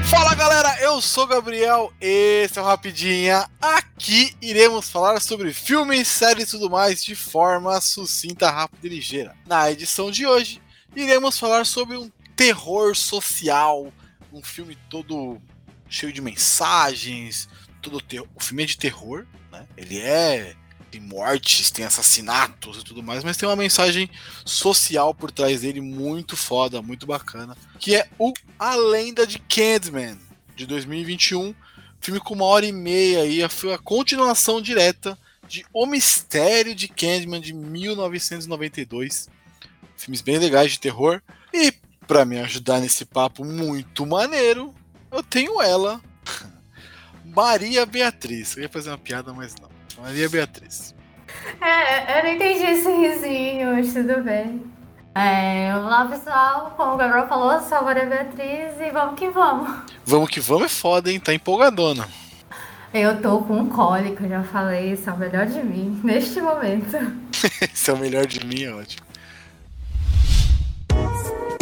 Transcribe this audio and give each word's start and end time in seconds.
Fala 0.00 0.34
galera, 0.34 0.80
eu 0.80 1.00
sou 1.00 1.26
Gabriel, 1.26 1.92
esse 2.00 2.58
é 2.58 2.62
o 2.62 2.64
Rapidinha. 2.64 3.48
Aqui 3.60 4.34
iremos 4.40 4.90
falar 4.90 5.20
sobre 5.20 5.52
filmes, 5.52 6.08
séries 6.08 6.48
e 6.48 6.50
tudo 6.52 6.70
mais 6.70 7.02
de 7.04 7.14
forma 7.14 7.80
sucinta, 7.80 8.50
rápida 8.50 8.86
e 8.86 8.90
ligeira. 8.90 9.34
Na 9.46 9.70
edição 9.70 10.10
de 10.10 10.26
hoje, 10.26 10.60
iremos 10.94 11.38
falar 11.38 11.66
sobre 11.66 11.96
um 11.96 12.10
terror 12.36 12.94
social, 12.96 13.92
um 14.32 14.42
filme 14.42 14.76
todo 14.88 15.40
cheio 15.88 16.12
de 16.12 16.20
mensagens, 16.20 17.48
todo. 17.80 18.02
O 18.34 18.42
filme 18.42 18.62
é 18.62 18.66
de 18.66 18.78
terror, 18.78 19.26
né? 19.50 19.66
Ele 19.76 19.98
é 19.98 20.54
tem 20.92 21.00
mortes, 21.00 21.70
tem 21.70 21.86
assassinatos 21.86 22.78
e 22.78 22.84
tudo 22.84 23.02
mais, 23.02 23.24
mas 23.24 23.38
tem 23.38 23.48
uma 23.48 23.56
mensagem 23.56 24.10
social 24.44 25.14
por 25.14 25.30
trás 25.30 25.62
dele 25.62 25.80
muito 25.80 26.36
foda, 26.36 26.82
muito 26.82 27.06
bacana, 27.06 27.56
que 27.78 27.96
é 27.96 28.08
o 28.18 28.32
A 28.58 28.76
Lenda 28.76 29.26
de 29.26 29.38
Candyman, 29.38 30.18
de 30.54 30.66
2021, 30.66 31.54
filme 31.98 32.20
com 32.20 32.34
uma 32.34 32.44
hora 32.44 32.66
e 32.66 32.72
meia 32.72 33.22
aí, 33.22 33.48
foi 33.48 33.72
a 33.72 33.78
continuação 33.78 34.60
direta 34.60 35.18
de 35.48 35.64
O 35.72 35.86
Mistério 35.86 36.74
de 36.74 36.88
Candyman 36.88 37.40
de 37.40 37.54
1992. 37.54 39.30
Filmes 39.96 40.20
bem 40.20 40.38
legais 40.38 40.72
de 40.72 40.80
terror. 40.80 41.22
E 41.52 41.72
para 42.06 42.24
me 42.24 42.38
ajudar 42.40 42.80
nesse 42.80 43.04
papo 43.04 43.44
muito 43.44 44.04
maneiro, 44.04 44.74
eu 45.10 45.22
tenho 45.22 45.60
ela, 45.60 46.00
Maria 47.24 47.86
Beatriz. 47.86 48.56
Eu 48.56 48.64
ia 48.64 48.68
fazer 48.68 48.90
uma 48.90 48.98
piada, 48.98 49.32
mas 49.32 49.54
não. 49.54 49.71
Maria 50.02 50.28
Beatriz. 50.28 50.94
É, 51.60 52.18
eu 52.18 52.24
não 52.24 52.32
entendi 52.32 52.64
esse 52.64 52.90
risinho, 52.90 53.72
mas 53.72 53.94
tudo 53.94 54.20
bem. 54.22 54.60
É, 55.14 55.72
olá 55.76 56.06
pessoal, 56.06 56.74
como 56.76 56.94
o 56.94 56.96
Gabriel 56.96 57.28
falou, 57.28 57.60
sou 57.60 57.78
a 57.78 57.82
Maria 57.82 58.06
Beatriz 58.06 58.80
e 58.80 58.90
vamos 58.90 59.14
que 59.14 59.30
vamos. 59.30 59.70
Vamos 60.04 60.28
que 60.28 60.40
vamos 60.40 60.64
é 60.64 60.68
foda, 60.68 61.12
hein? 61.12 61.20
Tá 61.20 61.32
empolgadona. 61.32 62.08
Eu 62.92 63.22
tô 63.22 63.42
com 63.42 63.68
cólica, 63.68 64.28
já 64.28 64.42
falei, 64.42 64.92
isso 64.92 65.08
é 65.08 65.12
o 65.12 65.18
melhor 65.18 65.46
de 65.46 65.62
mim, 65.62 66.00
neste 66.02 66.40
momento. 66.40 66.96
Esse 67.72 67.90
é 67.90 67.94
o 67.94 67.98
melhor 67.98 68.26
de 68.26 68.44
mim, 68.44 68.64
é 68.64 68.74
ótimo. 68.74 69.06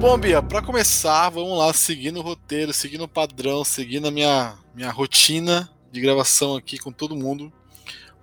Bom, 0.00 0.16
Bia, 0.16 0.42
pra 0.42 0.62
começar, 0.62 1.28
vamos 1.28 1.58
lá, 1.58 1.74
seguindo 1.74 2.20
o 2.20 2.22
roteiro, 2.22 2.72
seguindo 2.72 3.04
o 3.04 3.08
padrão, 3.08 3.62
seguindo 3.62 4.08
a 4.08 4.10
minha, 4.10 4.54
minha 4.74 4.90
rotina 4.90 5.68
de 5.92 6.00
gravação 6.00 6.56
aqui 6.56 6.78
com 6.78 6.90
todo 6.90 7.14
mundo. 7.14 7.52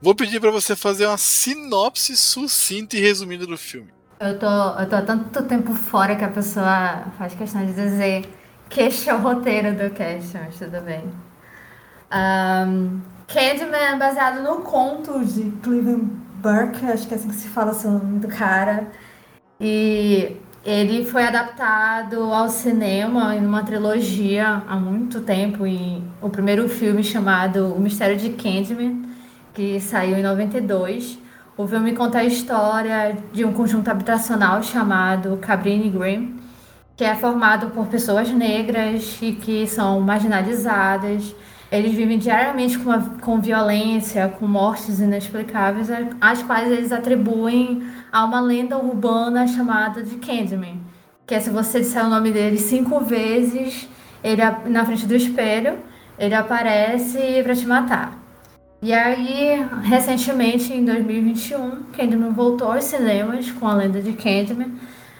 Vou 0.01 0.15
pedir 0.15 0.41
para 0.41 0.49
você 0.49 0.75
fazer 0.75 1.05
uma 1.05 1.19
sinopse 1.19 2.17
sucinta 2.17 2.97
e 2.97 2.99
resumida 2.99 3.45
do 3.45 3.55
filme. 3.59 3.93
Eu 4.19 4.39
tô, 4.39 4.47
eu 4.47 4.89
tô 4.89 4.95
há 4.95 5.01
tanto 5.03 5.43
tempo 5.43 5.75
fora 5.75 6.15
que 6.15 6.23
a 6.23 6.29
pessoa 6.29 7.11
faz 7.15 7.35
questão 7.35 7.63
de 7.63 7.73
dizer 7.73 8.27
que 8.71 8.81
este 8.81 9.07
é 9.11 9.13
o 9.13 9.19
roteiro 9.19 9.75
do 9.75 9.93
cast, 9.93 10.35
mas 10.35 10.57
tudo 10.57 10.81
bem. 10.81 11.03
Um, 12.11 13.01
Candyman 13.27 13.77
é 13.77 13.95
baseado 13.95 14.41
no 14.41 14.61
conto 14.63 15.23
de 15.23 15.51
Cleveland 15.61 16.09
Burke, 16.41 16.83
acho 16.87 17.07
que 17.07 17.13
é 17.13 17.17
assim 17.17 17.29
que 17.29 17.35
se 17.35 17.49
fala 17.49 17.71
o 17.71 17.91
nome 17.91 18.19
do 18.19 18.27
cara. 18.27 18.87
E 19.59 20.37
ele 20.67 21.05
foi 21.05 21.23
adaptado 21.23 22.21
ao 22.33 22.49
cinema 22.49 23.33
em 23.33 23.45
uma 23.45 23.63
trilogia 23.63 24.63
há 24.67 24.75
muito 24.75 25.21
tempo. 25.21 25.65
E 25.65 26.03
o 26.21 26.29
primeiro 26.29 26.67
filme 26.67 27.01
chamado 27.05 27.73
O 27.73 27.79
Mistério 27.79 28.17
de 28.17 28.31
Candyman, 28.31 29.03
que 29.53 29.79
saiu 29.79 30.17
em 30.17 30.21
92. 30.21 31.19
O 31.55 31.65
filme 31.65 31.93
conta 31.93 32.17
a 32.17 32.25
história 32.25 33.17
de 33.31 33.45
um 33.45 33.53
conjunto 33.53 33.87
habitacional 33.89 34.61
chamado 34.61 35.37
Cabrini 35.37 35.89
Green, 35.89 36.35
que 36.97 37.05
é 37.05 37.15
formado 37.15 37.69
por 37.69 37.87
pessoas 37.87 38.29
negras 38.29 39.17
e 39.21 39.31
que 39.31 39.65
são 39.67 40.01
marginalizadas. 40.01 41.33
Eles 41.71 41.93
vivem 41.93 42.17
diariamente 42.17 42.79
com, 42.79 42.93
com 43.19 43.41
violência, 43.41 44.29
com 44.29 44.47
mortes 44.47 44.99
inexplicáveis, 44.99 45.89
às 46.21 46.41
quais 46.43 46.71
eles 46.71 46.91
atribuem 46.91 47.83
a 48.11 48.23
uma 48.23 48.39
lenda 48.39 48.77
urbana 48.77 49.45
chamada 49.47 50.01
de 50.01 50.15
Candyman. 50.15 50.79
Que 51.25 51.35
é 51.35 51.39
se 51.39 51.49
você 51.49 51.81
disser 51.81 52.05
o 52.05 52.09
nome 52.09 52.31
dele 52.31 52.57
cinco 52.57 53.01
vezes, 53.01 53.89
ele 54.23 54.41
na 54.69 54.85
frente 54.85 55.05
do 55.05 55.15
espelho, 55.15 55.79
ele 56.17 56.33
aparece 56.33 57.41
para 57.43 57.53
te 57.53 57.65
matar. 57.65 58.17
E 58.81 58.93
aí, 58.93 59.65
recentemente, 59.83 60.71
em 60.71 60.85
2021, 60.85 61.83
Candyman 61.91 62.31
voltou 62.31 62.71
aos 62.71 62.85
cinemas 62.85 63.51
com 63.51 63.67
a 63.67 63.73
lenda 63.73 64.01
de 64.01 64.13
Candyman, 64.13 64.75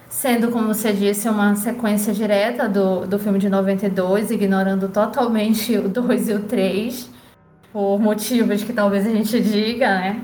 sendo, 0.09 0.51
como 0.51 0.67
você 0.67 0.93
disse, 0.93 1.29
uma 1.29 1.55
sequência 1.55 2.13
direta 2.13 2.67
do, 2.67 3.05
do 3.05 3.19
filme 3.19 3.39
de 3.39 3.49
92, 3.49 4.31
ignorando 4.31 4.89
totalmente 4.89 5.77
o 5.77 5.89
2 5.89 6.29
e 6.29 6.33
o 6.33 6.43
3, 6.43 7.09
por 7.71 7.99
motivos 7.99 8.63
que 8.63 8.73
talvez 8.73 9.05
a 9.05 9.09
gente 9.09 9.39
diga, 9.41 9.87
né? 9.87 10.21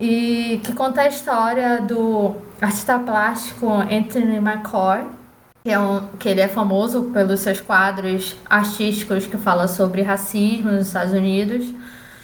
e 0.00 0.60
que 0.62 0.72
conta 0.72 1.02
a 1.02 1.08
história 1.08 1.80
do 1.80 2.36
artista 2.60 2.98
plástico 2.98 3.68
Anthony 3.68 4.36
McCoy, 4.36 5.04
que, 5.64 5.70
é 5.70 5.78
um, 5.78 6.06
que 6.18 6.28
ele 6.28 6.40
é 6.40 6.48
famoso 6.48 7.10
pelos 7.12 7.40
seus 7.40 7.60
quadros 7.60 8.36
artísticos 8.48 9.26
que 9.26 9.36
fala 9.36 9.66
sobre 9.66 10.02
racismo 10.02 10.70
nos 10.70 10.86
Estados 10.86 11.12
Unidos. 11.12 11.74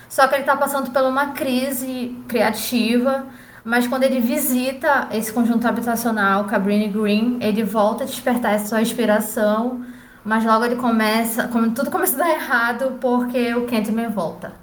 Só 0.09 0.29
que 0.29 0.35
ele 0.37 0.43
está 0.43 0.57
passando 0.57 0.93
por 0.93 1.03
uma 1.03 1.33
crise 1.33 2.17
criativa, 2.29 3.27
mas 3.65 3.87
quando 3.87 4.03
ele 4.03 4.21
visita 4.21 5.09
esse 5.11 5.33
conjunto 5.33 5.67
habitacional, 5.67 6.45
Cabrini 6.45 6.89
Green, 6.89 7.39
ele 7.41 7.65
volta 7.65 8.05
a 8.05 8.07
despertar 8.07 8.55
essa 8.55 8.69
sua 8.69 8.83
inspiração, 8.83 9.85
mas 10.23 10.45
logo 10.45 10.65
ele 10.67 10.77
começa, 10.77 11.49
como 11.49 11.71
tudo 11.73 11.91
começa 11.91 12.15
a 12.15 12.19
dar 12.19 12.31
errado 12.31 12.99
porque 13.01 13.55
o 13.55 13.67
Candyman 13.67 14.11
volta. 14.11 14.55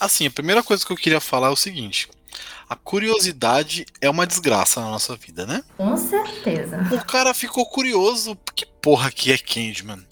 Assim, 0.00 0.26
a 0.26 0.30
primeira 0.30 0.62
coisa 0.62 0.84
que 0.84 0.92
eu 0.92 0.96
queria 0.96 1.20
falar 1.20 1.48
é 1.48 1.50
o 1.50 1.56
seguinte: 1.56 2.08
a 2.68 2.74
curiosidade 2.74 3.84
é 4.00 4.08
uma 4.08 4.26
desgraça 4.26 4.80
na 4.80 4.90
nossa 4.90 5.14
vida, 5.14 5.44
né? 5.46 5.62
Com 5.76 5.94
certeza. 5.98 6.78
O 6.90 7.04
cara 7.04 7.34
ficou 7.34 7.66
curioso, 7.66 8.36
que 8.54 8.64
porra 8.64 9.10
que 9.10 9.30
é 9.30 9.36
Candyman? 9.36 10.02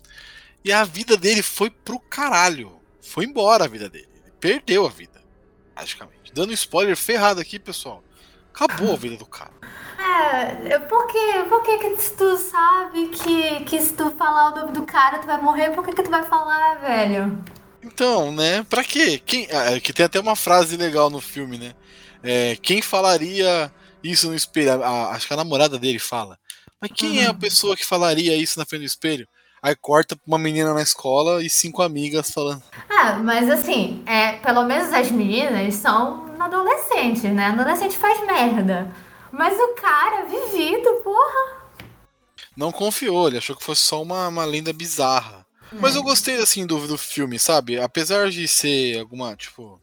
E 0.62 0.70
a 0.70 0.84
vida 0.84 1.16
dele 1.16 1.42
foi 1.42 1.70
pro 1.70 1.98
caralho. 1.98 2.72
Foi 3.00 3.25
embora 3.25 3.64
a 3.64 3.69
vida 3.69 3.88
dele. 3.88 4.09
Ele 4.22 4.32
perdeu 4.38 4.86
a 4.86 4.91
vida, 4.91 5.22
praticamente. 5.75 6.32
Dando 6.34 6.53
spoiler 6.53 6.97
ferrado 6.97 7.41
aqui, 7.41 7.59
pessoal. 7.59 8.04
Acabou 8.55 8.94
a 8.94 8.97
vida 8.97 9.16
do 9.16 9.27
cara. 9.27 9.50
É, 9.98 10.78
por 10.78 11.07
que, 11.07 11.45
por 11.48 11.63
que, 11.63 11.78
que 11.78 12.10
tu 12.16 12.36
sabe 12.36 13.09
que, 13.09 13.65
que 13.65 13.80
se 13.80 13.92
tu 13.95 14.10
falar 14.13 14.53
o 14.53 14.57
nome 14.57 14.72
do 14.72 14.83
cara 14.83 15.19
tu 15.19 15.27
vai 15.27 15.41
morrer, 15.41 15.71
por 15.71 15.84
que, 15.84 15.92
que 15.92 16.03
tu 16.03 16.10
vai 16.10 16.24
falar, 16.24 16.77
velho? 16.80 17.39
Então, 17.83 18.33
né? 18.33 18.63
Pra 18.69 18.84
quê? 18.84 19.21
Quem, 19.24 19.47
é, 19.51 19.78
que 19.80 19.92
tem 19.92 20.07
até 20.07 20.21
uma 20.21 20.36
frase 20.36 20.77
legal 20.77 21.10
no 21.10 21.21
filme, 21.21 21.59
né? 21.59 21.72
É, 22.22 22.57
quem 22.57 22.83
falaria 22.83 23.72
isso 24.03 24.28
no 24.28 24.34
espelho? 24.34 24.83
A, 24.83 25.10
acho 25.10 25.27
que 25.27 25.34
a 25.34 25.36
namorada 25.36 25.78
dele 25.78 25.98
fala. 25.98 26.39
Mas 26.80 26.91
quem 26.95 27.19
uhum. 27.19 27.22
é 27.22 27.27
a 27.27 27.30
uhum. 27.30 27.39
pessoa 27.39 27.77
que 27.77 27.84
falaria 27.84 28.36
isso 28.36 28.59
na 28.59 28.66
frente 28.66 28.83
do 28.83 28.86
espelho? 28.86 29.28
Aí 29.63 29.77
corta 29.77 30.19
uma 30.27 30.39
menina 30.39 30.72
na 30.72 30.80
escola 30.80 31.45
e 31.45 31.51
cinco 31.51 31.83
amigas 31.83 32.30
falando. 32.30 32.63
Ah, 32.89 33.19
mas 33.22 33.51
assim, 33.51 34.03
é, 34.07 34.33
pelo 34.33 34.65
menos 34.65 34.91
as 34.92 35.10
meninas 35.10 35.74
são 35.74 36.29
adolescentes, 36.45 37.22
né? 37.22 37.47
Adolescente 37.47 37.97
faz 37.97 38.21
merda. 38.27 38.91
Mas 39.33 39.57
o 39.59 39.75
cara, 39.75 40.25
vivido, 40.25 41.01
porra. 41.03 41.60
Não 42.57 42.72
confiou, 42.72 43.28
ele 43.28 43.39
achou 43.39 43.54
que 43.54 43.65
fosse 43.65 43.83
só 43.83 44.03
uma, 44.03 44.28
uma 44.28 44.45
lenda 44.45 44.72
bizarra. 44.72 45.47
Mas 45.72 45.95
eu 45.95 46.03
gostei, 46.03 46.37
assim, 46.37 46.66
do, 46.66 46.87
do 46.87 46.98
filme, 46.98 47.39
sabe? 47.39 47.78
Apesar 47.78 48.31
de 48.31 48.47
ser 48.48 48.98
alguma, 48.98 49.37
tipo. 49.37 49.81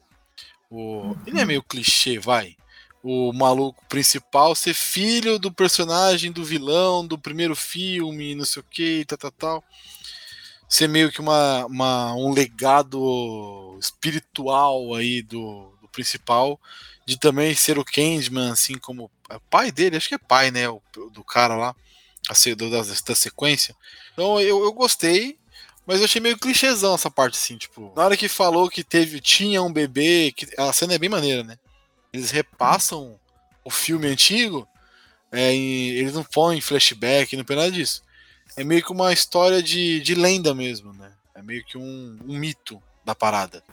O... 0.70 1.16
Ele 1.26 1.40
é 1.40 1.46
meio 1.46 1.64
clichê, 1.64 2.20
vai. 2.20 2.58
O, 3.02 3.32
maluco 3.32 3.86
principal 3.88 4.54
ser 4.54 4.74
filho 4.74 5.40
do 5.40 5.50
personagem 5.50 6.30
do 6.30 6.44
vilão 6.44 7.08
do 7.08 7.18
primeiro 7.18 7.56
filme, 7.56 8.36
não 8.36 8.44
sei 8.44 8.62
o 8.62 8.66
que, 8.70 9.06
tal, 9.06 9.18
tal, 9.18 9.32
tal. 9.32 9.64
Ser 10.68 10.90
meio 10.90 11.10
que 11.10 11.22
uma, 11.22 11.66
uma, 11.68 12.14
um 12.16 12.34
legado 12.34 13.78
espiritual 13.80 14.94
aí 14.94 15.22
do 15.22 15.77
principal, 15.98 16.60
de 17.06 17.18
também 17.18 17.56
ser 17.56 17.80
o 17.80 17.86
Candyman, 17.86 18.52
assim 18.52 18.78
como 18.78 19.10
é 19.30 19.40
pai 19.50 19.72
dele, 19.72 19.98
acho 19.98 20.08
que 20.08 20.16
é 20.16 20.20
pai, 20.20 20.52
né, 20.52 20.70
o, 20.70 20.82
do 21.12 21.24
cara 21.24 21.56
lá, 21.56 21.76
a, 22.30 22.56
do, 22.56 22.70
da, 22.70 22.82
da 22.84 23.16
sequência. 23.16 23.76
Então 24.14 24.40
eu, 24.40 24.64
eu 24.64 24.72
gostei, 24.74 25.38
mas 25.86 26.00
eu 26.00 26.06
achei 26.06 26.22
meio 26.22 26.38
clichêzão 26.38 26.94
essa 26.94 27.10
parte, 27.10 27.36
assim, 27.36 27.58
tipo, 27.58 27.92
na 27.96 28.06
hora 28.06 28.18
que 28.18 28.28
falou 28.28 28.70
que 28.70 28.84
teve, 28.84 29.20
tinha 29.20 29.64
um 29.64 29.74
bebê, 29.74 30.32
que 30.36 30.48
a 30.58 30.72
cena 30.72 30.94
é 30.94 31.00
bem 31.00 31.10
maneira, 31.10 31.44
né? 31.44 31.58
Eles 32.14 32.30
repassam 32.30 33.20
o 33.66 33.72
filme 33.72 34.08
antigo, 34.08 34.68
é, 35.32 35.56
eles 35.56 36.14
não 36.14 36.24
põem 36.24 36.62
flashback, 36.62 37.36
não 37.36 37.44
põem 37.44 37.58
nada 37.58 37.72
disso. 37.72 38.04
É 38.56 38.64
meio 38.64 38.84
que 38.84 38.92
uma 38.92 39.12
história 39.12 39.64
de, 39.64 40.00
de 40.02 40.14
lenda 40.14 40.54
mesmo, 40.54 40.94
né? 40.94 41.12
É 41.34 41.42
meio 41.42 41.64
que 41.66 41.78
um, 41.78 42.20
um 42.28 42.38
mito 42.38 42.82
da 43.04 43.16
parada. 43.16 43.64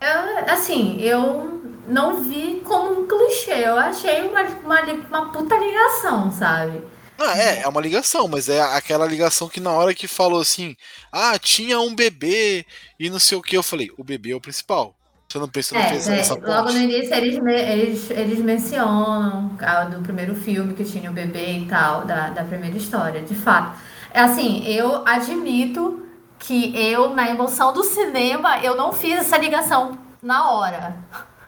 Eu, 0.00 0.52
assim, 0.52 1.00
eu 1.00 1.60
não 1.88 2.22
vi 2.22 2.62
como 2.64 3.00
um 3.00 3.06
clichê, 3.06 3.66
eu 3.66 3.76
achei 3.76 4.22
uma, 4.22 4.42
uma, 4.42 4.82
uma 4.82 5.32
puta 5.32 5.56
ligação, 5.56 6.30
sabe? 6.30 6.82
Ah, 7.18 7.36
é, 7.36 7.62
é 7.62 7.68
uma 7.68 7.80
ligação, 7.80 8.28
mas 8.28 8.48
é 8.48 8.60
aquela 8.60 9.04
ligação 9.04 9.48
que 9.48 9.58
na 9.58 9.72
hora 9.72 9.92
que 9.92 10.06
falou 10.06 10.40
assim, 10.40 10.76
ah, 11.10 11.36
tinha 11.36 11.80
um 11.80 11.94
bebê 11.94 12.64
e 12.98 13.10
não 13.10 13.18
sei 13.18 13.36
o 13.36 13.42
que, 13.42 13.56
eu 13.56 13.62
falei, 13.62 13.90
o 13.98 14.04
bebê 14.04 14.30
é 14.30 14.36
o 14.36 14.40
principal. 14.40 14.94
Você 15.28 15.38
não 15.38 15.48
pensa, 15.48 15.74
não 15.74 15.82
é, 15.82 15.88
fez 15.88 16.08
é, 16.08 16.20
essa 16.20 16.36
ponte? 16.36 16.48
Logo 16.48 16.72
no 16.72 16.78
início 16.78 17.12
eles, 17.12 17.36
eles, 17.36 18.10
eles 18.10 18.38
mencionam 18.38 19.54
ah, 19.60 19.84
do 19.84 20.00
primeiro 20.00 20.34
filme 20.36 20.74
que 20.74 20.84
tinha 20.84 21.10
o 21.10 21.12
bebê 21.12 21.58
e 21.58 21.66
tal, 21.66 22.04
da, 22.04 22.30
da 22.30 22.44
primeira 22.44 22.76
história, 22.76 23.20
de 23.20 23.34
fato. 23.34 23.78
É 24.14 24.20
assim, 24.20 24.64
eu 24.66 25.06
admito 25.06 26.07
que 26.38 26.76
eu, 26.76 27.14
na 27.14 27.28
emoção 27.28 27.72
do 27.72 27.82
cinema, 27.84 28.58
eu 28.62 28.76
não 28.76 28.92
fiz 28.92 29.18
essa 29.18 29.36
ligação 29.36 29.98
na 30.22 30.50
hora. 30.50 30.96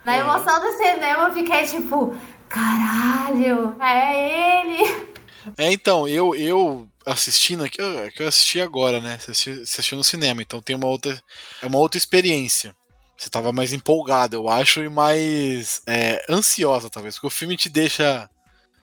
Na 0.05 0.13
uhum. 0.13 0.21
emoção 0.21 0.61
do 0.61 0.77
cinema, 0.77 1.29
eu 1.29 1.35
fiquei 1.35 1.67
tipo, 1.67 2.17
caralho, 2.49 3.77
é 3.81 4.61
ele. 4.61 5.11
É, 5.57 5.73
então, 5.73 6.07
eu, 6.09 6.35
eu 6.35 6.89
assistindo 7.07 7.65
aqui, 7.65 7.79
que 8.15 8.23
eu 8.23 8.29
assisti 8.29 8.61
agora, 8.61 9.01
né? 9.01 9.15
Assisti, 9.15 9.51
assisti 9.63 9.95
no 9.95 10.05
cinema, 10.05 10.43
então 10.43 10.61
tem 10.61 10.77
uma 10.77 10.87
outra, 10.87 11.21
é 11.63 11.67
uma 11.67 11.79
outra 11.79 11.99
experiência. 11.99 12.75
Você 13.17 13.29
tava 13.29 13.53
mais 13.53 13.73
empolgado, 13.73 14.37
eu 14.37 14.49
acho, 14.49 14.83
e 14.83 14.89
mais 14.89 15.83
é, 15.87 16.25
ansiosa, 16.29 16.89
talvez. 16.89 17.17
Porque 17.17 17.27
o 17.27 17.31
filme 17.31 17.57
te 17.57 17.69
deixa. 17.69 18.29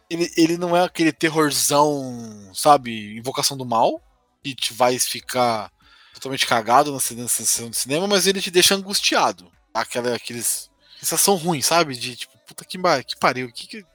Ele, 0.09 0.31
ele 0.37 0.57
não 0.57 0.77
é 0.77 0.83
aquele 0.83 1.11
terrorzão, 1.11 2.51
sabe? 2.53 3.17
Invocação 3.17 3.57
do 3.57 3.65
mal, 3.65 3.99
que 4.43 4.55
te 4.55 4.73
vai 4.73 4.97
ficar 4.99 5.71
totalmente 6.17 6.47
cagado 6.47 6.91
na 6.91 6.99
sessão 6.99 7.69
de 7.69 7.77
cinema, 7.77 8.07
mas 8.07 8.27
ele 8.27 8.41
te 8.41 8.51
deixa 8.51 8.75
angustiado. 8.75 9.47
Aquela 9.73 10.15
aqueles, 10.15 10.69
sensação 10.99 11.35
ruim, 11.35 11.61
sabe? 11.61 11.95
De 11.95 12.15
tipo, 12.15 12.33
puta 12.47 12.65
que, 12.65 12.77
que 13.03 13.19
pariu, 13.19 13.47
o 13.47 13.51
que, 13.51 13.67
que, 13.67 13.85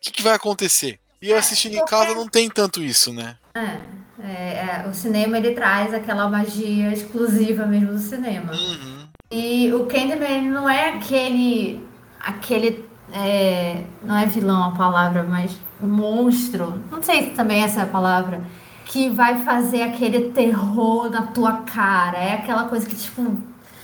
que, 0.00 0.10
que 0.12 0.22
vai 0.22 0.34
acontecer? 0.34 1.00
E 1.20 1.30
eu 1.30 1.38
assistindo 1.38 1.74
em 1.74 1.84
casa 1.84 2.14
não 2.14 2.28
tem 2.28 2.48
tanto 2.48 2.82
isso, 2.82 3.12
né? 3.12 3.36
É, 3.54 3.80
é, 4.22 4.82
é, 4.84 4.88
o 4.88 4.94
cinema 4.94 5.38
ele 5.38 5.52
traz 5.52 5.92
aquela 5.92 6.28
magia 6.28 6.92
exclusiva 6.92 7.66
mesmo 7.66 7.92
do 7.92 7.98
cinema. 7.98 8.52
Uhum. 8.52 9.08
E 9.30 9.72
o 9.72 9.86
Candyman 9.86 10.42
não 10.42 10.68
é 10.68 10.90
aquele. 10.90 11.84
aquele. 12.20 12.84
É, 13.12 13.82
não 14.02 14.16
é 14.16 14.26
vilão 14.26 14.64
a 14.64 14.72
palavra, 14.72 15.22
mas 15.22 15.56
monstro. 15.80 16.82
Não 16.90 17.02
sei 17.02 17.24
se 17.24 17.30
também 17.30 17.62
essa 17.62 17.80
é 17.80 17.82
a 17.84 17.86
palavra. 17.86 18.40
Que 18.86 19.10
vai 19.10 19.44
fazer 19.44 19.82
aquele 19.82 20.30
terror 20.30 21.10
na 21.10 21.26
tua 21.26 21.58
cara. 21.62 22.18
É 22.18 22.32
aquela 22.34 22.64
coisa 22.64 22.86
que, 22.86 22.96
tipo, 22.96 23.36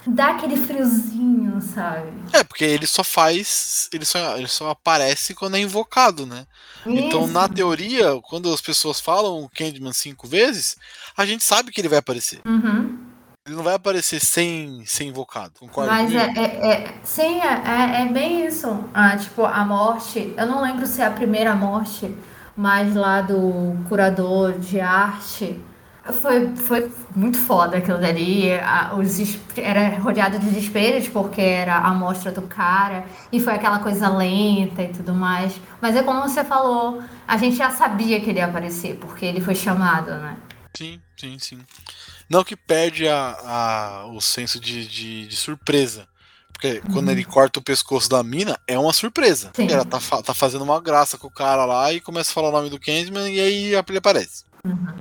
dá 0.07 0.31
aquele 0.31 0.57
friozinho, 0.57 1.61
sabe? 1.61 2.11
É, 2.33 2.43
porque 2.43 2.65
ele 2.65 2.87
só 2.87 3.05
faz. 3.05 3.89
Ele 3.93 4.05
só, 4.05 4.37
ele 4.37 4.49
só 4.49 4.71
aparece 4.71 5.35
quando 5.35 5.57
é 5.57 5.61
invocado, 5.61 6.25
né? 6.25 6.47
Isso. 6.87 6.91
Então, 6.91 7.27
na 7.27 7.49
teoria, 7.49 8.21
quando 8.23 8.53
as 8.53 8.61
pessoas 8.61 9.01
falam 9.01 9.43
o 9.43 9.49
Candyman 9.49 9.93
cinco 9.93 10.27
vezes, 10.27 10.77
a 11.17 11.27
gente 11.27 11.45
sabe 11.45 11.71
que 11.71 11.81
ele 11.81 11.89
vai 11.89 11.99
aparecer. 11.99 12.41
Uhum. 12.45 13.13
Ele 13.45 13.57
não 13.57 13.65
vai 13.65 13.75
aparecer 13.75 14.21
sem 14.21 14.85
ser 14.87 15.05
invocado, 15.05 15.55
concorda? 15.59 15.91
Mas 15.91 16.15
é, 16.15 16.33
é, 16.37 16.71
é, 16.71 16.95
sim, 17.03 17.41
é, 17.41 17.63
é, 17.67 18.03
é 18.03 18.07
bem 18.07 18.47
isso. 18.47 18.85
Ah, 18.95 19.17
tipo, 19.17 19.45
a 19.45 19.65
morte. 19.65 20.33
Eu 20.37 20.47
não 20.47 20.63
lembro 20.63 20.87
se 20.87 21.01
é 21.01 21.07
a 21.07 21.11
primeira 21.11 21.53
morte, 21.55 22.15
mas 22.57 22.95
lá 22.95 23.21
do 23.21 23.77
curador 23.89 24.59
de 24.59 24.81
arte. 24.81 25.59
Foi, 26.21 26.57
foi 26.57 26.91
muito 27.15 27.39
foda 27.39 27.77
aquilo 27.77 27.99
dali. 27.99 28.49
os, 28.99 29.39
era 29.57 29.99
rodeado 30.01 30.39
de 30.39 30.47
desesperos 30.47 31.09
porque 31.09 31.41
era 31.41 31.77
a 31.79 31.95
mostra 31.95 32.33
do 32.33 32.43
cara 32.43 33.05
e 33.31 33.39
foi 33.39 33.53
aquela 33.55 33.79
coisa 33.79 34.09
lenta 34.09 34.83
e 34.83 34.89
tudo 34.89 35.15
mais. 35.15 35.61
Mas 35.81 35.95
é 35.95 36.03
como 36.03 36.23
você 36.23 36.43
falou, 36.43 37.03
a 37.27 37.37
gente 37.37 37.57
já 37.57 37.71
sabia 37.71 38.21
que 38.21 38.31
ele 38.31 38.41
ia 38.41 38.47
aparecer 38.47 38.97
porque 38.97 39.25
ele 39.25 39.41
foi 39.41 39.55
chamado, 39.55 40.11
né? 40.11 40.37
Sim, 40.77 41.01
sim, 41.17 41.39
sim. 41.39 41.61
Não 42.29 42.43
que 42.43 42.57
perde 42.57 43.07
a, 43.07 43.37
a 43.45 44.07
o 44.07 44.21
senso 44.21 44.59
de, 44.59 44.87
de, 44.89 45.27
de 45.27 45.37
surpresa. 45.37 46.09
Porque 46.63 46.81
uhum. 46.87 46.95
quando 46.95 47.11
ele 47.11 47.25
corta 47.25 47.59
o 47.59 47.63
pescoço 47.63 48.09
da 48.09 48.23
mina, 48.23 48.57
é 48.69 48.79
uma 48.79 48.93
surpresa. 48.93 49.51
Sim. 49.53 49.69
Ela 49.69 49.85
tá, 49.85 49.99
tá 50.23 50.33
fazendo 50.33 50.63
uma 50.63 50.81
graça 50.81 51.19
com 51.19 51.27
o 51.27 51.31
cara 51.31 51.65
lá 51.65 51.93
e 51.93 52.01
começa 52.01 52.31
a 52.31 52.35
falar 52.35 52.51
o 52.51 52.53
nome 52.53 52.71
do 52.71 52.79
Candyman 52.79 53.29
e 53.29 53.41
aí 53.41 53.75
ele 53.75 53.97
aparece. 53.97 54.45
Uhum. 54.65 54.95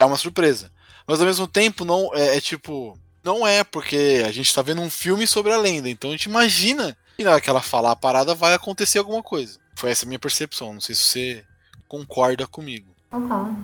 É 0.00 0.04
uma 0.04 0.16
surpresa. 0.16 0.72
Mas 1.06 1.20
ao 1.20 1.26
mesmo 1.26 1.46
tempo, 1.46 1.84
não 1.84 2.10
é, 2.12 2.36
é, 2.36 2.40
tipo. 2.40 2.98
Não 3.22 3.46
é, 3.46 3.62
porque 3.62 4.24
a 4.26 4.32
gente 4.32 4.52
tá 4.52 4.60
vendo 4.60 4.80
um 4.80 4.90
filme 4.90 5.24
sobre 5.24 5.52
a 5.52 5.56
lenda. 5.56 5.88
Então 5.88 6.10
a 6.10 6.14
gente 6.14 6.24
imagina 6.24 6.96
que 7.16 7.22
na 7.22 7.30
hora 7.30 7.40
que 7.40 7.48
ela 7.48 7.62
falar 7.62 7.92
a 7.92 7.96
parada 7.96 8.34
vai 8.34 8.54
acontecer 8.54 8.98
alguma 8.98 9.22
coisa. 9.22 9.60
Foi 9.76 9.92
essa 9.92 10.04
a 10.04 10.08
minha 10.08 10.18
percepção. 10.18 10.74
Não 10.74 10.80
sei 10.80 10.96
se 10.96 11.04
você 11.04 11.44
concorda 11.86 12.44
comigo. 12.44 12.92
Concordo. 13.08 13.56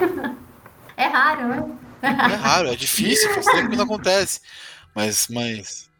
é 0.96 1.06
raro, 1.08 1.46
né? 1.48 1.78
É 2.02 2.34
raro, 2.36 2.68
é 2.68 2.76
difícil, 2.76 3.34
faz 3.34 3.44
tempo 3.46 3.68
que 3.68 3.76
não 3.76 3.84
acontece. 3.84 4.40
Mas, 4.94 5.26
mas, 5.28 5.90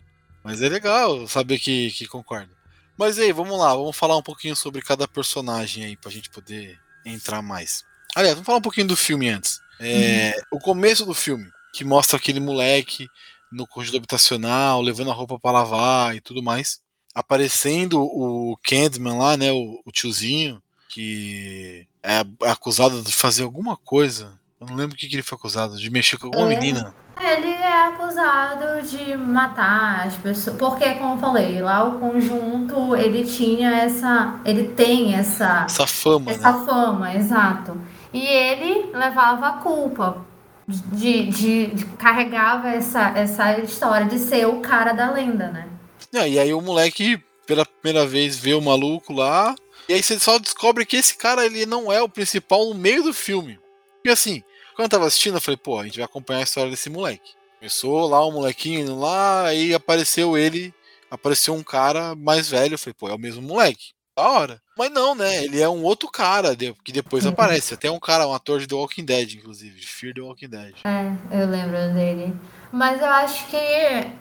mas 0.45 0.63
é 0.63 0.69
legal 0.69 1.27
saber 1.27 1.59
que, 1.59 1.91
que 1.93 2.07
concorda. 2.07 2.53
Mas 2.97 3.19
aí, 3.19 3.33
vamos 3.33 3.59
lá, 3.59 3.75
vamos 3.75 3.97
falar 3.97 4.17
um 4.17 4.23
pouquinho 4.23 4.55
sobre 4.55 4.81
cada 4.83 5.09
personagem 5.09 5.85
aí 5.85 5.97
pra 5.97 6.11
gente 6.11 6.31
poder 6.31 6.79
entrar 7.05 7.43
mais. 7.43 7.83
Aliás, 8.15 8.35
vamos 8.35 8.47
falar 8.47 8.59
um 8.59 8.63
pouquinho 8.63 8.87
do 8.87 8.97
filme 8.97 9.29
antes. 9.29 9.59
É, 9.81 10.37
uhum. 10.53 10.59
O 10.59 10.61
começo 10.61 11.05
do 11.05 11.15
filme, 11.15 11.51
que 11.73 11.85
mostra 11.85 12.17
aquele 12.17 12.39
moleque 12.39 13.09
no 13.51 13.67
conjunto 13.67 13.97
habitacional, 13.97 14.81
levando 14.81 15.11
a 15.11 15.15
roupa 15.15 15.39
para 15.41 15.59
lavar 15.59 16.15
e 16.15 16.21
tudo 16.21 16.43
mais. 16.43 16.81
Aparecendo 17.15 18.01
o 18.01 18.57
Candyman 18.63 19.19
lá, 19.19 19.37
né? 19.37 19.51
O, 19.51 19.81
o 19.85 19.91
tiozinho, 19.91 20.63
que 20.89 21.89
é 22.03 22.21
acusado 22.49 23.03
de 23.03 23.13
fazer 23.13 23.43
alguma 23.43 23.77
coisa 23.77 24.39
eu 24.65 24.67
não 24.69 24.77
lembro 24.77 24.97
o 24.97 24.99
que, 24.99 25.09
que 25.09 25.15
ele 25.15 25.23
foi 25.23 25.37
acusado, 25.37 25.79
de 25.79 25.91
mexer 25.91 26.17
com 26.17 26.27
alguma 26.27 26.53
é, 26.53 26.57
menina. 26.59 26.95
Ele 27.21 27.51
é 27.51 27.87
acusado 27.87 28.83
de 28.83 29.17
matar 29.17 30.07
as 30.07 30.17
pessoas. 30.17 30.57
Porque, 30.57 30.95
como 30.95 31.15
eu 31.15 31.19
falei, 31.19 31.63
lá 31.63 31.85
o 31.85 31.99
conjunto 31.99 32.97
ele 32.97 33.25
tinha 33.25 33.71
essa. 33.83 34.41
Ele 34.45 34.69
tem 34.69 35.15
essa. 35.15 35.65
Essa 35.67 35.87
fama. 35.87 36.31
Essa 36.33 36.53
né? 36.53 36.67
fama, 36.67 37.15
exato. 37.15 37.81
E 38.13 38.27
ele 38.27 38.91
levava 38.93 39.49
a 39.49 39.53
culpa. 39.55 40.25
De, 40.67 41.27
de, 41.27 41.67
de, 41.67 41.85
carregava 41.99 42.71
essa, 42.71 43.11
essa 43.11 43.59
história 43.59 44.07
de 44.07 44.19
ser 44.19 44.47
o 44.47 44.61
cara 44.61 44.95
da 44.95 45.11
lenda, 45.11 45.49
né? 45.49 45.69
É, 46.11 46.27
e 46.27 46.39
aí 46.39 46.55
o 46.55 46.61
moleque, 46.63 47.23
pela 47.47 47.67
primeira 47.67 48.07
vez, 48.07 48.39
vê 48.39 48.55
o 48.55 48.63
maluco 48.63 49.13
lá. 49.13 49.55
E 49.89 49.93
aí 49.93 50.03
você 50.03 50.19
só 50.19 50.39
descobre 50.39 50.87
que 50.87 50.97
esse 50.97 51.17
cara 51.17 51.45
ele 51.45 51.67
não 51.67 51.93
é 51.93 52.01
o 52.01 52.09
principal 52.09 52.65
no 52.71 52.75
meio 52.75 53.03
do 53.03 53.13
filme. 53.13 53.59
E 54.05 54.09
assim, 54.09 54.43
quando 54.75 54.87
eu 54.87 54.89
tava 54.89 55.07
assistindo, 55.07 55.37
eu 55.37 55.41
falei, 55.41 55.57
pô, 55.57 55.79
a 55.79 55.85
gente 55.85 55.97
vai 55.97 56.05
acompanhar 56.05 56.41
a 56.41 56.45
história 56.45 56.71
desse 56.71 56.91
moleque. 56.91 57.33
Começou 57.59 58.09
lá 58.09 58.27
um 58.27 58.33
molequinho 58.33 58.99
lá, 58.99 59.47
aí 59.47 59.73
apareceu 59.73 60.37
ele, 60.37 60.75
apareceu 61.11 61.55
um 61.55 61.63
cara 61.63 62.15
mais 62.15 62.49
velho. 62.49 62.75
Eu 62.75 62.79
falei, 62.79 62.95
pô, 62.99 63.09
é 63.09 63.15
o 63.15 63.19
mesmo 63.19 63.43
moleque. 63.43 63.95
Da 64.17 64.29
hora. 64.29 64.61
Mas 64.79 64.93
não, 64.93 65.15
né? 65.15 65.45
Ele 65.45 65.61
é 65.61 65.69
um 65.69 65.83
outro 65.83 66.09
cara 66.09 66.55
que 66.85 66.93
depois 66.93 67.25
uhum. 67.25 67.33
aparece. 67.33 67.75
Até 67.75 67.91
um 67.91 67.99
cara, 67.99 68.29
um 68.29 68.35
ator 68.35 68.61
de 68.61 68.67
The 68.67 68.75
Walking 68.75 69.05
Dead, 69.05 69.35
inclusive, 69.35 69.81
de 69.81 69.87
Fear 69.87 70.15
the 70.15 70.21
Walking 70.21 70.49
Dead. 70.49 70.75
É, 70.85 71.43
eu 71.43 71.49
lembro 71.49 71.93
dele. 71.95 72.35
Mas 72.71 73.01
eu 73.01 73.09
acho 73.09 73.47
que 73.49 73.57
é, 73.57 74.13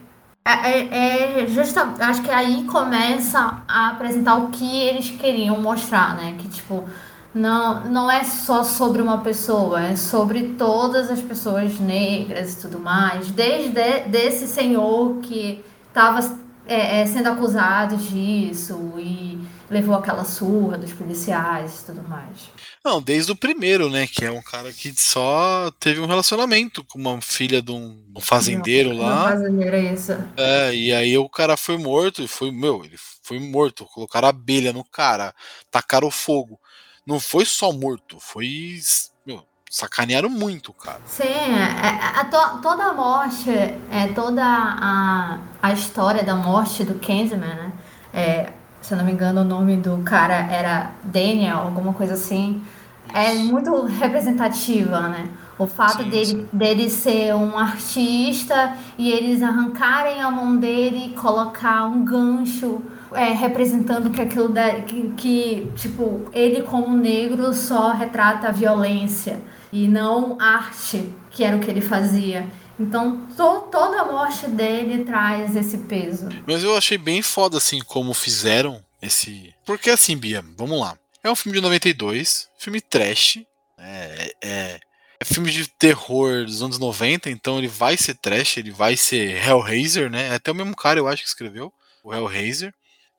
é, 0.45 1.41
é 1.41 1.47
justa, 1.47 1.93
acho 1.99 2.21
que 2.23 2.29
aí 2.29 2.65
começa 2.65 3.63
a 3.67 3.89
apresentar 3.89 4.35
o 4.35 4.49
que 4.49 4.81
eles 4.81 5.09
queriam 5.11 5.61
mostrar, 5.61 6.15
né? 6.15 6.35
Que 6.39 6.47
tipo, 6.49 6.87
não, 7.33 7.85
não 7.85 8.11
é 8.11 8.23
só 8.23 8.63
sobre 8.63 9.01
uma 9.01 9.19
pessoa, 9.19 9.81
é 9.87 9.95
sobre 9.95 10.53
todas 10.57 11.09
as 11.09 11.21
pessoas 11.21 11.79
negras 11.79 12.53
e 12.53 12.61
tudo 12.61 12.79
mais. 12.79 13.31
Desde 13.31 13.71
desse 14.07 14.47
senhor 14.47 15.17
que 15.21 15.63
estava 15.87 16.19
é, 16.67 17.01
é, 17.01 17.05
sendo 17.05 17.27
acusado 17.27 17.97
disso 17.97 18.93
e, 18.97 19.39
levou 19.73 19.95
aquela 19.95 20.23
surra 20.23 20.77
dos 20.77 20.93
policiais 20.93 21.81
e 21.81 21.85
tudo 21.85 22.07
mais. 22.07 22.51
Não, 22.85 23.01
desde 23.01 23.31
o 23.31 23.35
primeiro, 23.35 23.89
né? 23.89 24.05
Que 24.05 24.25
é 24.25 24.31
um 24.31 24.41
cara 24.41 24.71
que 24.71 24.93
só 24.95 25.71
teve 25.79 25.99
um 25.99 26.05
relacionamento 26.05 26.83
com 26.83 26.99
uma 26.99 27.19
filha 27.21 27.61
de 27.61 27.71
um, 27.71 28.03
um 28.15 28.21
fazendeiro 28.21 28.93
Não, 28.93 28.97
lá. 29.01 29.31
fazendeiro 29.31 29.75
é 29.75 29.93
isso. 29.93 30.11
É, 30.37 30.75
e 30.75 30.93
aí 30.93 31.17
o 31.17 31.27
cara 31.27 31.57
foi 31.57 31.77
morto, 31.77 32.21
e 32.21 32.27
foi, 32.27 32.51
meu, 32.51 32.85
ele 32.85 32.97
foi 33.23 33.39
morto. 33.39 33.85
Colocaram 33.85 34.27
abelha 34.27 34.71
no 34.71 34.83
cara, 34.83 35.33
tacaram 35.71 36.11
fogo. 36.11 36.59
Não 37.05 37.19
foi 37.19 37.45
só 37.45 37.71
morto, 37.71 38.17
foi. 38.19 38.79
Meu, 39.25 39.43
sacanearam 39.69 40.29
muito, 40.29 40.71
cara. 40.73 41.01
Sim, 41.05 41.23
é, 41.23 42.19
é, 42.19 42.23
to, 42.25 42.61
toda 42.61 42.83
a 42.85 42.93
morte, 42.93 43.49
é, 43.49 44.07
toda 44.15 44.43
a, 44.43 45.39
a 45.61 45.73
história 45.73 46.23
da 46.23 46.35
morte 46.35 46.83
do 46.83 46.95
Candyman, 46.95 47.55
né? 47.55 47.73
É, 48.13 48.53
se 48.81 48.93
eu 48.93 48.97
não 48.97 49.05
me 49.05 49.11
engano, 49.11 49.41
o 49.41 49.45
nome 49.45 49.77
do 49.77 49.97
cara 50.03 50.35
era 50.35 50.91
Daniel, 51.03 51.57
alguma 51.59 51.93
coisa 51.93 52.13
assim. 52.13 52.63
É 53.13 53.33
muito 53.33 53.85
representativa, 53.85 55.07
né? 55.09 55.29
O 55.57 55.67
fato 55.67 56.03
Sim, 56.03 56.09
dele, 56.09 56.25
sim. 56.25 56.47
dele 56.51 56.89
ser 56.89 57.35
um 57.35 57.57
artista 57.57 58.75
e 58.97 59.11
eles 59.11 59.41
arrancarem 59.41 60.21
a 60.21 60.31
mão 60.31 60.57
dele 60.57 61.07
e 61.07 61.09
colocar 61.15 61.85
um 61.85 62.03
gancho 62.03 62.81
é, 63.15 63.31
representando 63.33 64.09
que 64.11 64.21
aquilo 64.21 64.49
da, 64.49 64.81
que, 64.81 65.11
que, 65.17 65.71
tipo, 65.75 66.29
ele 66.33 66.63
como 66.63 66.95
negro 66.95 67.53
só 67.53 67.91
retrata 67.91 68.47
a 68.47 68.51
violência 68.51 69.41
e 69.71 69.87
não 69.87 70.37
arte, 70.39 71.09
que 71.31 71.43
era 71.43 71.57
o 71.57 71.59
que 71.59 71.69
ele 71.69 71.81
fazia. 71.81 72.47
Então, 72.79 73.27
to, 73.37 73.67
toda 73.71 74.01
a 74.01 74.11
morte 74.11 74.47
dele 74.47 75.03
traz 75.03 75.55
esse 75.55 75.77
peso. 75.79 76.29
Mas 76.45 76.63
eu 76.63 76.75
achei 76.75 76.97
bem 76.97 77.21
foda, 77.21 77.57
assim, 77.57 77.79
como 77.79 78.13
fizeram 78.13 78.83
esse. 79.01 79.53
Porque 79.65 79.89
assim, 79.89 80.17
Bia, 80.17 80.43
vamos 80.57 80.79
lá. 80.79 80.97
É 81.23 81.31
um 81.31 81.35
filme 81.35 81.57
de 81.57 81.61
92, 81.61 82.49
filme 82.57 82.81
trash, 82.81 83.39
é, 83.77 84.33
é, 84.41 84.79
é 85.19 85.25
filme 85.25 85.51
de 85.51 85.67
terror 85.67 86.43
dos 86.45 86.61
anos 86.61 86.77
90, 86.77 87.29
então 87.29 87.57
ele 87.57 87.67
vai 87.67 87.95
ser 87.95 88.15
trash, 88.15 88.57
ele 88.57 88.71
vai 88.71 88.97
ser 88.97 89.41
Hellraiser, 89.47 90.09
né? 90.09 90.29
É 90.29 90.35
até 90.35 90.51
o 90.51 90.55
mesmo 90.55 90.75
cara, 90.75 90.99
eu 90.99 91.07
acho, 91.07 91.21
que 91.23 91.27
escreveu, 91.29 91.71
o 92.03 92.13
Hellraiser. 92.13 92.73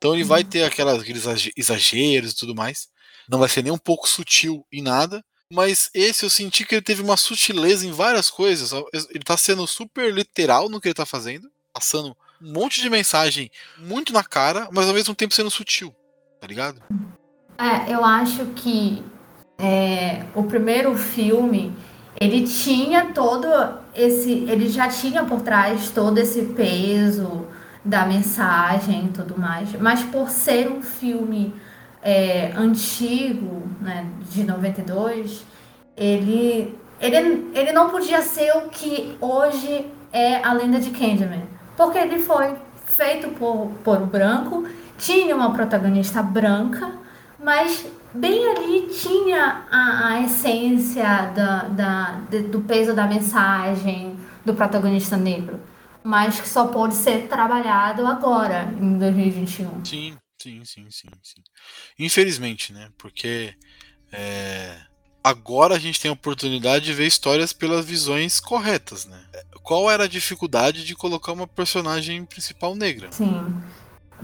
Então 0.04 0.14
ele 0.14 0.22
vai 0.22 0.44
ter 0.44 0.64
aquelas, 0.64 1.00
aqueles 1.00 1.24
exageros 1.56 2.32
e 2.32 2.36
tudo 2.36 2.54
mais. 2.54 2.88
Não 3.26 3.38
vai 3.38 3.48
ser 3.48 3.62
nem 3.62 3.72
um 3.72 3.78
pouco 3.78 4.06
sutil 4.06 4.62
em 4.70 4.82
nada. 4.82 5.24
Mas 5.50 5.88
esse 5.94 6.26
eu 6.26 6.28
senti 6.28 6.66
que 6.66 6.74
ele 6.74 6.82
teve 6.82 7.00
uma 7.00 7.16
sutileza 7.16 7.86
em 7.86 7.90
várias 7.90 8.28
coisas. 8.28 8.70
Ele 8.92 9.24
tá 9.24 9.34
sendo 9.38 9.66
super 9.66 10.12
literal 10.12 10.68
no 10.68 10.78
que 10.78 10.88
ele 10.88 10.94
tá 10.94 11.06
fazendo, 11.06 11.50
passando 11.72 12.14
um 12.42 12.52
monte 12.52 12.82
de 12.82 12.90
mensagem 12.90 13.50
muito 13.78 14.12
na 14.12 14.22
cara, 14.22 14.68
mas 14.70 14.86
ao 14.86 14.92
mesmo 14.92 15.14
tempo 15.14 15.32
sendo 15.32 15.50
sutil, 15.50 15.96
tá 16.38 16.46
ligado? 16.46 16.82
É, 17.56 17.90
eu 17.90 18.04
acho 18.04 18.44
que 18.56 19.02
é, 19.56 20.26
o 20.34 20.42
primeiro 20.42 20.94
filme 20.98 21.74
ele 22.20 22.46
tinha 22.46 23.06
todo 23.14 23.46
esse, 23.94 24.30
ele 24.50 24.68
já 24.68 24.86
tinha 24.86 25.24
por 25.24 25.40
trás 25.40 25.88
todo 25.88 26.18
esse 26.18 26.42
peso 26.42 27.46
da 27.84 28.06
mensagem 28.06 29.06
e 29.06 29.08
tudo 29.08 29.38
mais, 29.38 29.72
mas 29.78 30.02
por 30.02 30.30
ser 30.30 30.70
um 30.70 30.82
filme 30.82 31.54
é, 32.02 32.52
antigo, 32.56 33.62
né, 33.80 34.06
de 34.30 34.42
92, 34.44 35.44
ele, 35.96 36.76
ele, 37.00 37.50
ele 37.54 37.72
não 37.72 37.90
podia 37.90 38.22
ser 38.22 38.50
o 38.56 38.68
que 38.68 39.16
hoje 39.20 39.86
é 40.12 40.42
a 40.42 40.52
lenda 40.52 40.78
de 40.80 40.90
Candyman, 40.90 41.42
porque 41.76 41.98
ele 41.98 42.20
foi 42.20 42.54
feito 42.86 43.28
por, 43.30 43.70
por 43.82 44.00
branco, 44.06 44.64
tinha 44.96 45.34
uma 45.34 45.52
protagonista 45.52 46.22
branca, 46.22 46.92
mas 47.42 47.86
bem 48.14 48.48
ali 48.48 48.88
tinha 48.88 49.64
a, 49.70 50.08
a 50.08 50.20
essência 50.22 51.32
da, 51.34 51.64
da, 51.64 52.20
de, 52.30 52.42
do 52.44 52.60
peso 52.60 52.94
da 52.94 53.06
mensagem 53.06 54.16
do 54.44 54.54
protagonista 54.54 55.16
negro, 55.16 55.58
mas 56.04 56.38
que 56.38 56.48
só 56.48 56.66
pode 56.66 56.94
ser 56.94 57.26
trabalhado 57.28 58.06
agora, 58.06 58.72
em 58.78 58.98
2021. 58.98 59.84
Sim, 59.84 60.16
sim, 60.40 60.64
sim, 60.64 60.86
sim, 60.90 61.08
sim. 61.22 61.42
Infelizmente, 61.98 62.72
né? 62.72 62.90
Porque 62.98 63.54
é, 64.12 64.76
agora 65.22 65.74
a 65.74 65.78
gente 65.78 65.98
tem 65.98 66.10
a 66.10 66.14
oportunidade 66.14 66.84
de 66.84 66.92
ver 66.92 67.06
histórias 67.06 67.54
pelas 67.54 67.86
visões 67.86 68.38
corretas, 68.38 69.06
né? 69.06 69.18
Qual 69.62 69.90
era 69.90 70.04
a 70.04 70.08
dificuldade 70.08 70.84
de 70.84 70.94
colocar 70.94 71.32
uma 71.32 71.46
personagem 71.46 72.24
principal 72.26 72.74
negra? 72.74 73.10
Sim 73.10 73.42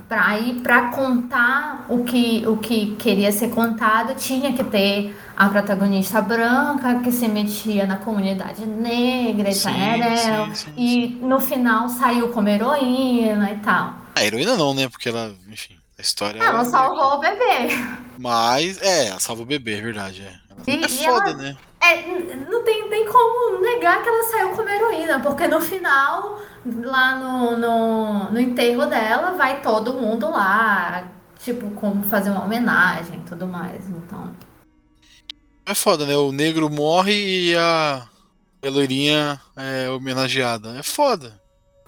para 0.09 0.39
ir 0.39 0.61
para 0.63 0.89
contar 0.89 1.87
o 1.89 2.05
que 2.05 2.45
o 2.47 2.57
que 2.57 2.95
queria 2.97 3.31
ser 3.33 3.51
contado 3.51 4.15
tinha 4.17 4.53
que 4.53 4.65
ter 4.65 5.17
a 5.37 5.49
protagonista 5.49 6.21
branca 6.21 7.01
que 7.01 7.11
se 7.13 7.27
metia 7.29 7.87
na 7.87 7.97
comunidade 7.97 8.65
negra 8.67 9.49
e 9.51 9.55
Sim, 9.55 9.71
tal 9.71 10.47
sim, 10.49 10.55
sim, 10.55 10.73
e 10.77 11.07
no 11.23 11.41
final 11.41 11.89
saiu 11.89 12.29
como 12.29 12.49
heroína 12.49 13.51
e 13.53 13.59
tal 13.59 13.95
A 14.15 14.25
heroína 14.25 14.57
não, 14.57 14.75
né? 14.75 14.89
Porque 14.89 15.09
ela, 15.09 15.35
enfim, 15.51 15.77
a 15.99 16.03
história. 16.03 16.39
ela 16.43 16.63
é- 16.63 16.65
salvou 16.65 17.15
o 17.15 17.19
bebê 17.21 17.69
Mas, 18.19 18.81
é, 18.83 19.07
ela 19.09 19.21
salva 19.21 19.43
o 19.43 19.47
bebê, 19.47 19.79
é 19.79 19.81
verdade. 19.81 20.23
É, 20.67 20.75
é 20.85 20.89
foda, 20.89 21.31
ela- 21.31 21.35
né? 21.35 21.57
É, 21.83 22.07
não 22.51 22.63
tem, 22.63 22.89
tem 22.91 23.07
como 23.07 23.61
negar 23.63 24.03
que 24.03 24.09
ela 24.09 24.23
saiu 24.25 24.51
como 24.51 24.69
heroína, 24.69 25.21
porque 25.21 25.49
no 25.49 25.61
final, 25.61 26.41
lá 26.85 27.17
no, 27.17 27.57
no, 27.57 28.31
no 28.31 28.41
enterro 28.41 28.87
dela, 28.87 29.33
vai 29.33 29.63
todo 29.63 29.95
mundo 29.95 30.31
lá, 30.31 31.09
tipo, 31.39 31.71
como 31.71 32.05
fazer 32.05 32.31
uma 32.31 32.45
homenagem 32.45 33.21
e 33.21 33.29
tudo 33.29 33.47
mais. 33.47 33.89
Então. 33.89 34.35
É 35.65 35.75
foda, 35.75 36.05
né? 36.05 36.17
O 36.17 36.33
negro 36.33 36.69
morre 36.69 37.13
e 37.13 37.57
a, 37.57 38.03
a 38.63 38.69
loirinha 38.69 39.41
é 39.57 39.89
homenageada. 39.89 40.77
É 40.79 40.83
foda. 40.83 41.41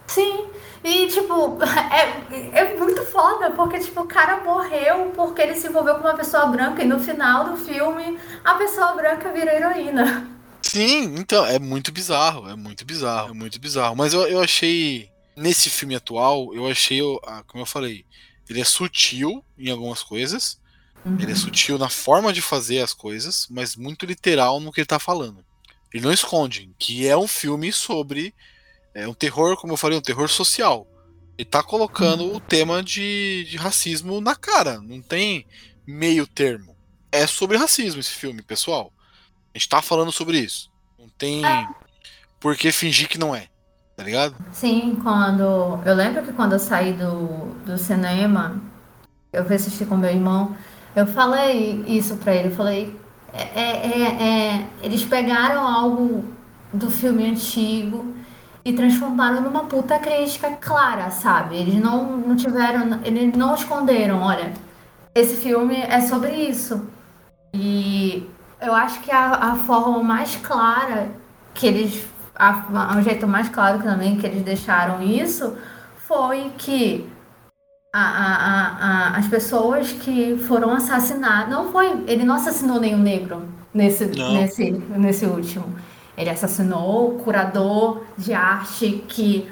Sim, 0.07 0.47
e 0.83 1.07
tipo, 1.07 1.57
é, 1.91 2.59
é 2.59 2.77
muito 2.77 3.05
foda, 3.05 3.51
porque 3.51 3.79
tipo, 3.79 4.01
o 4.01 4.07
cara 4.07 4.43
morreu 4.43 5.11
porque 5.15 5.41
ele 5.41 5.55
se 5.55 5.67
envolveu 5.67 5.95
com 5.95 6.01
uma 6.01 6.15
pessoa 6.15 6.47
branca 6.47 6.83
e 6.83 6.87
no 6.87 6.99
final 6.99 7.51
do 7.51 7.57
filme 7.57 8.19
a 8.43 8.55
pessoa 8.55 8.93
branca 8.93 9.31
vira 9.31 9.55
heroína. 9.55 10.29
Sim, 10.61 11.15
então, 11.17 11.45
é 11.45 11.59
muito 11.59 11.91
bizarro, 11.91 12.49
é 12.49 12.55
muito 12.55 12.83
bizarro, 12.85 13.29
é 13.29 13.33
muito 13.33 13.59
bizarro. 13.59 13.95
Mas 13.95 14.13
eu, 14.13 14.27
eu 14.27 14.41
achei, 14.41 15.09
nesse 15.35 15.69
filme 15.69 15.95
atual, 15.95 16.53
eu 16.55 16.67
achei, 16.67 16.99
como 17.47 17.61
eu 17.61 17.65
falei, 17.65 18.05
ele 18.49 18.59
é 18.59 18.63
sutil 18.63 19.43
em 19.57 19.69
algumas 19.69 20.01
coisas, 20.01 20.59
ele 21.19 21.31
é 21.31 21.35
sutil 21.35 21.77
na 21.77 21.89
forma 21.89 22.31
de 22.31 22.41
fazer 22.41 22.79
as 22.79 22.93
coisas, 22.93 23.45
mas 23.49 23.75
muito 23.75 24.05
literal 24.05 24.59
no 24.59 24.71
que 24.71 24.79
ele 24.79 24.87
tá 24.87 24.99
falando. 24.99 25.45
Ele 25.93 26.03
não 26.03 26.11
esconde 26.11 26.71
que 26.79 27.07
é 27.07 27.15
um 27.15 27.27
filme 27.27 27.71
sobre 27.71 28.33
é 28.93 29.07
um 29.07 29.13
terror, 29.13 29.57
como 29.57 29.73
eu 29.73 29.77
falei, 29.77 29.97
um 29.97 30.01
terror 30.01 30.29
social. 30.29 30.87
Ele 31.37 31.49
tá 31.49 31.63
colocando 31.63 32.35
o 32.35 32.39
tema 32.39 32.83
de, 32.83 33.45
de 33.49 33.57
racismo 33.57 34.21
na 34.21 34.35
cara, 34.35 34.79
não 34.79 35.01
tem 35.01 35.47
meio 35.85 36.27
termo. 36.27 36.75
É 37.11 37.25
sobre 37.25 37.57
racismo 37.57 37.99
esse 37.99 38.11
filme, 38.11 38.41
pessoal. 38.41 38.91
A 39.53 39.57
gente 39.57 39.69
tá 39.69 39.81
falando 39.81 40.11
sobre 40.11 40.39
isso. 40.39 40.71
Não 40.97 41.09
tem 41.09 41.43
por 42.39 42.55
que 42.55 42.71
fingir 42.71 43.07
que 43.07 43.17
não 43.17 43.35
é. 43.35 43.47
Tá 43.95 44.03
ligado? 44.03 44.35
Sim, 44.51 44.99
quando. 45.01 45.79
Eu 45.85 45.93
lembro 45.93 46.23
que 46.23 46.33
quando 46.33 46.53
eu 46.53 46.59
saí 46.59 46.93
do, 46.93 47.53
do 47.65 47.77
cinema, 47.77 48.59
eu 49.31 49.45
fui 49.45 49.55
assistir 49.55 49.85
com 49.85 49.95
meu 49.95 50.09
irmão, 50.09 50.55
eu 50.95 51.05
falei 51.05 51.83
isso 51.87 52.17
pra 52.17 52.35
ele, 52.35 52.47
eu 52.47 52.55
falei. 52.55 52.99
É, 53.31 53.59
é, 53.59 54.01
é, 54.01 54.23
é, 54.23 54.67
eles 54.81 55.03
pegaram 55.03 55.67
algo 55.67 56.23
do 56.71 56.89
filme 56.89 57.25
antigo 57.25 58.15
e 58.65 58.71
transformaram 58.73 59.41
numa 59.41 59.65
puta 59.65 59.99
crítica 59.99 60.51
clara, 60.51 61.11
sabe? 61.11 61.57
Eles 61.57 61.75
não, 61.75 62.17
não 62.17 62.35
tiveram. 62.35 62.99
Eles 63.03 63.35
não 63.35 63.53
esconderam, 63.55 64.21
olha, 64.21 64.53
esse 65.13 65.35
filme 65.35 65.75
é 65.75 65.99
sobre 66.01 66.31
isso. 66.31 66.87
E 67.53 68.27
eu 68.61 68.73
acho 68.73 69.01
que 69.01 69.11
a, 69.11 69.31
a 69.31 69.55
forma 69.55 70.01
mais 70.01 70.35
clara 70.37 71.09
que 71.53 71.67
eles. 71.67 72.07
A, 72.35 72.97
o 72.97 73.01
jeito 73.01 73.27
mais 73.27 73.47
claro 73.49 73.83
também 73.83 74.17
que 74.17 74.25
eles 74.25 74.41
deixaram 74.41 75.03
isso 75.03 75.55
foi 75.97 76.51
que 76.57 77.07
a, 77.93 78.01
a, 78.01 78.67
a, 79.13 79.17
as 79.17 79.27
pessoas 79.27 79.91
que 79.91 80.37
foram 80.47 80.71
assassinadas. 80.71 81.49
Não 81.49 81.71
foi. 81.71 82.03
Ele 82.07 82.23
não 82.23 82.35
assassinou 82.35 82.79
nenhum 82.79 82.97
negro 82.97 83.43
nesse, 83.73 84.05
Não. 84.05 84.33
nesse, 84.33 84.71
nesse 84.71 85.25
último. 85.25 85.65
Ele 86.17 86.29
assassinou 86.29 87.15
o 87.15 87.19
curador 87.19 88.03
de 88.17 88.33
arte 88.33 89.03
que 89.07 89.49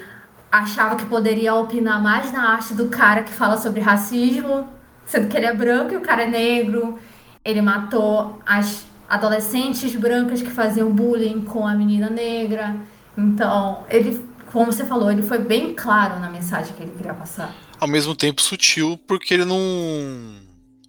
achava 0.52 0.96
que 0.96 1.06
poderia 1.06 1.56
opinar 1.56 2.02
mais 2.02 2.32
na 2.32 2.50
arte 2.52 2.74
do 2.74 2.90
cara 2.90 3.24
que 3.24 3.32
fala 3.32 3.58
sobre 3.58 3.80
racismo, 3.82 4.68
sendo 5.06 5.28
que 5.28 5.38
ele 5.38 5.46
é 5.46 5.54
branco 5.54 5.94
e 5.94 5.98
o 5.98 6.02
cara 6.02 6.24
é 6.24 6.28
negro. 6.28 7.00
Ele 7.44 7.62
matou 7.62 8.40
as 8.46 8.86
adolescentes 9.10 9.96
brancas 9.96 10.42
que 10.42 10.50
faziam 10.50 10.92
bullying 10.92 11.42
com 11.42 11.66
a 11.66 11.74
menina 11.74 12.10
negra. 12.10 12.76
Então, 13.18 13.84
ele, 13.90 14.24
como 14.52 14.72
você 14.72 14.86
falou, 14.86 15.12
ele 15.12 15.24
foi 15.24 15.40
bem 15.40 15.74
claro 15.74 16.20
na 16.20 16.30
mensagem 16.30 16.74
que 16.74 16.84
ele 16.84 16.92
queria 16.92 17.14
passar. 17.14 17.54
Ao 17.80 17.88
mesmo 17.88 18.16
tempo 18.16 18.42
sutil, 18.42 19.00
porque 19.08 19.34
ele 19.34 19.46
não. 19.46 19.60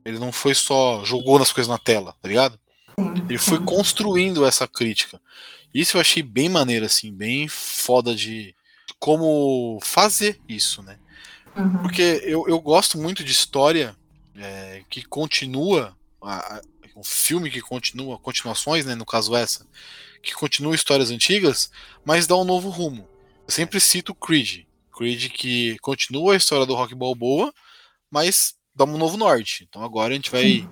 Ele 0.05 0.19
não 0.19 0.33
foi 0.33 0.55
só 0.55 1.03
jogou 1.05 1.39
nas 1.39 1.53
coisas 1.53 1.71
na 1.71 1.79
tela, 1.79 2.15
tá 2.21 2.29
ligado? 2.29 2.59
Sim, 2.99 3.15
Ele 3.29 3.39
foi 3.39 3.59
sim. 3.59 3.65
construindo 3.65 4.45
essa 4.45 4.67
crítica. 4.67 5.21
Isso 5.75 5.97
eu 5.97 6.01
achei 6.01 6.23
bem 6.23 6.49
maneiro, 6.49 6.85
assim, 6.87 7.13
bem 7.13 7.49
foda 7.49 8.15
de 8.15 8.55
como 8.99 9.79
fazer 9.83 10.41
isso, 10.49 10.83
né? 10.83 10.99
Uhum. 11.57 11.79
Porque 11.79 12.21
eu, 12.25 12.47
eu 12.49 12.61
gosto 12.61 12.99
muito 12.99 13.25
de 13.25 13.33
história 13.33 13.97
é, 14.37 14.83
que 14.89 15.03
continua, 15.03 15.97
a- 16.23 16.57
a- 16.57 16.63
um 16.97 17.03
filme 17.05 17.51
que 17.51 17.61
continua, 17.61 18.19
continuações, 18.19 18.85
né, 18.87 18.95
no 18.95 19.05
caso 19.05 19.35
essa, 19.35 19.67
que 20.23 20.33
continua 20.35 20.75
histórias 20.75 21.11
antigas, 21.11 21.71
mas 22.05 22.27
dá 22.27 22.37
um 22.37 22.45
novo 22.45 22.69
rumo. 22.71 23.09
Eu 23.47 23.53
sempre 23.53 23.81
cito 23.81 24.15
Creed. 24.15 24.65
Creed 24.97 25.31
que 25.33 25.79
continua 25.81 26.35
a 26.35 26.37
história 26.37 26.65
do 26.67 26.75
Rock 26.75 26.95
Balboa, 26.95 27.53
mas 28.11 28.55
dá 28.75 28.85
um 28.85 28.99
novo 28.99 29.17
norte. 29.17 29.67
Então 29.69 29.83
agora 29.83 30.13
a 30.13 30.17
gente 30.17 30.31
vai. 30.31 30.69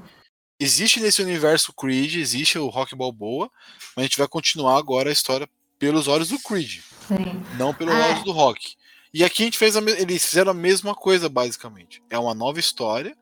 Existe 0.59 1.01
nesse 1.01 1.23
universo 1.23 1.73
Creed, 1.73 2.17
existe 2.17 2.59
o 2.59 2.69
Rock 2.69 2.95
Balboa, 2.95 3.51
mas 3.97 4.03
a 4.05 4.07
gente 4.07 4.19
vai 4.19 4.29
continuar 4.29 4.79
agora 4.79 5.09
a 5.09 5.13
história 5.13 5.49
pelos 5.79 6.09
olhos 6.09 6.29
do 6.29 6.39
Creed 6.39 6.81
Sim. 7.09 7.43
não 7.59 7.73
pelos 7.75 7.95
É. 7.95 8.09
olhos 8.11 8.25
do 8.25 8.33
rock. 8.33 8.75
E 9.13 9.25
aqui 9.25 9.43
a 9.43 9.47
gente 9.47 9.59
fez 9.59 9.77
a 9.77 9.81
eles 9.81 10.25
fizeram 10.25 10.53
a 10.53 10.55
mesma 10.55 10.95
coisa 10.95 11.29
basicamente. 11.29 12.03
É 12.09 12.19
uma 12.19 12.35
nova 12.35 12.61
história, 12.61 13.17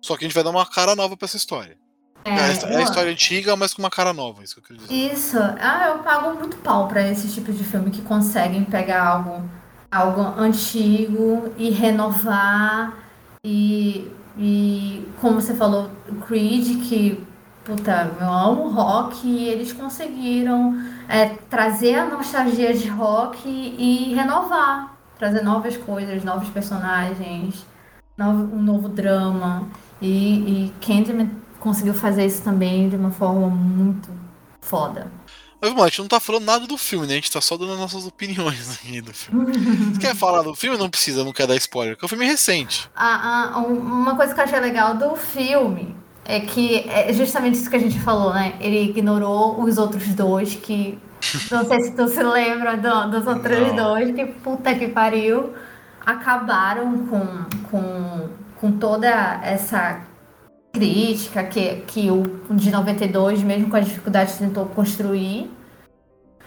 só 0.00 0.16
que 0.16 0.24
a 0.24 0.28
gente 0.28 0.34
vai 0.34 0.42
dar 0.42 0.50
uma 0.50 0.66
cara 0.66 0.96
nova 0.96 1.16
pra 1.16 1.26
essa 1.26 1.36
história. 1.36 1.78
É, 2.24 2.30
é 2.30 2.40
a 2.40 2.72
eu- 2.72 2.80
história 2.82 3.10
antiga, 3.12 3.54
mas 3.56 3.72
com 3.72 3.80
uma 3.80 3.88
cara 3.90 4.12
nova, 4.12 4.42
isso 4.44 4.54
que 4.54 4.60
eu 4.60 4.64
queria 4.64 4.82
dizer. 4.82 5.14
Isso. 5.14 5.38
Ah, 5.38 5.86
eu 5.88 5.98
pago 6.02 6.34
muito 6.38 6.56
pau 6.58 6.86
pra 6.88 7.06
esse 7.08 7.32
tipo 7.32 7.52
de 7.52 7.62
filme 7.64 7.90
que 7.90 8.02
conseguem 8.02 8.64
pegar 8.64 9.06
algo, 9.06 9.48
algo 9.90 10.20
antigo 10.38 11.54
e 11.56 11.70
renovar. 11.70 12.94
E, 13.44 14.10
e 14.36 15.08
como 15.20 15.40
você 15.40 15.54
falou, 15.54 15.90
Creed, 16.26 16.86
que, 16.88 17.24
puta, 17.76 18.10
eu 18.20 18.26
amo 18.28 18.68
rock, 18.70 19.26
e 19.26 19.48
eles 19.48 19.72
conseguiram 19.72 20.74
é, 21.08 21.26
trazer 21.48 21.94
a 21.94 22.06
nostalgia 22.06 22.74
de 22.74 22.88
rock 22.88 23.48
e, 23.48 24.12
renovar. 24.14 24.96
Trazer 25.18 25.42
novas 25.42 25.76
coisas, 25.76 26.24
novos 26.24 26.48
personagens, 26.48 27.64
novo- 28.16 28.54
um 28.56 28.62
novo 28.62 28.88
drama. 28.88 29.68
E, 30.00 30.66
e 30.66 30.72
Candyman 30.80 31.30
conseguiu 31.58 31.92
fazer 31.94 32.24
isso 32.26 32.42
também 32.42 32.88
de 32.88 32.96
uma 32.96 33.10
forma 33.10 33.48
muito 33.48 34.08
foda. 34.60 35.12
Mas, 35.60 35.70
mano, 35.72 35.82
a 35.84 35.88
gente 35.88 35.98
não 36.00 36.08
tá 36.08 36.18
falando 36.18 36.46
nada 36.46 36.66
do 36.66 36.78
filme, 36.78 37.06
né? 37.06 37.12
A 37.12 37.16
gente 37.16 37.30
tá 37.30 37.40
só 37.40 37.54
dando 37.58 37.74
as 37.74 37.78
nossas 37.78 38.06
opiniões 38.06 38.70
aqui 38.80 39.00
do 39.02 39.12
filme. 39.12 39.52
Você 39.94 40.00
quer 40.00 40.16
falar 40.16 40.40
do 40.40 40.54
filme? 40.54 40.78
Não 40.78 40.88
precisa, 40.88 41.22
não 41.22 41.34
quer 41.34 41.46
dar 41.46 41.56
spoiler, 41.56 41.94
porque 41.96 42.06
o 42.06 42.08
filme 42.08 42.24
é 42.24 42.28
recente. 42.28 42.90
Ah, 42.96 43.52
ah, 43.54 43.58
um- 43.60 43.74
uma 43.78 44.16
coisa 44.16 44.32
que 44.34 44.40
eu 44.40 44.44
achei 44.44 44.58
legal 44.58 44.94
do 44.96 45.14
filme 45.16 45.99
é 46.36 46.40
que 46.40 46.88
é 46.88 47.12
justamente 47.12 47.54
isso 47.56 47.68
que 47.70 47.76
a 47.76 47.80
gente 47.80 47.98
falou, 48.00 48.32
né? 48.32 48.54
Ele 48.60 48.90
ignorou 48.90 49.60
os 49.62 49.78
outros 49.78 50.06
dois 50.14 50.54
que. 50.54 50.98
Não 51.50 51.64
sei 51.64 51.80
se 51.80 51.90
tu 51.92 52.08
se 52.08 52.22
lembra 52.22 52.76
do- 52.76 53.10
dos 53.10 53.26
outros 53.26 53.68
Não. 53.68 53.76
dois, 53.76 54.14
que 54.14 54.24
puta 54.26 54.74
que 54.74 54.88
pariu. 54.88 55.52
Acabaram 56.06 57.06
com, 57.06 57.26
com, 57.70 58.28
com 58.58 58.72
toda 58.72 59.08
essa 59.42 60.00
crítica 60.72 61.44
que, 61.44 61.76
que 61.86 62.10
o 62.10 62.22
de 62.54 62.70
92, 62.70 63.42
mesmo 63.42 63.68
com 63.68 63.76
as 63.76 63.84
dificuldades, 63.86 64.38
tentou 64.38 64.64
construir. 64.66 65.50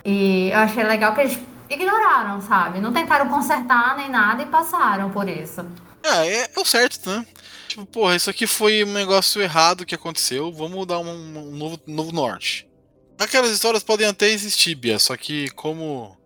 E 0.04 0.50
eu 0.52 0.60
achei 0.60 0.84
legal 0.84 1.14
que 1.14 1.22
eles 1.22 1.40
ignoraram, 1.70 2.42
sabe? 2.42 2.80
Não 2.80 2.92
tentaram 2.92 3.28
consertar 3.30 3.96
nem 3.96 4.10
nada 4.10 4.42
e 4.44 4.46
passaram 4.48 5.10
por 5.12 5.28
isso. 5.30 5.64
É, 6.04 6.28
é, 6.28 6.52
é 6.56 6.60
o 6.60 6.66
certo, 6.66 7.10
né? 7.10 7.26
Tipo, 7.68 7.86
porra, 7.86 8.16
isso 8.16 8.30
aqui 8.30 8.46
foi 8.46 8.84
um 8.84 8.92
negócio 8.94 9.42
errado 9.42 9.86
que 9.86 9.96
aconteceu, 9.96 10.52
vamos 10.52 10.86
dar 10.86 11.00
um, 11.00 11.10
um 11.10 11.56
novo, 11.56 11.80
novo 11.88 12.12
norte. 12.12 12.70
Aquelas 13.18 13.52
histórias 13.52 13.84
podem 13.84 14.06
até 14.06 14.28
existir, 14.30 14.76
Bia, 14.76 15.00
só 15.00 15.16
que 15.16 15.50
como. 15.52 16.18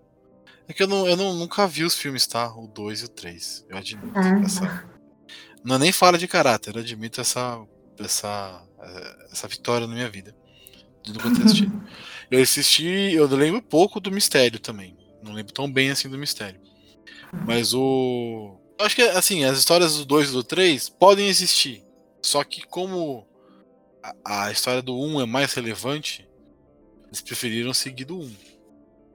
É 0.68 0.74
que 0.74 0.84
eu, 0.84 0.88
não, 0.88 1.08
eu 1.08 1.16
não, 1.16 1.34
nunca 1.34 1.68
vi 1.68 1.84
os 1.84 1.96
filmes, 1.96 2.28
tá? 2.28 2.54
O 2.54 2.68
2 2.68 3.02
e 3.02 3.06
o 3.06 3.08
3. 3.08 3.66
Eu 3.70 3.78
admito. 3.78 4.12
Ah. 4.16 4.42
Essa... 4.44 4.90
Não 5.64 5.76
é 5.76 5.80
nem 5.80 5.92
fala 5.92 6.18
de 6.18 6.28
caráter, 6.28 6.76
eu 6.76 6.82
admito 6.82 7.22
essa, 7.22 7.62
essa, 8.00 8.62
eh, 8.82 9.28
essa 9.32 9.48
vitória 9.48 9.88
na 9.88 9.94
minha 9.94 10.10
vida. 10.10 10.36
De 11.04 11.14
nunca 11.14 11.34
ter 11.34 11.44
assistido. 11.44 11.84
eu 12.30 12.42
assisti, 12.42 13.14
eu 13.14 13.28
lembro 13.28 13.62
pouco 13.62 14.00
do 14.00 14.12
mistério 14.12 14.60
também. 14.60 14.98
Não 15.24 15.34
lembro 15.34 15.54
tão 15.54 15.72
bem 15.72 15.92
assim 15.92 16.10
do 16.10 16.18
mistério. 16.18 16.60
Mas 17.46 17.74
o. 17.74 18.57
Eu 18.80 18.86
acho 18.86 18.96
que 18.96 19.02
assim, 19.02 19.44
as 19.44 19.58
histórias 19.58 19.98
do 19.98 20.06
2 20.06 20.30
e 20.30 20.32
do 20.34 20.44
3 20.44 20.90
podem 20.90 21.28
existir. 21.28 21.84
Só 22.22 22.44
que 22.44 22.66
como 22.66 23.26
a, 24.04 24.46
a 24.46 24.52
história 24.52 24.82
do 24.82 25.00
1 25.00 25.22
é 25.22 25.26
mais 25.26 25.54
relevante, 25.54 26.28
eles 27.08 27.22
preferiram 27.22 27.74
seguir 27.74 28.06
do 28.06 28.20
1. 28.20 28.36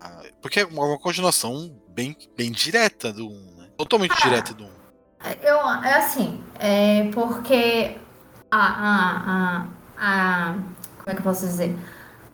Ah, 0.01 0.23
Porque 0.41 0.61
é 0.61 0.65
uma, 0.65 0.85
uma 0.85 0.99
continuação 0.99 1.73
bem, 1.89 2.17
bem 2.37 2.51
direta 2.51 3.13
do 3.13 3.29
1, 3.29 3.55
né? 3.57 3.69
Totalmente 3.77 4.21
direta 4.21 4.53
do 4.53 4.65
1. 4.65 4.69
Eu, 5.41 5.57
é 5.85 5.95
assim, 5.95 6.43
é 6.59 7.09
porque 7.13 7.97
a, 8.51 8.59
a, 8.59 9.23
a, 9.27 9.69
a. 9.97 10.55
Como 10.99 11.11
é 11.11 11.13
que 11.13 11.21
eu 11.21 11.25
posso 11.25 11.47
dizer? 11.47 11.77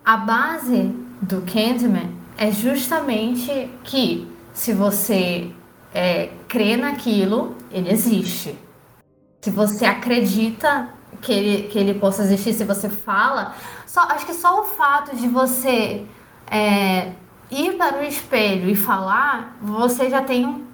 A 0.04 0.16
base 0.16 0.84
do 1.20 1.42
Candyman 1.42 2.16
é 2.38 2.50
justamente 2.50 3.70
que 3.84 4.26
se 4.54 4.72
você 4.72 5.52
é, 5.94 6.30
crê 6.48 6.76
naquilo, 6.76 7.56
ele 7.70 7.90
existe. 7.90 8.58
Se 9.42 9.50
você 9.50 9.84
acredita 9.84 10.88
que 11.20 11.32
ele, 11.32 11.68
que 11.68 11.78
ele 11.78 11.94
possa 11.94 12.22
existir, 12.22 12.52
se 12.52 12.64
você 12.64 12.88
fala. 12.88 13.54
Só, 13.86 14.00
acho 14.02 14.26
que 14.26 14.34
só 14.34 14.60
o 14.60 14.64
fato 14.64 15.16
de 15.16 15.26
você 15.28 16.04
é, 16.50 17.12
ir 17.50 17.76
para 17.76 18.00
o 18.00 18.04
espelho 18.04 18.68
e 18.68 18.76
falar, 18.76 19.56
você 19.62 20.10
já 20.10 20.22
tem 20.22 20.44
um 20.46 20.68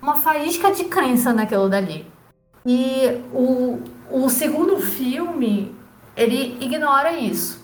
uma 0.00 0.16
faísca 0.16 0.72
de 0.72 0.84
crença 0.84 1.32
naquilo 1.32 1.68
dali. 1.68 2.06
E 2.64 3.22
o, 3.32 3.80
o 4.10 4.28
segundo 4.28 4.78
filme, 4.78 5.74
ele 6.16 6.56
ignora 6.60 7.12
isso. 7.12 7.62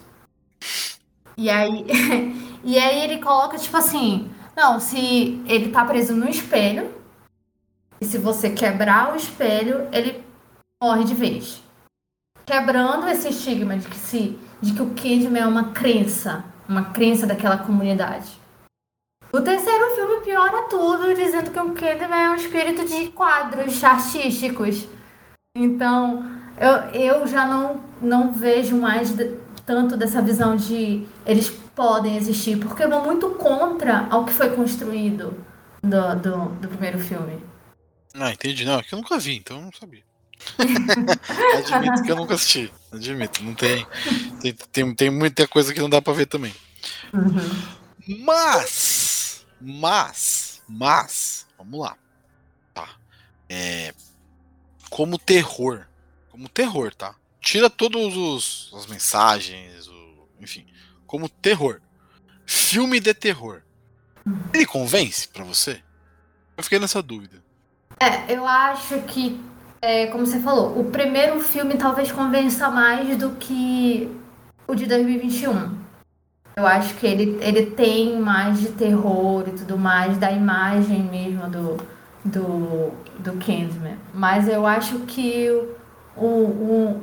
E 1.37 1.51
aí, 1.51 1.87
e 2.63 2.79
aí 2.79 3.03
ele 3.03 3.19
coloca, 3.19 3.59
tipo 3.59 3.77
assim, 3.77 4.31
não, 4.57 4.79
se 4.81 5.43
ele 5.47 5.71
tá 5.71 5.85
preso 5.85 6.15
no 6.15 6.29
espelho, 6.29 6.95
e 8.01 8.05
se 8.05 8.19
você 8.19 8.51
quebrar 8.51 9.13
o 9.13 9.17
espelho, 9.17 9.89
ele 9.93 10.23
morre 10.83 11.05
de 11.05 11.15
vez. 11.15 11.63
Quebrando 12.45 13.09
esse 13.09 13.29
estigma 13.29 13.77
de 13.77 13.89
que, 13.89 13.97
se, 13.97 14.39
de 14.61 14.75
que 14.75 14.83
o 14.83 14.91
Kidman 14.91 15.43
é 15.43 15.47
uma 15.47 15.73
crença, 15.73 16.45
uma 16.69 16.85
crença 16.91 17.27
daquela 17.27 17.57
comunidade. 17.59 18.39
O 19.33 19.41
terceiro 19.41 19.97
filme 19.97 20.21
piora 20.21 20.69
tudo, 20.69 21.13
dizendo 21.15 21.51
que 21.51 21.59
o 21.59 21.73
Candyman 21.73 22.17
é 22.27 22.31
um 22.31 22.37
espírito 22.37 22.85
de 22.87 23.09
quadros 23.09 23.83
artísticos. 23.83 24.87
Então, 25.57 26.25
eu, 26.57 27.01
eu 27.01 27.27
já 27.27 27.45
não, 27.45 27.81
não 28.01 28.33
vejo 28.33 28.77
mais 28.77 29.11
de- 29.11 29.37
tanto 29.67 29.97
dessa 29.97 30.23
visão 30.23 30.55
de 30.55 31.05
eles 31.27 31.51
podem 31.75 32.17
existir, 32.17 32.59
porque 32.59 32.87
vão 32.87 33.05
muito 33.05 33.31
contra 33.31 34.07
ao 34.11 34.25
que 34.25 34.33
foi 34.33 34.51
construído 34.51 35.45
do, 35.83 36.15
do, 36.17 36.49
do 36.61 36.69
primeiro 36.69 36.99
filme. 36.99 37.43
Ah, 38.15 38.31
entendi. 38.31 38.65
Não, 38.65 38.79
é 38.79 38.83
que 38.83 38.95
eu 38.95 38.99
nunca 38.99 39.19
vi, 39.19 39.37
então 39.37 39.57
eu 39.57 39.63
não 39.65 39.73
sabia. 39.73 40.03
Admito 41.75 42.03
que 42.03 42.13
eu 42.13 42.17
nunca 42.17 42.35
assisti. 42.35 42.73
Admito, 42.93 43.43
não 43.43 43.55
tem, 43.55 43.87
tem, 44.41 44.53
tem. 44.53 44.95
tem 44.95 45.11
muita 45.11 45.49
coisa 45.49 45.73
que 45.73 45.81
não 45.81 45.91
dá 45.91 46.01
pra 46.01 46.13
ver 46.13 46.27
também. 46.27 46.55
Mas, 48.21 49.47
mas, 49.61 50.63
mas, 50.69 51.47
vamos 51.57 51.81
lá. 51.81 51.97
Tá. 52.73 52.89
É, 53.49 53.95
como 54.91 55.19
terror. 55.19 55.87
Como 56.31 56.49
terror, 56.49 56.95
tá? 56.95 57.15
Tira 57.41 57.71
todos 57.71 58.17
os 58.17 58.73
as 58.75 58.87
mensagens, 58.87 59.87
o, 59.87 60.29
enfim, 60.41 60.67
como 61.15 61.29
terror. 61.29 61.81
Filme 62.45 62.99
de 62.99 63.15
terror. 63.15 63.63
Ele 64.53 64.67
convence 64.67 65.29
pra 65.29 65.45
você? 65.45 65.81
Eu 66.57 66.65
fiquei 66.65 66.81
nessa 66.81 67.01
dúvida. 67.01 67.41
É, 68.01 68.35
eu 68.35 68.45
acho 68.45 69.01
que, 69.03 69.41
é, 69.81 70.09
como 70.09 70.27
você 70.27 70.41
falou, 70.41 70.77
o 70.77 70.91
primeiro 70.91 71.39
filme 71.39 71.77
talvez 71.77 72.11
convença 72.11 72.69
mais 72.69 73.17
do 73.17 73.31
que 73.37 74.11
o 74.67 74.75
de 74.75 74.87
2021. 74.87 75.79
Eu 76.57 76.67
acho 76.67 76.95
que 76.95 77.07
ele, 77.07 77.39
ele 77.41 77.67
tem 77.67 78.19
mais 78.19 78.59
de 78.59 78.71
terror 78.71 79.45
e 79.47 79.53
tudo 79.53 79.79
mais, 79.79 80.19
da 80.19 80.33
imagem 80.33 81.05
mesmo 81.05 81.49
do, 81.49 81.77
do, 82.25 82.91
do 83.21 83.33
Candyman. 83.35 83.99
Mas 84.13 84.49
eu 84.49 84.67
acho 84.67 84.99
que 85.07 85.49
o, 86.17 86.27
o, 86.27 87.03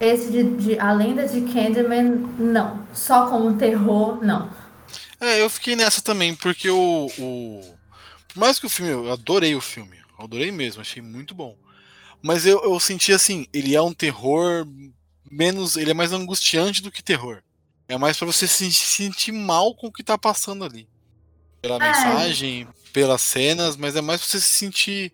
esse 0.00 0.30
de, 0.30 0.44
de 0.56 0.78
A 0.78 0.92
Lenda 0.92 1.26
de 1.26 1.40
Candyman, 1.52 2.28
não. 2.38 2.86
Só 2.92 3.28
como 3.28 3.56
terror, 3.56 4.24
não. 4.24 4.50
É, 5.20 5.40
eu 5.40 5.48
fiquei 5.48 5.76
nessa 5.76 6.02
também, 6.02 6.34
porque 6.34 6.68
o, 6.68 7.10
o. 7.18 7.74
Por 8.28 8.38
mais 8.38 8.58
que 8.58 8.66
o 8.66 8.70
filme. 8.70 8.92
Eu 8.92 9.12
adorei 9.12 9.54
o 9.54 9.60
filme. 9.60 9.96
Adorei 10.18 10.50
mesmo, 10.50 10.80
achei 10.80 11.02
muito 11.02 11.34
bom. 11.34 11.56
Mas 12.22 12.46
eu, 12.46 12.62
eu 12.62 12.78
senti 12.80 13.12
assim, 13.12 13.46
ele 13.52 13.74
é 13.74 13.82
um 13.82 13.92
terror 13.92 14.66
menos. 15.30 15.76
Ele 15.76 15.90
é 15.90 15.94
mais 15.94 16.12
angustiante 16.12 16.82
do 16.82 16.90
que 16.90 17.02
terror. 17.02 17.42
É 17.88 17.98
mais 17.98 18.16
para 18.16 18.26
você 18.26 18.46
se 18.46 18.72
sentir 18.72 19.32
mal 19.32 19.74
com 19.74 19.88
o 19.88 19.92
que 19.92 20.02
tá 20.02 20.16
passando 20.16 20.64
ali. 20.64 20.88
Pela 21.60 21.76
é. 21.76 21.78
mensagem, 21.78 22.68
pelas 22.92 23.22
cenas, 23.22 23.76
mas 23.76 23.96
é 23.96 24.00
mais 24.00 24.20
pra 24.20 24.28
você 24.28 24.40
se 24.40 24.52
sentir. 24.52 25.12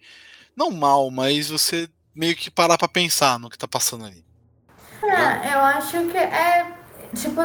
Não 0.57 0.71
mal, 0.71 1.11
mas 1.11 1.49
você 1.49 1.89
meio 2.15 2.37
que 2.37 2.51
parar 2.51 2.77
pra 2.77 2.89
pensar 2.89 3.39
no 3.39 3.49
que 3.49 3.59
tá 3.59 3.69
passando 3.69 4.05
ali. 4.05 4.25
É, 5.03 5.55
eu 5.55 5.61
acho 5.61 6.07
que 6.07 6.19
é. 6.19 6.67
Tipo, 7.15 7.43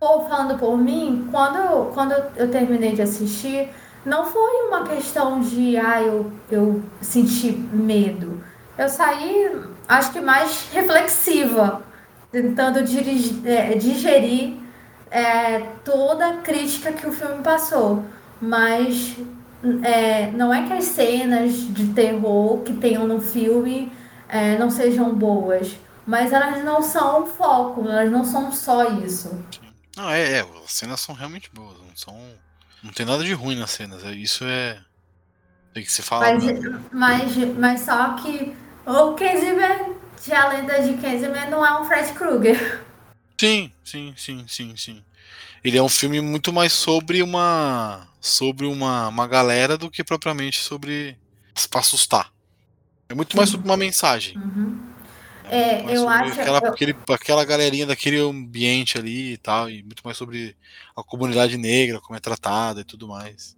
falando 0.00 0.58
por 0.58 0.76
mim, 0.76 1.28
quando, 1.30 1.92
quando 1.92 2.12
eu 2.36 2.50
terminei 2.50 2.94
de 2.94 3.02
assistir, 3.02 3.68
não 4.04 4.24
foi 4.24 4.66
uma 4.66 4.86
questão 4.86 5.40
de 5.40 5.76
ah, 5.76 6.00
eu, 6.00 6.32
eu 6.50 6.82
senti 7.00 7.52
medo. 7.52 8.42
Eu 8.76 8.88
saí, 8.88 9.52
acho 9.88 10.12
que 10.12 10.20
mais 10.20 10.68
reflexiva, 10.72 11.82
tentando 12.30 12.82
dirigir, 12.82 13.46
é, 13.46 13.74
digerir 13.74 14.56
é, 15.10 15.60
toda 15.84 16.28
a 16.28 16.36
crítica 16.38 16.92
que 16.92 17.06
o 17.06 17.12
filme 17.12 17.42
passou. 17.42 18.04
Mas 18.40 19.16
é, 19.82 20.30
não 20.30 20.54
é 20.54 20.66
que 20.66 20.72
as 20.72 20.84
cenas 20.84 21.52
de 21.52 21.88
terror 21.88 22.58
que 22.62 22.72
tenham 22.74 23.06
no 23.06 23.20
filme 23.20 23.92
é, 24.28 24.56
não 24.56 24.70
sejam 24.70 25.12
boas, 25.14 25.76
mas 26.08 26.32
elas 26.32 26.64
não 26.64 26.82
são 26.82 27.22
o 27.22 27.26
foco, 27.26 27.86
elas 27.86 28.10
não 28.10 28.24
são 28.24 28.50
só 28.50 28.98
isso. 28.98 29.44
Não, 29.94 30.08
é, 30.08 30.38
é 30.38 30.40
as 30.64 30.72
cenas 30.72 31.00
são 31.00 31.14
realmente 31.14 31.50
boas, 31.52 31.76
não 31.78 31.94
são. 31.94 32.18
Não 32.82 32.90
tem 32.90 33.04
nada 33.04 33.22
de 33.22 33.34
ruim 33.34 33.56
nas 33.56 33.72
cenas, 33.72 34.02
é, 34.02 34.12
isso 34.12 34.42
é. 34.46 34.80
Tem 35.74 35.84
que 35.84 35.92
se 35.92 36.00
falar. 36.00 36.32
Mas, 36.32 36.44
mas, 36.90 37.36
mas 37.58 37.80
só 37.82 38.14
que 38.14 38.56
o 38.86 39.12
Candyman, 39.12 39.96
de 40.24 40.32
a 40.32 40.48
lenda 40.48 40.80
de 40.82 40.94
Candyman, 40.94 41.50
não 41.50 41.64
é 41.64 41.78
um 41.78 41.84
Fred 41.84 42.10
Krueger. 42.14 42.82
Sim, 43.38 43.70
sim, 43.84 44.14
sim, 44.16 44.46
sim, 44.48 44.76
sim. 44.78 45.04
Ele 45.62 45.76
é 45.76 45.82
um 45.82 45.90
filme 45.90 46.22
muito 46.22 46.54
mais 46.54 46.72
sobre 46.72 47.22
uma. 47.22 48.08
sobre 48.18 48.64
uma, 48.64 49.08
uma 49.08 49.26
galera 49.26 49.76
do 49.76 49.90
que 49.90 50.02
propriamente 50.02 50.58
sobre. 50.58 51.18
pra 51.68 51.80
assustar. 51.80 52.32
É 53.10 53.14
muito 53.14 53.36
mais 53.36 53.50
sobre 53.50 53.68
uma 53.68 53.76
mensagem. 53.76 54.38
Uhum. 54.38 54.87
É, 55.50 55.84
eu 55.96 56.08
acho. 56.08 56.40
Aquela, 56.40 56.58
eu... 56.58 56.68
Aquele, 56.68 56.96
aquela 57.10 57.44
galerinha 57.44 57.86
daquele 57.86 58.18
ambiente 58.18 58.98
ali 58.98 59.32
e 59.32 59.36
tal, 59.36 59.68
e 59.68 59.82
muito 59.82 60.02
mais 60.04 60.16
sobre 60.16 60.56
a 60.96 61.02
comunidade 61.02 61.56
negra, 61.56 62.00
como 62.00 62.16
é 62.16 62.20
tratada 62.20 62.80
e 62.80 62.84
tudo 62.84 63.08
mais. 63.08 63.56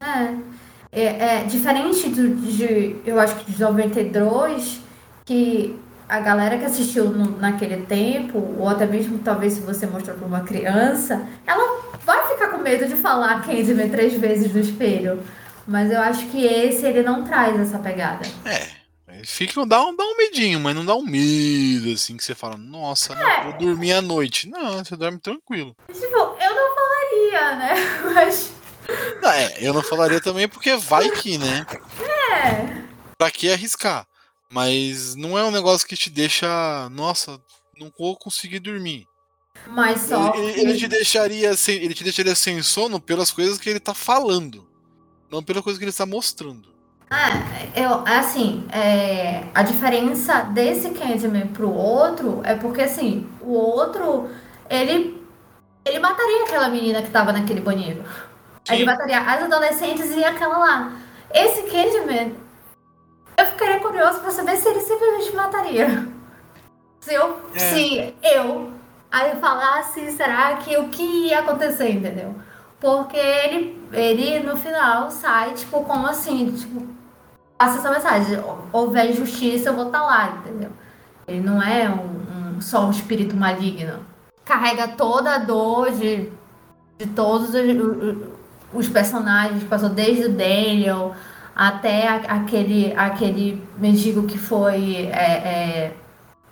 É. 0.00 1.00
é, 1.00 1.04
é 1.04 1.44
diferente 1.44 2.08
do, 2.08 2.36
de, 2.36 2.96
eu 3.04 3.18
acho 3.18 3.36
que 3.36 3.52
de 3.52 3.60
92, 3.60 4.80
que 5.24 5.78
a 6.08 6.20
galera 6.20 6.58
que 6.58 6.64
assistiu 6.64 7.10
no, 7.10 7.38
naquele 7.38 7.78
tempo, 7.86 8.38
ou 8.58 8.68
até 8.68 8.86
mesmo 8.86 9.18
talvez 9.18 9.54
se 9.54 9.60
você 9.60 9.86
mostrou 9.86 10.16
para 10.16 10.26
uma 10.26 10.40
criança, 10.40 11.26
ela 11.46 11.82
vai 12.04 12.28
ficar 12.28 12.48
com 12.48 12.58
medo 12.58 12.86
de 12.86 12.96
falar 12.96 13.44
Candyman 13.44 13.88
três 13.88 14.14
vezes 14.14 14.52
no 14.52 14.60
espelho. 14.60 15.20
Mas 15.66 15.90
eu 15.90 16.00
acho 16.00 16.26
que 16.26 16.44
esse 16.44 16.86
ele 16.86 17.02
não 17.02 17.24
traz 17.24 17.58
essa 17.58 17.78
pegada. 17.78 18.24
É. 18.44 18.75
Fica, 19.26 19.66
dá, 19.66 19.84
um, 19.84 19.94
dá 19.94 20.04
um 20.04 20.16
medinho, 20.16 20.60
mas 20.60 20.72
não 20.72 20.84
dá 20.84 20.94
um 20.94 21.02
medo, 21.02 21.90
assim, 21.92 22.16
que 22.16 22.22
você 22.22 22.32
fala, 22.32 22.56
nossa, 22.56 23.12
é. 23.12 23.42
vou 23.42 23.58
dormir 23.58 23.92
à 23.92 24.00
noite. 24.00 24.48
Não, 24.48 24.78
você 24.78 24.94
dorme 24.94 25.18
tranquilo. 25.18 25.76
Tipo, 25.92 26.06
eu 26.06 26.54
não 26.54 26.74
falaria, 26.74 27.56
né? 27.56 27.74
Mas. 28.14 28.52
Não, 29.20 29.30
é, 29.30 29.56
eu 29.58 29.74
não 29.74 29.82
falaria 29.82 30.20
também 30.20 30.48
porque 30.48 30.76
vai 30.76 31.10
que, 31.10 31.38
né? 31.38 31.66
É. 32.32 32.84
Pra 33.18 33.28
que 33.28 33.50
arriscar? 33.50 34.06
Mas 34.48 35.16
não 35.16 35.36
é 35.36 35.42
um 35.42 35.50
negócio 35.50 35.88
que 35.88 35.96
te 35.96 36.08
deixa, 36.08 36.88
nossa, 36.90 37.40
não 37.80 37.92
vou 37.98 38.16
conseguir 38.16 38.60
dormir. 38.60 39.08
Mas 39.66 40.02
só. 40.02 40.34
Ele, 40.36 40.52
que... 40.52 40.60
ele, 40.60 40.78
te 40.78 40.86
deixaria 40.86 41.56
sem, 41.56 41.74
ele 41.82 41.94
te 41.94 42.04
deixaria 42.04 42.34
sem 42.36 42.62
sono 42.62 43.00
pelas 43.00 43.32
coisas 43.32 43.58
que 43.58 43.68
ele 43.68 43.80
tá 43.80 43.92
falando, 43.92 44.70
não 45.28 45.42
pela 45.42 45.60
coisa 45.60 45.80
que 45.80 45.84
ele 45.84 45.90
está 45.90 46.06
mostrando. 46.06 46.75
Ah, 47.08 47.28
eu, 47.74 48.02
assim, 48.04 48.66
é, 48.72 49.44
a 49.54 49.62
diferença 49.62 50.42
desse 50.42 50.90
Candyman 50.90 51.46
pro 51.48 51.72
outro 51.72 52.40
é 52.44 52.54
porque, 52.56 52.82
assim, 52.82 53.28
o 53.40 53.52
outro, 53.52 54.28
ele, 54.68 55.24
ele 55.84 55.98
mataria 56.00 56.42
aquela 56.42 56.68
menina 56.68 57.02
que 57.02 57.10
tava 57.10 57.32
naquele 57.32 57.60
banheiro. 57.60 58.02
Sim. 58.64 58.74
Ele 58.74 58.84
mataria 58.84 59.20
as 59.20 59.42
adolescentes 59.44 60.10
e 60.16 60.24
aquela 60.24 60.58
lá. 60.58 60.92
Esse 61.32 61.62
Candyman, 61.62 62.34
eu 63.38 63.46
ficaria 63.46 63.78
curioso 63.78 64.20
pra 64.20 64.30
saber 64.30 64.56
se 64.56 64.68
ele 64.68 64.80
simplesmente 64.80 65.36
mataria. 65.36 66.08
Se 67.00 67.14
eu, 67.14 67.40
é. 67.54 67.58
se 67.58 68.14
eu 68.20 68.72
aí 69.12 69.36
falasse, 69.36 70.10
será 70.10 70.56
que 70.56 70.76
o 70.76 70.88
que 70.88 71.28
ia 71.28 71.38
acontecer, 71.38 71.90
entendeu? 71.90 72.34
Porque 72.80 73.16
ele, 73.16 73.80
ele 73.92 74.40
no 74.40 74.56
final 74.56 75.10
sai, 75.10 75.54
tipo, 75.54 75.82
como 75.84 76.06
assim? 76.06 76.52
Tipo, 76.52 76.86
passa 77.56 77.78
essa 77.78 77.90
mensagem: 77.90 78.38
houver 78.72 79.12
justiça, 79.12 79.70
eu 79.70 79.74
vou 79.74 79.86
estar 79.86 80.00
tá 80.00 80.06
lá, 80.06 80.28
entendeu? 80.38 80.70
Ele 81.26 81.40
não 81.40 81.62
é 81.62 81.88
um, 81.88 82.56
um, 82.56 82.60
só 82.60 82.86
um 82.86 82.90
espírito 82.90 83.36
maligno. 83.36 84.00
Carrega 84.44 84.88
toda 84.88 85.34
a 85.34 85.38
dor 85.38 85.90
de, 85.90 86.30
de 86.98 87.06
todos 87.14 87.50
os, 87.50 87.56
os 88.72 88.88
personagens, 88.88 89.64
passou 89.64 89.88
desde 89.88 90.26
o 90.26 90.32
Daniel 90.32 91.14
até 91.56 92.08
aquele, 92.08 92.92
aquele 92.94 93.66
mendigo 93.78 94.24
que 94.24 94.38
foi. 94.38 95.06
É, 95.06 95.88
é, 95.88 95.96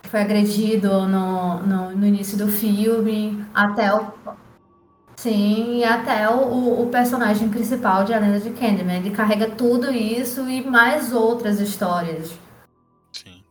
foi 0.04 0.20
agredido 0.20 1.06
no, 1.06 1.58
no, 1.58 1.90
no, 1.90 2.06
início 2.06 2.38
do 2.38 2.48
filme, 2.48 3.44
até 3.54 3.92
o. 3.94 4.12
Sim, 5.16 5.78
e 5.78 5.84
até 5.84 6.28
o, 6.28 6.82
o 6.82 6.88
personagem 6.88 7.48
principal 7.48 8.04
de 8.04 8.12
A 8.12 8.18
Lenda 8.18 8.40
de 8.40 8.50
Candyman. 8.50 8.98
Ele 8.98 9.10
carrega 9.10 9.50
tudo 9.50 9.90
isso 9.90 10.48
e 10.48 10.62
mais 10.62 11.12
outras 11.12 11.60
histórias. 11.60 12.32
Sim. 13.12 13.42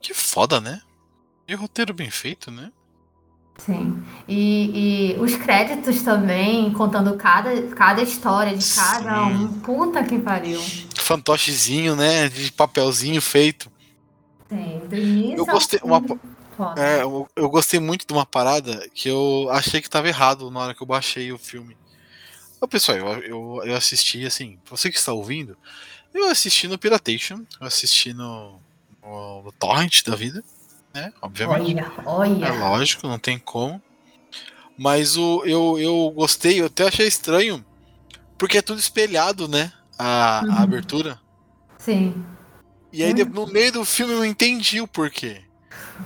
Que 0.00 0.14
foda, 0.14 0.60
né? 0.60 0.80
E 1.48 1.54
roteiro 1.54 1.92
bem 1.92 2.10
feito, 2.10 2.50
né? 2.50 2.70
Sim. 3.58 4.02
E, 4.26 5.14
e 5.14 5.20
os 5.20 5.36
créditos 5.36 6.02
também, 6.02 6.72
contando 6.72 7.14
cada, 7.16 7.60
cada 7.68 8.02
história 8.02 8.56
de 8.56 8.74
cada 8.74 9.26
Sim. 9.26 9.34
um. 9.34 9.60
Puta 9.60 10.02
que 10.02 10.18
pariu. 10.18 10.60
Fantochezinho, 10.96 11.94
né? 11.94 12.28
De 12.28 12.52
papelzinho 12.52 13.20
feito. 13.20 13.70
Sim, 14.48 14.82
do 14.88 14.96
início 14.96 15.38
eu 15.38 15.46
gostei, 15.46 15.78
uma, 15.82 16.02
é, 16.76 17.02
eu, 17.02 17.28
eu, 17.36 17.48
gostei 17.48 17.80
muito 17.80 18.06
de 18.06 18.12
uma 18.12 18.26
parada 18.26 18.88
que 18.94 19.08
eu 19.08 19.48
achei 19.50 19.80
que 19.80 19.88
estava 19.88 20.08
errado 20.08 20.50
na 20.50 20.60
hora 20.60 20.74
que 20.74 20.82
eu 20.82 20.86
baixei 20.86 21.32
o 21.32 21.38
filme. 21.38 21.76
Ô, 22.60 22.68
pessoal, 22.68 22.98
eu, 22.98 23.22
eu, 23.22 23.62
eu 23.64 23.76
assisti 23.76 24.26
assim, 24.26 24.58
você 24.68 24.90
que 24.90 24.98
está 24.98 25.12
ouvindo, 25.12 25.56
eu 26.12 26.28
assisti 26.28 26.68
no 26.68 26.78
Piratation, 26.78 27.44
eu 27.60 27.66
assisti 27.66 28.12
no, 28.12 28.60
no, 29.02 29.42
no 29.44 29.52
Torrent 29.52 30.02
da 30.04 30.14
vida, 30.14 30.44
né? 30.92 31.12
Obviamente. 31.22 31.76
Olha, 31.76 31.92
olha. 32.04 32.46
É 32.46 32.50
lógico, 32.50 33.06
não 33.06 33.18
tem 33.18 33.38
como. 33.38 33.80
Mas 34.76 35.16
o, 35.16 35.44
eu, 35.44 35.78
eu 35.78 36.10
gostei, 36.10 36.60
eu 36.60 36.66
até 36.66 36.88
achei 36.88 37.06
estranho, 37.06 37.64
porque 38.38 38.58
é 38.58 38.62
tudo 38.62 38.78
espelhado, 38.78 39.46
né? 39.46 39.72
A, 39.98 40.42
uhum. 40.44 40.52
a 40.52 40.62
abertura. 40.62 41.20
Sim. 41.78 42.24
E 42.92 43.04
aí, 43.04 43.12
no 43.12 43.46
meio 43.46 43.72
do 43.72 43.84
filme, 43.84 44.12
eu 44.12 44.24
entendi 44.24 44.80
o 44.80 44.88
porquê. 44.88 45.42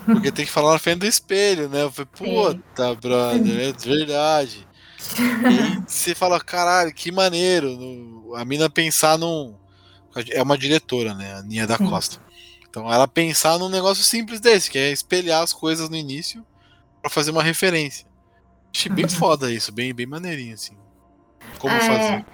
Porque 0.05 0.33
tem 0.33 0.45
que 0.45 0.51
falar 0.51 0.73
na 0.73 0.79
frente 0.79 1.01
do 1.01 1.07
espelho, 1.07 1.69
né? 1.69 1.83
Eu 1.83 1.93
falei, 1.93 2.09
puta, 2.17 2.95
brother, 2.95 3.61
é 3.61 3.73
verdade. 3.73 4.67
E 5.19 5.83
você 5.87 6.15
fala, 6.15 6.41
caralho, 6.41 6.93
que 6.93 7.13
maneiro. 7.13 8.33
A 8.37 8.45
mina 8.45 8.71
pensar 8.71 9.19
num. 9.19 9.55
É 10.31 10.43
uma 10.43 10.57
diretora, 10.57 11.15
né? 11.15 11.35
A 11.35 11.43
Nia 11.43 11.67
da 11.67 11.77
Costa. 11.77 12.21
Então 12.69 12.93
ela 12.93 13.07
pensar 13.07 13.59
num 13.59 13.69
negócio 13.69 14.03
simples 14.03 14.41
desse, 14.41 14.71
que 14.71 14.79
é 14.79 14.91
espelhar 14.91 15.43
as 15.43 15.53
coisas 15.53 15.89
no 15.89 15.97
início 15.97 16.45
para 17.01 17.11
fazer 17.11 17.31
uma 17.31 17.43
referência. 17.43 18.07
Achei 18.75 18.91
bem 18.91 19.07
foda 19.09 19.53
isso, 19.53 19.71
bem, 19.71 19.95
bem 19.95 20.07
maneirinho, 20.07 20.55
assim. 20.55 20.77
Como 21.59 21.73
é, 21.73 21.81
fazer. 21.81 22.27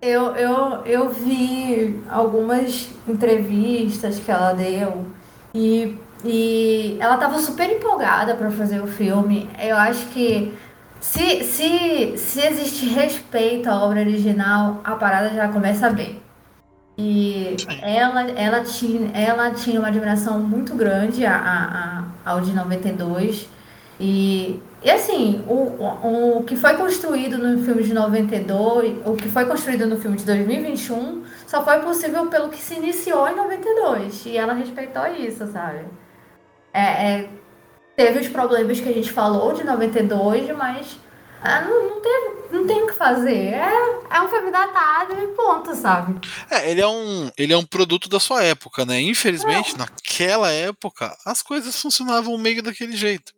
Eu, 0.00 0.36
eu, 0.36 0.86
eu 0.86 1.10
vi 1.10 2.02
algumas 2.08 2.88
entrevistas 3.06 4.18
que 4.18 4.30
ela 4.30 4.52
deu 4.52 5.06
e 5.54 5.98
e 6.24 6.96
ela 7.00 7.14
estava 7.14 7.38
super 7.38 7.70
empolgada 7.70 8.34
para 8.34 8.50
fazer 8.50 8.80
o 8.80 8.86
filme. 8.86 9.48
Eu 9.60 9.76
acho 9.76 10.06
que 10.06 10.54
se, 11.00 11.44
se, 11.44 12.16
se 12.16 12.40
existe 12.40 12.86
respeito 12.86 13.68
à 13.68 13.84
obra 13.84 14.00
original, 14.00 14.80
a 14.82 14.94
parada 14.96 15.28
já 15.30 15.48
começa 15.48 15.90
bem. 15.90 16.22
E 16.96 17.56
ela, 17.82 18.30
ela, 18.30 18.60
tinha, 18.62 19.10
ela 19.12 19.50
tinha 19.50 19.78
uma 19.78 19.88
admiração 19.88 20.38
muito 20.38 20.74
grande 20.74 21.26
a, 21.26 22.06
a, 22.24 22.32
a, 22.32 22.40
de 22.40 22.52
92. 22.52 23.48
E, 24.00 24.62
e 24.82 24.90
assim, 24.90 25.44
o, 25.46 25.54
o, 25.54 26.38
o 26.38 26.44
que 26.44 26.56
foi 26.56 26.74
construído 26.74 27.36
no 27.36 27.62
filme 27.64 27.82
de 27.82 27.92
92, 27.92 28.98
o 29.04 29.14
que 29.14 29.28
foi 29.28 29.44
construído 29.44 29.86
no 29.86 29.98
filme 29.98 30.16
de 30.16 30.24
2021, 30.24 31.22
só 31.46 31.62
foi 31.62 31.80
possível 31.80 32.26
pelo 32.28 32.48
que 32.48 32.62
se 32.62 32.74
iniciou 32.74 33.28
em 33.28 33.36
92. 33.36 34.24
E 34.26 34.38
ela 34.38 34.54
respeitou 34.54 35.06
isso, 35.18 35.46
sabe? 35.48 35.84
É, 36.74 36.80
é, 36.80 37.30
teve 37.96 38.18
os 38.18 38.28
problemas 38.28 38.80
que 38.80 38.88
a 38.88 38.92
gente 38.92 39.12
falou 39.12 39.54
de 39.54 39.62
92, 39.62 40.54
mas 40.56 40.98
ah, 41.40 41.60
não, 41.60 41.90
não, 41.90 42.00
teve, 42.00 42.52
não 42.52 42.66
tem 42.66 42.82
o 42.82 42.86
que 42.86 42.94
fazer. 42.94 43.52
É, 43.52 43.70
é 44.10 44.22
um 44.22 44.28
filme 44.28 44.50
datado 44.50 45.12
e 45.12 45.28
ponto, 45.28 45.74
sabe? 45.76 46.18
É, 46.50 46.70
ele 46.70 46.80
é 46.80 46.88
um, 46.88 47.30
ele 47.36 47.52
é 47.52 47.56
um 47.56 47.66
produto 47.66 48.08
da 48.08 48.18
sua 48.18 48.42
época, 48.42 48.86
né? 48.86 48.98
Infelizmente, 49.00 49.76
naquela 49.76 50.50
época, 50.50 51.14
as 51.24 51.42
coisas 51.42 51.80
funcionavam 51.80 52.36
meio 52.38 52.62
daquele 52.62 52.96
jeito. 52.96 53.32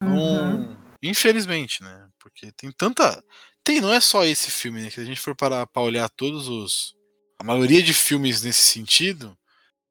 Uhum. 0.00 0.76
infelizmente, 1.02 1.82
né? 1.82 2.08
Porque 2.20 2.52
tem 2.52 2.72
tanta. 2.72 3.22
Tem, 3.64 3.80
não 3.80 3.92
é 3.92 4.00
só 4.00 4.24
esse 4.24 4.50
filme, 4.50 4.82
né? 4.82 4.90
Que 4.90 5.00
a 5.00 5.04
gente 5.04 5.20
for 5.20 5.34
parar 5.34 5.64
pra 5.66 5.82
olhar 5.82 6.08
todos 6.10 6.48
os. 6.48 6.94
A 7.38 7.44
maioria 7.44 7.82
de 7.82 7.94
filmes 7.94 8.42
nesse 8.42 8.62
sentido, 8.62 9.37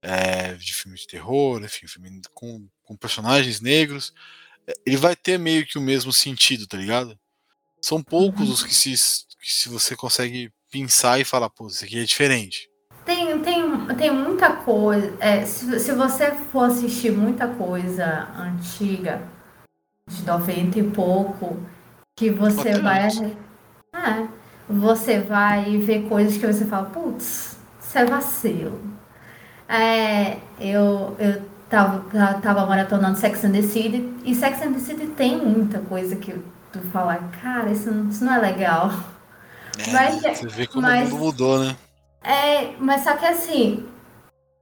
é, 0.07 0.53
de 0.53 0.73
filmes 0.73 1.01
de 1.01 1.07
terror, 1.07 1.61
enfim, 1.61 1.85
filme 1.85 2.21
com, 2.33 2.65
com 2.81 2.95
personagens 2.95 3.59
negros, 3.59 4.13
é, 4.65 4.73
ele 4.85 4.95
vai 4.95 5.17
ter 5.17 5.37
meio 5.37 5.65
que 5.65 5.77
o 5.77 5.81
mesmo 5.81 6.13
sentido, 6.13 6.65
tá 6.65 6.77
ligado? 6.77 7.19
São 7.81 8.01
poucos 8.01 8.47
uhum. 8.47 8.53
os 8.53 8.63
que 8.63 8.73
se, 8.73 8.91
que 9.41 9.51
se 9.51 9.67
você 9.67 9.97
consegue 9.97 10.49
pensar 10.71 11.19
e 11.19 11.25
falar, 11.25 11.49
pô, 11.49 11.67
isso 11.67 11.83
aqui 11.83 11.99
é 11.99 12.05
diferente. 12.05 12.69
Tem, 13.03 13.37
tem, 13.41 13.87
tem 13.97 14.11
muita 14.11 14.53
coisa. 14.53 15.13
É, 15.19 15.45
se, 15.45 15.77
se 15.79 15.91
você 15.91 16.31
for 16.51 16.69
assistir 16.69 17.11
muita 17.11 17.47
coisa 17.47 18.29
antiga, 18.37 19.29
de 20.09 20.25
90 20.25 20.79
e 20.79 20.83
pouco, 20.91 21.61
que 22.15 22.29
você 22.29 22.69
Até 22.69 22.79
vai. 22.79 23.07
É, 23.93 24.27
você 24.69 25.19
vai 25.19 25.77
ver 25.77 26.07
coisas 26.07 26.37
que 26.37 26.47
você 26.47 26.65
fala, 26.65 26.89
putz, 26.89 27.57
isso 27.81 27.97
é 27.97 28.05
vacilo. 28.05 28.86
É, 29.67 30.37
eu, 30.59 31.15
eu 31.19 31.41
tava, 31.69 32.03
tava 32.41 32.65
maratonando 32.65 33.17
Sex 33.17 33.43
and 33.43 33.51
the 33.51 33.61
City, 33.61 34.13
e 34.23 34.33
Sex 34.33 34.61
and 34.61 34.73
the 34.73 34.79
City 34.79 35.07
tem 35.07 35.37
muita 35.37 35.79
coisa 35.79 36.15
que 36.15 36.33
tu 36.71 36.79
fala, 36.91 37.15
cara, 37.41 37.69
isso, 37.69 37.89
isso 38.09 38.23
não 38.23 38.33
é 38.33 38.39
legal. 38.39 38.91
É, 39.77 39.91
mas, 39.91 40.21
você 40.21 40.47
vê 40.47 40.67
como 40.67 40.81
mas, 40.81 41.07
o 41.09 41.11
mundo 41.11 41.25
mudou, 41.25 41.59
né? 41.59 41.75
É, 42.23 42.73
mas 42.79 43.03
só 43.03 43.15
que 43.15 43.25
assim, 43.25 43.85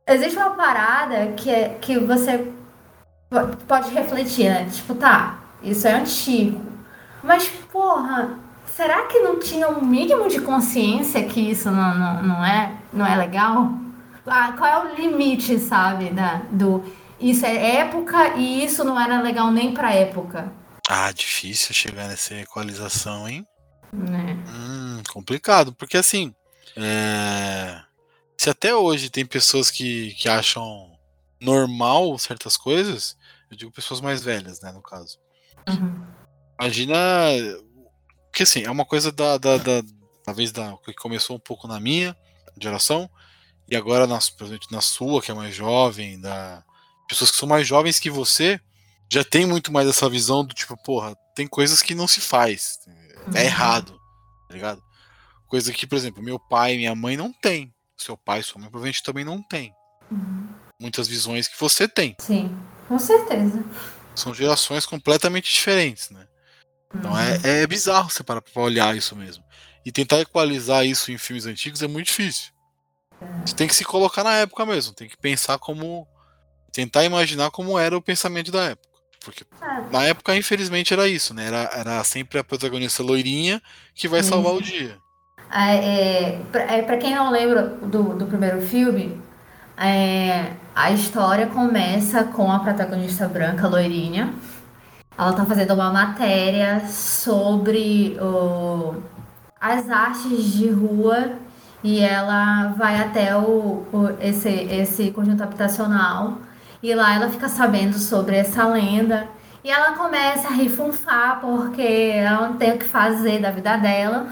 existe 0.08 0.38
uma 0.38 0.52
parada 0.52 1.34
que, 1.34 1.50
é, 1.50 1.70
que 1.82 2.00
você 2.00 2.52
pode 3.68 3.92
refletir, 3.92 4.50
né? 4.50 4.68
Tipo, 4.72 4.96
tá, 4.96 5.40
isso 5.62 5.88
é 5.88 5.94
antigo. 5.94 6.62
Mas, 7.24 7.48
porra, 7.72 8.38
será 8.66 9.04
que 9.04 9.20
não 9.20 9.40
tinha 9.40 9.68
um 9.70 9.84
mínimo 9.84 10.28
de 10.28 10.42
consciência 10.42 11.24
que 11.24 11.40
isso 11.40 11.72
não, 11.72 11.96
não, 11.96 12.24
não, 12.24 12.46
é, 12.46 12.72
não 12.94 13.06
é 13.06 13.16
legal? 13.16 13.72
Ah, 14.26 14.54
qual 14.58 14.88
é 14.88 14.94
o 14.94 14.96
limite, 14.96 15.60
sabe, 15.60 16.10
da, 16.10 16.38
do 16.52 16.84
isso 17.20 17.46
é 17.46 17.78
época 17.78 18.36
e 18.36 18.66
isso 18.66 18.84
não 18.84 19.00
era 19.00 19.22
legal 19.22 19.52
nem 19.52 19.74
pra 19.74 19.94
época? 19.94 20.52
Ah, 20.88 21.12
difícil 21.12 21.74
chegar 21.74 22.08
nessa 22.08 22.36
equalização, 22.36 23.28
hein? 23.28 23.48
Né? 23.94 24.38
Hum, 24.48 25.02
complicado, 25.12 25.74
porque 25.74 25.98
assim, 25.98 26.36
é... 26.76 27.82
se 28.38 28.50
até 28.50 28.76
hoje 28.76 29.10
tem 29.10 29.26
pessoas 29.26 29.72
que, 29.72 30.14
que 30.16 30.28
acham 30.28 30.92
normal 31.40 32.18
certas 32.18 32.58
coisas, 32.58 33.18
eu 33.50 33.58
digo 33.58 33.72
pessoas 33.72 34.02
mais 34.02 34.22
velhas, 34.24 34.60
né, 34.62 34.72
no 34.72 34.82
caso. 34.82 35.18
Uhum. 35.70 36.06
Imagina 36.60 36.96
que 38.34 38.44
assim, 38.44 38.64
é 38.64 38.72
uma 38.72 38.86
coisa 38.86 39.12
da, 39.12 39.38
da, 39.38 39.58
da 39.58 39.84
talvez 40.24 40.52
da 40.52 40.76
que 40.84 40.94
começou 40.94 41.38
um 41.38 41.40
pouco 41.40 41.68
na 41.68 41.80
minha 41.80 42.16
geração 42.60 43.10
e 43.68 43.76
agora 43.76 44.06
na, 44.06 44.20
na 44.72 44.82
sua, 44.82 45.22
que 45.22 45.32
é 45.32 45.34
mais 45.34 45.56
jovem, 45.56 46.20
da 46.20 46.64
pessoas 47.08 47.32
que 47.32 47.38
são 47.38 47.48
mais 47.48 47.68
jovens 47.68 48.00
que 48.00 48.10
você, 48.10 48.60
já 49.12 49.24
tem 49.24 49.46
muito 49.46 49.72
mais 49.72 49.88
essa 49.88 50.10
visão 50.10 50.44
do 50.44 50.54
tipo, 50.54 50.76
porra, 50.78 51.16
tem 51.36 51.48
coisas 51.48 51.82
que 51.82 51.96
não 51.96 52.08
se 52.08 52.22
faz. 52.22 52.80
É 52.88 53.30
uhum. 53.30 53.38
errado, 53.38 54.00
tá 54.48 54.54
ligado? 54.54 54.84
Coisa 55.48 55.72
que, 55.72 55.86
por 55.86 55.96
exemplo, 55.96 56.24
meu 56.24 56.40
pai 56.40 56.74
e 56.74 56.78
minha 56.78 56.96
mãe 56.96 57.16
não 57.16 57.32
tem. 57.32 57.74
Seu 57.98 58.18
pai 58.18 58.40
e 58.40 58.44
sua 58.44 58.60
mãe 58.60 58.70
provavelmente 58.70 59.04
também 59.04 59.24
não 59.24 59.42
tem. 59.42 59.74
Uhum. 60.12 60.50
Muitas 60.80 61.08
visões 61.08 61.48
que 61.48 61.60
você 61.60 61.88
tem. 61.88 62.16
Sim, 62.20 62.58
com 62.88 63.00
certeza. 63.00 63.64
São 64.16 64.34
gerações 64.34 64.86
completamente 64.86 65.52
diferentes, 65.52 66.10
né? 66.10 66.28
Então 66.94 67.12
uhum. 67.12 67.18
é, 67.18 67.62
é 67.62 67.68
bizarro 67.68 68.10
você 68.10 68.24
parar 68.24 68.42
pra 68.42 68.62
olhar 68.62 68.96
isso 68.96 69.16
mesmo. 69.16 69.44
E 69.86 69.92
tentar 69.92 70.20
equalizar 70.20 70.86
isso 70.86 71.12
em 71.12 71.18
filmes 71.18 71.46
antigos 71.46 71.84
é 71.84 71.88
muito 71.88 72.08
difícil. 72.08 72.55
Você 73.46 73.56
tem 73.56 73.68
que 73.68 73.76
se 73.76 73.86
colocar 73.86 74.24
na 74.24 74.34
época 74.34 74.66
mesmo, 74.66 74.94
tem 74.94 75.08
que 75.08 75.18
pensar 75.18 75.58
como. 75.58 76.08
Tentar 76.72 77.06
imaginar 77.06 77.52
como 77.52 77.80
era 77.80 77.98
o 77.98 78.02
pensamento 78.02 78.52
da 78.52 78.66
época. 78.66 78.90
Porque 79.24 79.46
na 79.92 80.04
época, 80.04 80.36
infelizmente, 80.36 80.94
era 80.94 81.08
isso, 81.08 81.34
né? 81.34 81.48
Era, 81.48 81.70
era 81.74 82.04
sempre 82.04 82.38
a 82.38 82.44
protagonista 82.44 83.02
loirinha 83.02 83.62
que 83.94 84.08
vai 84.08 84.22
salvar 84.22 84.54
o 84.54 84.62
dia. 84.62 84.98
É, 85.52 85.76
é, 85.76 86.42
pra, 86.52 86.62
é, 86.64 86.82
pra 86.82 86.98
quem 86.98 87.16
não 87.16 87.32
lembra 87.32 87.64
do, 87.64 88.16
do 88.16 88.26
primeiro 88.26 88.62
filme, 88.62 89.20
é, 89.78 90.52
a 90.76 90.92
história 90.92 91.48
começa 91.48 92.24
com 92.26 92.52
a 92.52 92.60
protagonista 92.60 93.28
branca, 93.28 93.68
loirinha. 93.68 94.34
Ela 95.18 95.34
tá 95.34 95.46
fazendo 95.46 95.74
uma 95.74 95.92
matéria 95.92 96.86
sobre 96.88 98.18
o, 98.20 98.96
as 99.60 99.90
artes 99.90 100.54
de 100.54 100.70
rua 100.70 101.45
e 101.86 102.00
ela 102.00 102.74
vai 102.76 103.00
até 103.00 103.38
o, 103.38 103.86
o, 103.94 104.10
esse, 104.20 104.50
esse 104.50 105.12
conjunto 105.12 105.44
habitacional 105.44 106.40
e 106.82 106.96
lá 106.96 107.14
ela 107.14 107.30
fica 107.30 107.48
sabendo 107.48 108.00
sobre 108.00 108.38
essa 108.38 108.68
lenda. 108.68 109.28
E 109.64 109.70
ela 109.70 109.92
começa 109.92 110.48
a 110.48 110.52
refunfar 110.52 111.40
porque 111.40 112.12
ela 112.16 112.48
não 112.48 112.58
tem 112.58 112.72
o 112.72 112.80
que 112.80 112.86
fazer 112.86 113.40
da 113.40 113.52
vida 113.52 113.78
dela. 113.78 114.26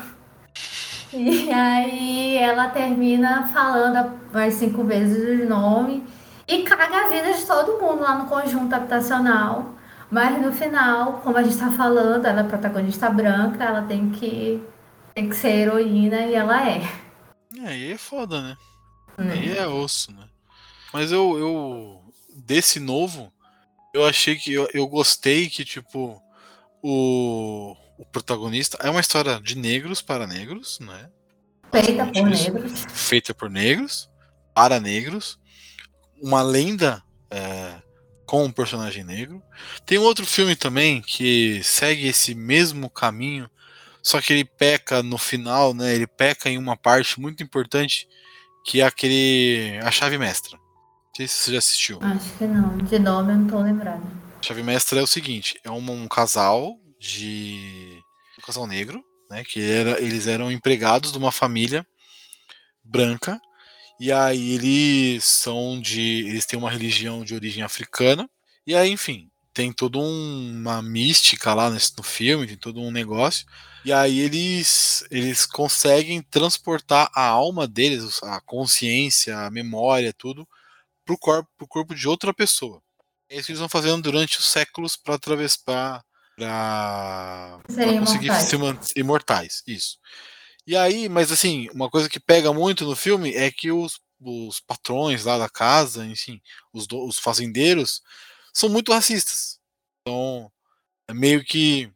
E 1.14 1.52
aí 1.52 2.38
ela 2.38 2.70
termina 2.70 3.48
falando 3.50 4.20
mais 4.34 4.56
cinco 4.56 4.84
vezes 4.84 5.46
o 5.46 5.48
nome 5.48 6.04
e 6.48 6.64
caga 6.64 7.06
a 7.06 7.10
vida 7.10 7.34
de 7.34 7.46
todo 7.46 7.80
mundo 7.80 8.02
lá 8.02 8.16
no 8.16 8.26
conjunto 8.26 8.74
habitacional. 8.74 9.76
Mas 10.10 10.42
no 10.42 10.52
final, 10.52 11.22
como 11.24 11.38
a 11.38 11.44
gente 11.44 11.54
está 11.54 11.70
falando, 11.70 12.26
ela 12.26 12.40
é 12.40 12.44
protagonista 12.46 13.12
branca, 13.12 13.64
ela 13.64 13.84
tem 13.84 14.10
que, 14.10 14.60
tem 15.14 15.30
que 15.30 15.36
ser 15.36 15.50
heroína 15.50 16.22
e 16.22 16.34
ela 16.34 16.68
é. 16.68 16.82
É, 17.60 17.68
aí 17.68 17.92
é 17.92 17.98
foda, 17.98 18.42
né? 18.42 18.58
Hum. 19.18 19.30
Aí 19.30 19.58
é 19.58 19.68
osso, 19.68 20.12
né? 20.12 20.28
Mas 20.92 21.12
eu, 21.12 21.38
eu 21.38 22.14
desse 22.36 22.80
novo, 22.80 23.32
eu 23.94 24.06
achei 24.06 24.36
que 24.36 24.54
eu, 24.54 24.68
eu 24.74 24.88
gostei 24.88 25.50
que, 25.50 25.64
tipo, 25.64 26.22
o, 26.82 27.76
o 27.98 28.06
protagonista 28.06 28.78
é 28.82 28.90
uma 28.90 29.00
história 29.00 29.40
de 29.40 29.58
negros 29.58 30.02
para 30.02 30.28
negros, 30.28 30.80
né? 30.80 31.10
Feita 31.72 32.06
por 32.06 32.30
negros. 32.30 32.86
Feita 32.92 33.34
por 33.34 33.50
negros, 33.50 34.10
para 34.54 34.80
negros. 34.80 35.40
Uma 36.22 36.42
lenda 36.42 37.04
é, 37.32 37.82
com 38.26 38.46
um 38.46 38.52
personagem 38.52 39.04
negro. 39.04 39.42
Tem 39.86 39.98
um 39.98 40.04
outro 40.04 40.26
filme 40.26 40.56
também 40.56 41.02
que 41.02 41.62
segue 41.64 42.08
esse 42.08 42.36
mesmo 42.36 42.90
caminho, 42.90 43.50
só 44.04 44.20
que 44.20 44.34
ele 44.34 44.44
peca 44.44 45.02
no 45.02 45.18
final, 45.18 45.74
né? 45.74 45.96
Ele 45.96 46.06
peca 46.06 46.50
em 46.50 46.58
uma 46.58 46.76
parte 46.76 47.22
muito 47.22 47.42
importante, 47.42 48.06
que 48.66 48.82
é 48.82 48.86
aquele. 48.86 49.80
a 49.82 49.90
chave 49.90 50.18
mestra. 50.18 50.58
Não 50.58 51.16
sei 51.16 51.28
se 51.28 51.36
você 51.36 51.52
já 51.54 51.58
assistiu. 51.60 52.00
Acho 52.02 52.38
que 52.38 52.46
não. 52.46 52.78
De 52.78 53.00
nome 53.00 53.32
eu 53.32 53.38
não 53.38 53.48
tô 53.48 53.60
lembrado. 53.62 54.04
Chave 54.42 54.62
Mestra 54.62 55.00
é 55.00 55.04
o 55.04 55.08
seguinte: 55.08 55.58
é 55.64 55.72
um, 55.72 55.90
um 55.90 56.08
casal 56.08 56.78
de. 57.00 58.02
Um 58.38 58.46
casal 58.46 58.68
negro, 58.68 59.02
né? 59.32 59.44
Que 59.46 59.62
era, 59.62 60.02
eles 60.02 60.28
eram 60.28 60.52
empregados 60.52 61.14
de 61.14 61.18
uma 61.18 61.32
família 61.32 61.88
branca. 62.84 63.40
E 64.02 64.12
aí 64.12 64.56
eles 64.56 65.24
são 65.24 65.80
de. 65.80 66.28
Eles 66.28 66.46
têm 66.46 66.60
uma 66.60 66.70
religião 66.70 67.24
de 67.24 67.34
origem 67.34 67.64
africana. 67.64 68.30
E 68.68 68.76
aí, 68.76 68.90
enfim, 68.90 69.30
tem 69.54 69.72
toda 69.72 70.00
um, 70.00 70.52
uma 70.52 70.82
mística 70.82 71.54
lá 71.54 71.70
nesse, 71.70 71.94
no 71.98 72.04
filme, 72.04 72.48
tem 72.48 72.58
todo 72.58 72.82
um 72.82 72.92
negócio. 72.92 73.46
E 73.86 73.92
aí 73.94 74.20
eles, 74.20 75.06
eles 75.12 75.46
conseguem 75.46 76.22
transportar 76.22 77.12
a 77.14 77.26
alma 77.26 77.68
deles, 77.68 78.22
a 78.24 78.42
consciência, 78.42 79.38
a 79.38 79.52
memória, 79.52 80.14
tudo, 80.14 80.48
pro 81.06 81.18
corpo, 81.18 81.50
pro 81.58 81.68
corpo 81.68 81.94
de 81.94 82.08
outra 82.08 82.34
pessoa. 82.34 82.82
É 83.30 83.36
isso 83.38 83.48
que 83.48 83.52
eles 83.52 83.60
vão 83.60 83.70
fazendo 83.70 84.02
durante 84.02 84.40
os 84.40 84.46
séculos 84.46 84.96
para 84.96 85.16
atravessar 85.16 86.04
para 86.36 87.60
conseguir 88.00 88.28
imortais. 88.28 88.50
se 88.50 88.58
manter 88.58 89.00
imortais. 89.00 89.64
Isso. 89.68 89.98
E 90.66 90.76
aí, 90.76 91.10
mas 91.10 91.32
assim, 91.32 91.68
uma 91.74 91.90
coisa 91.90 92.10
que 92.10 92.20
pega 92.20 92.54
muito 92.54 92.86
no 92.86 92.96
filme 92.96 93.34
é 93.34 93.52
que 93.52 93.72
os, 93.72 94.00
os 94.20 94.60
patrões 94.60 95.26
lá 95.26 95.38
da 95.38 95.50
casa, 95.50 96.06
enfim, 96.06 96.42
os, 96.72 96.88
os 96.90 97.20
fazendeiros, 97.20 98.02
são 98.54 98.70
muito 98.70 98.92
racistas. 98.94 99.60
Então, 100.02 100.52
É 101.10 101.14
meio 101.14 101.44
que. 101.44 101.92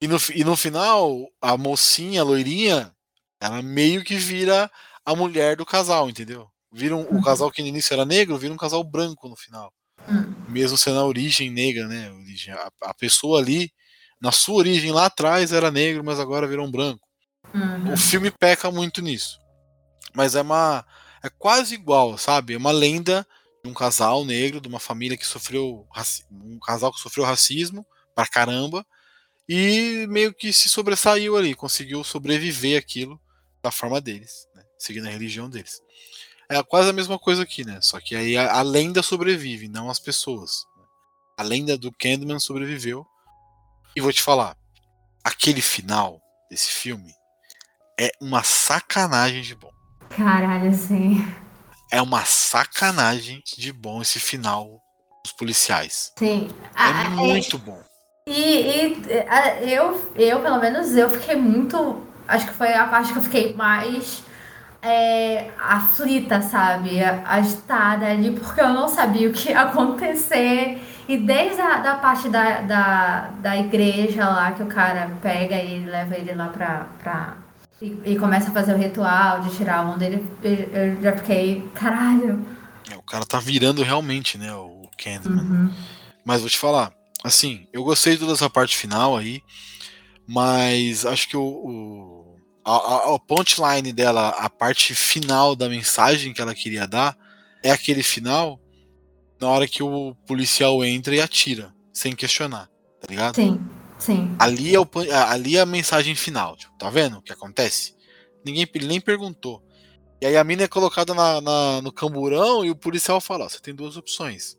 E 0.00 0.06
no, 0.06 0.16
e 0.34 0.44
no 0.44 0.56
final, 0.56 1.26
a 1.40 1.56
mocinha, 1.56 2.20
a 2.20 2.24
loirinha, 2.24 2.94
ela 3.40 3.62
meio 3.62 4.04
que 4.04 4.16
vira 4.16 4.70
a 5.04 5.14
mulher 5.16 5.56
do 5.56 5.64
casal, 5.66 6.08
entendeu? 6.08 6.48
Vira 6.72 6.94
um, 6.94 7.02
o 7.02 7.14
Uhum. 7.14 7.22
casal 7.22 7.50
que 7.50 7.62
no 7.62 7.68
início 7.68 7.94
era 7.94 8.04
negro, 8.04 8.36
vira 8.38 8.52
um 8.52 8.56
casal 8.58 8.84
branco 8.84 9.28
no 9.28 9.36
final. 9.36 9.72
Hum. 10.08 10.34
Mesmo 10.48 10.76
sendo 10.76 10.98
a 11.00 11.04
origem 11.06 11.50
negra, 11.50 11.88
né? 11.88 12.10
A, 12.82 12.90
a 12.90 12.94
pessoa 12.94 13.40
ali, 13.40 13.72
na 14.20 14.30
sua 14.30 14.56
origem 14.56 14.92
lá 14.92 15.06
atrás, 15.06 15.50
era 15.52 15.70
negro, 15.70 16.04
mas 16.04 16.20
agora 16.20 16.46
virou 16.46 16.66
um 16.66 16.70
branco. 16.70 17.06
Uhum. 17.54 17.94
O 17.94 17.96
filme 17.96 18.30
peca 18.30 18.70
muito 18.70 19.00
nisso. 19.00 19.38
Mas 20.14 20.34
é 20.34 20.42
uma. 20.42 20.84
É 21.22 21.30
quase 21.30 21.74
igual, 21.74 22.16
sabe? 22.18 22.54
É 22.54 22.58
uma 22.58 22.70
lenda 22.72 23.26
de 23.66 23.70
um 23.70 23.74
casal 23.74 24.24
negro, 24.24 24.60
de 24.60 24.68
uma 24.68 24.78
família 24.80 25.16
que 25.16 25.26
sofreu. 25.26 25.86
Um 26.30 26.58
casal 26.58 26.92
que 26.92 27.00
sofreu 27.00 27.24
racismo 27.24 27.84
pra 28.14 28.26
caramba. 28.26 28.86
E 29.48 30.06
meio 30.08 30.32
que 30.32 30.52
se 30.52 30.68
sobressaiu 30.68 31.36
ali, 31.36 31.54
conseguiu 31.54 32.02
sobreviver 32.02 32.78
aquilo 32.78 33.20
da 33.62 33.70
forma 33.70 34.00
deles, 34.00 34.48
né? 34.54 34.64
seguindo 34.78 35.06
a 35.06 35.10
religião 35.10 35.48
deles. 35.48 35.80
É 36.48 36.60
quase 36.62 36.90
a 36.90 36.92
mesma 36.92 37.18
coisa 37.18 37.42
aqui, 37.42 37.64
né? 37.64 37.80
Só 37.80 38.00
que 38.00 38.14
aí 38.16 38.36
a, 38.36 38.54
a 38.54 38.62
lenda 38.62 39.02
sobrevive, 39.02 39.68
não 39.68 39.90
as 39.90 39.98
pessoas. 39.98 40.64
né? 40.76 40.84
A 41.38 41.42
lenda 41.42 41.76
do 41.76 41.92
Candyman 41.92 42.38
sobreviveu. 42.38 43.06
E 43.94 44.00
vou 44.00 44.12
te 44.12 44.22
falar, 44.22 44.56
aquele 45.24 45.62
final 45.62 46.20
desse 46.50 46.70
filme 46.70 47.12
é 47.98 48.10
uma 48.20 48.42
sacanagem 48.42 49.42
de 49.42 49.54
bom. 49.54 49.72
Caralho, 50.10 50.70
assim. 50.70 51.24
É 51.90 52.02
uma 52.02 52.24
sacanagem 52.24 53.42
de 53.56 53.72
bom 53.72 54.02
esse 54.02 54.18
final 54.18 54.80
dos 55.24 55.32
policiais. 55.32 56.12
Sim. 56.18 56.48
É 56.62 56.68
Ah, 56.74 57.02
é- 57.04 57.06
muito 57.10 57.58
bom. 57.58 57.80
E, 58.28 58.32
e, 58.32 59.02
a- 59.28 59.62
eu, 59.62 60.12
eu, 60.16 60.40
pelo 60.40 60.58
menos, 60.58 60.96
eu 60.96 61.08
fiquei 61.10 61.36
muito. 61.36 62.02
Acho 62.26 62.46
que 62.48 62.54
foi 62.54 62.72
a 62.74 62.86
parte 62.88 63.12
que 63.12 63.18
eu 63.18 63.22
fiquei 63.22 63.54
mais 63.54 64.22
é, 64.82 65.50
aflita, 65.58 66.42
sabe? 66.42 67.02
Agitada 67.24 68.06
ali, 68.06 68.32
porque 68.32 68.60
eu 68.60 68.68
não 68.70 68.88
sabia 68.88 69.28
o 69.28 69.32
que 69.32 69.50
ia 69.50 69.60
acontecer. 69.60 70.82
E 71.08 71.16
desde 71.16 71.60
a 71.60 71.78
da 71.78 71.94
parte 71.96 72.28
da, 72.28 72.62
da, 72.62 73.30
da 73.38 73.56
igreja 73.56 74.28
lá, 74.28 74.50
que 74.52 74.62
o 74.62 74.66
cara 74.66 75.08
pega 75.22 75.54
e 75.56 75.84
leva 75.84 76.16
ele 76.16 76.34
lá 76.34 76.48
pra. 76.48 76.86
pra 77.02 77.45
e, 77.80 77.98
e 78.04 78.18
começa 78.18 78.48
a 78.48 78.52
fazer 78.52 78.74
o 78.74 78.78
ritual 78.78 79.40
de 79.40 79.54
tirar 79.56 79.80
a 79.80 79.84
mão 79.84 79.98
dele, 79.98 80.26
eu 80.42 81.02
já 81.02 81.16
fiquei. 81.16 81.68
Caralho. 81.74 82.44
É, 82.90 82.96
O 82.96 83.02
cara 83.02 83.24
tá 83.26 83.38
virando 83.38 83.82
realmente, 83.82 84.38
né? 84.38 84.52
O 84.54 84.88
Candyman. 84.96 85.42
Uhum. 85.42 85.74
Mas 86.24 86.40
vou 86.40 86.50
te 86.50 86.58
falar, 86.58 86.92
assim, 87.22 87.66
eu 87.72 87.84
gostei 87.84 88.14
de 88.14 88.20
toda 88.20 88.32
essa 88.32 88.50
parte 88.50 88.76
final 88.76 89.16
aí, 89.16 89.42
mas 90.26 91.06
acho 91.06 91.28
que 91.28 91.36
o, 91.36 91.42
o 91.42 92.36
a, 92.64 92.72
a, 92.72 93.14
a 93.14 93.18
punchline 93.18 93.92
dela, 93.92 94.30
a 94.30 94.50
parte 94.50 94.94
final 94.94 95.54
da 95.54 95.68
mensagem 95.68 96.32
que 96.32 96.40
ela 96.40 96.54
queria 96.54 96.86
dar, 96.86 97.16
é 97.62 97.70
aquele 97.70 98.02
final 98.02 98.58
na 99.40 99.48
hora 99.48 99.68
que 99.68 99.82
o 99.82 100.14
policial 100.26 100.84
entra 100.84 101.14
e 101.14 101.20
atira, 101.20 101.72
sem 101.92 102.14
questionar, 102.14 102.68
tá 103.00 103.06
ligado? 103.08 103.36
Sim, 103.36 103.60
sim. 103.98 104.34
Ali 104.38 104.74
é, 104.74 104.80
o, 104.80 104.88
ali 105.28 105.56
é 105.56 105.60
a 105.60 105.66
mensagem 105.66 106.14
final, 106.14 106.56
tipo, 106.56 106.76
tá 106.76 106.90
vendo 106.90 107.18
o 107.18 107.22
que 107.22 107.32
acontece? 107.32 107.94
Ninguém 108.44 108.68
nem 108.82 109.00
perguntou. 109.00 109.62
E 110.20 110.26
aí 110.26 110.36
a 110.36 110.44
mina 110.44 110.62
é 110.62 110.68
colocada 110.68 111.12
na, 111.14 111.40
na- 111.40 111.82
no 111.82 111.92
camburão 111.92 112.64
e 112.64 112.70
o 112.70 112.76
policial 112.76 113.20
fala: 113.20 113.44
ó, 113.44 113.48
você 113.48 113.60
tem 113.60 113.74
duas 113.74 113.96
opções. 113.96 114.56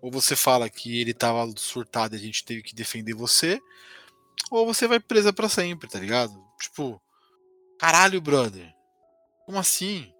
Ou 0.00 0.10
você 0.10 0.36
fala 0.36 0.68
que 0.68 1.00
ele 1.00 1.14
tava 1.14 1.50
surtado 1.56 2.14
e 2.14 2.18
a 2.18 2.20
gente 2.20 2.44
teve 2.44 2.62
que 2.62 2.74
defender 2.74 3.14
você, 3.14 3.58
ou 4.50 4.66
você 4.66 4.86
vai 4.86 5.00
presa 5.00 5.32
pra 5.32 5.48
sempre, 5.48 5.88
tá 5.88 5.98
ligado? 5.98 6.32
Tipo, 6.60 7.00
caralho, 7.78 8.20
brother. 8.20 8.70
Como 9.46 9.58
assim? 9.58 10.12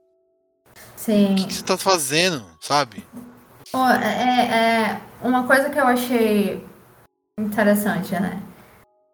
Sim. 0.96 1.32
O 1.32 1.36
que, 1.36 1.46
que 1.46 1.54
você 1.54 1.62
tá 1.62 1.76
fazendo, 1.76 2.44
sabe? 2.60 3.04
Pô, 3.70 3.86
é, 3.88 5.00
é 5.22 5.26
uma 5.26 5.46
coisa 5.46 5.68
que 5.68 5.78
eu 5.78 5.86
achei 5.86 6.64
interessante, 7.38 8.12
né? 8.14 8.40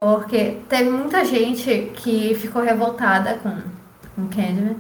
Porque 0.00 0.58
teve 0.68 0.90
muita 0.90 1.24
gente 1.24 1.92
que 1.96 2.34
ficou 2.34 2.62
revoltada 2.62 3.34
com, 3.38 3.50
com 4.14 4.28
Candyman, 4.28 4.76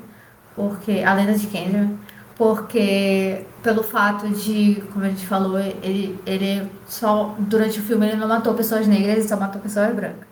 porque, 0.54 1.02
a 1.04 1.14
lenda 1.14 1.34
de 1.34 1.46
Candyman, 1.46 1.98
porque 2.36 3.44
pelo 3.62 3.82
fato 3.82 4.28
de, 4.28 4.82
como 4.92 5.04
a 5.04 5.08
gente 5.08 5.26
falou, 5.26 5.58
ele, 5.58 6.18
ele 6.24 6.70
só, 6.86 7.34
durante 7.38 7.78
o 7.78 7.82
filme, 7.82 8.06
ele 8.06 8.16
não 8.16 8.28
matou 8.28 8.54
pessoas 8.54 8.86
negras, 8.86 9.18
ele 9.18 9.28
só 9.28 9.36
matou 9.36 9.60
pessoas 9.60 9.94
brancas. 9.94 10.26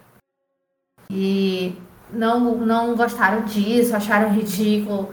E 1.10 1.76
não, 2.12 2.56
não 2.56 2.96
gostaram 2.96 3.42
disso, 3.42 3.94
acharam 3.94 4.32
ridículo. 4.32 5.10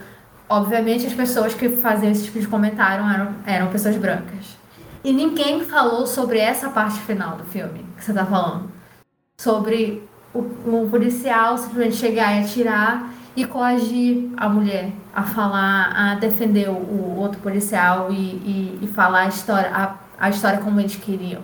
Obviamente, 0.48 1.08
as 1.08 1.14
pessoas 1.14 1.54
que 1.54 1.70
faziam 1.70 2.12
esse 2.12 2.26
tipo 2.26 2.40
de 2.40 2.48
comentário 2.48 3.04
eram, 3.06 3.36
eram 3.46 3.68
pessoas 3.72 3.98
brancas. 3.98 4.58
E 5.06 5.14
ninguém 5.14 5.64
falou 5.64 6.08
sobre 6.08 6.40
essa 6.40 6.68
parte 6.70 7.00
final 7.02 7.38
do 7.38 7.44
filme 7.44 7.86
que 7.96 8.04
você 8.04 8.12
tá 8.12 8.26
falando. 8.26 8.72
Sobre 9.40 10.02
o, 10.34 10.40
o 10.40 10.90
policial 10.90 11.60
simplesmente 11.60 11.98
chegar 11.98 12.34
e 12.34 12.44
atirar 12.44 13.14
e 13.36 13.46
coagir 13.46 14.32
a 14.36 14.50
mulher 14.50 14.92
a 15.14 15.22
falar, 15.22 15.92
a 15.96 16.16
defender 16.16 16.70
o, 16.70 17.20
outro 17.20 17.40
policial 17.40 18.12
e, 18.12 18.16
e, 18.16 18.80
e 18.82 18.88
falar 18.88 19.26
a 19.26 19.28
história, 19.28 19.70
a, 19.72 19.96
a 20.18 20.30
história 20.32 20.58
como 20.58 20.80
eles 20.80 20.96
queriam. 20.96 21.44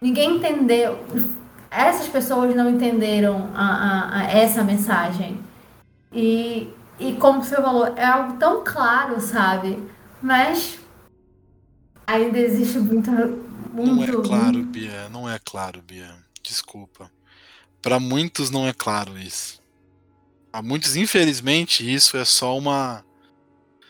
Ninguém 0.00 0.38
entendeu. 0.38 0.98
Essas 1.70 2.08
pessoas 2.08 2.52
não 2.56 2.68
entenderam 2.68 3.50
a, 3.54 3.66
a, 3.66 4.18
a 4.18 4.22
essa 4.32 4.64
mensagem. 4.64 5.38
E, 6.12 6.68
e 6.98 7.12
como 7.12 7.44
você 7.44 7.54
falou, 7.54 7.86
é 7.94 8.04
algo 8.04 8.32
tão 8.32 8.64
claro, 8.64 9.20
sabe? 9.20 9.80
Mas 10.20 10.79
ainda 12.14 12.38
existe 12.38 12.78
muita. 12.78 13.10
Não 13.72 13.94
Muito, 13.94 14.20
é 14.20 14.24
claro, 14.24 14.62
Bia. 14.64 15.08
Não 15.08 15.28
é 15.28 15.38
claro, 15.38 15.80
Bia. 15.82 16.12
Desculpa. 16.42 17.10
Pra 17.80 18.00
muitos 18.00 18.50
não 18.50 18.66
é 18.66 18.72
claro 18.72 19.18
isso. 19.18 19.62
Pra 20.50 20.60
muitos, 20.60 20.96
infelizmente, 20.96 21.88
isso 21.88 22.16
é 22.16 22.24
só 22.24 22.56
uma. 22.56 23.04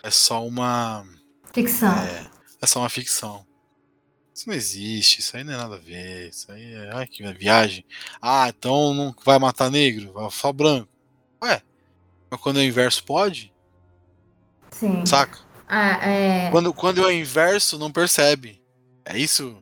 É 0.02 0.10
só 0.10 0.46
uma. 0.46 1.06
ficção. 1.52 1.92
É, 1.92 2.30
é 2.60 2.66
só 2.66 2.80
uma 2.80 2.88
ficção. 2.88 3.46
Isso 4.34 4.48
não 4.48 4.54
existe, 4.54 5.20
isso 5.20 5.36
aí 5.36 5.44
não 5.44 5.52
é 5.52 5.56
nada 5.56 5.74
a 5.74 5.78
ver. 5.78 6.28
Isso 6.28 6.50
aí 6.52 6.74
é. 6.74 6.90
Ai, 6.94 7.06
que 7.06 7.22
viagem. 7.32 7.84
Ah, 8.20 8.48
então 8.48 8.94
não 8.94 9.14
vai 9.24 9.38
matar 9.38 9.70
negro, 9.70 10.12
vai 10.12 10.30
só 10.30 10.52
branco. 10.52 10.88
Ué, 11.42 11.62
mas 12.30 12.40
quando 12.40 12.58
é 12.58 12.62
o 12.62 12.64
inverso 12.64 13.02
pode? 13.04 13.52
Sim. 14.70 15.04
Saca? 15.04 15.38
Ah, 15.72 16.04
é, 16.04 16.50
Quando, 16.50 16.74
quando 16.74 17.00
é 17.00 17.06
o 17.06 17.12
inverso, 17.12 17.78
não 17.78 17.92
percebe. 17.92 18.60
É 19.04 19.16
isso. 19.16 19.56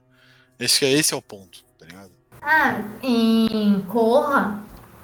Que 0.59 0.85
é 0.87 0.91
esse 0.93 1.13
é 1.13 1.17
o 1.17 1.23
ponto, 1.23 1.63
tá 1.79 1.85
ligado? 1.85 2.11
ah, 2.43 2.81
em 3.03 3.81
Corra, 3.83 4.59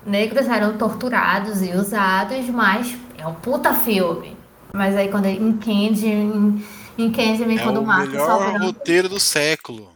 negros 0.05 0.49
eram 0.49 0.77
torturados 0.79 1.63
e 1.63 1.71
usados, 1.73 2.47
mas 2.49 2.97
é 3.19 3.27
um 3.27 3.35
puta 3.35 3.75
filme. 3.75 4.35
Mas 4.73 4.97
aí 4.97 5.09
quando 5.11 5.27
em 5.27 5.53
Candy, 5.59 6.09
em, 6.09 6.65
em 6.99 7.13
Candyman, 7.13 7.57
É 7.59 7.63
quando 7.63 7.81
o 7.83 7.87
mata 7.87 8.07
só 8.07 8.11
melhor 8.11 8.39
branco, 8.51 8.65
roteiro 8.65 9.09
do 9.09 9.21
século. 9.21 9.93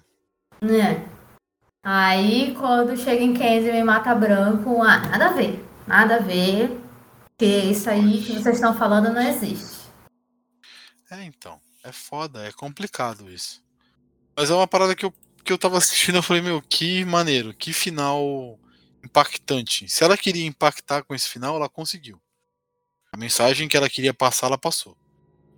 né? 0.60 1.04
Aí 1.84 2.54
quando 2.58 2.96
chega 2.96 3.22
em 3.24 3.32
Candyman 3.34 3.80
e 3.80 3.84
mata 3.84 4.14
branco, 4.14 4.82
ah, 4.82 4.98
nada 5.08 5.26
a 5.28 5.32
ver. 5.32 5.64
Nada 5.86 6.16
a 6.16 6.20
ver. 6.20 6.78
Que 7.38 7.46
isso 7.46 7.88
aí 7.88 8.22
que 8.22 8.34
vocês 8.34 8.56
estão 8.56 8.74
falando 8.76 9.12
não 9.12 9.22
existe. 9.22 9.77
É, 11.10 11.24
então. 11.24 11.60
É 11.84 11.92
foda, 11.92 12.46
é 12.46 12.52
complicado 12.52 13.30
isso. 13.30 13.62
Mas 14.36 14.50
é 14.50 14.54
uma 14.54 14.68
parada 14.68 14.94
que 14.96 15.04
eu, 15.04 15.14
que 15.44 15.52
eu 15.52 15.58
tava 15.58 15.78
assistindo, 15.78 16.16
eu 16.16 16.22
falei, 16.22 16.42
meu, 16.42 16.62
que 16.62 17.04
maneiro, 17.04 17.54
que 17.54 17.72
final 17.72 18.58
impactante. 19.04 19.88
Se 19.88 20.04
ela 20.04 20.18
queria 20.18 20.46
impactar 20.46 21.04
com 21.04 21.14
esse 21.14 21.28
final, 21.28 21.56
ela 21.56 21.68
conseguiu. 21.68 22.20
A 23.12 23.16
mensagem 23.16 23.68
que 23.68 23.76
ela 23.76 23.90
queria 23.90 24.14
passar, 24.14 24.48
ela 24.48 24.58
passou. 24.58 24.96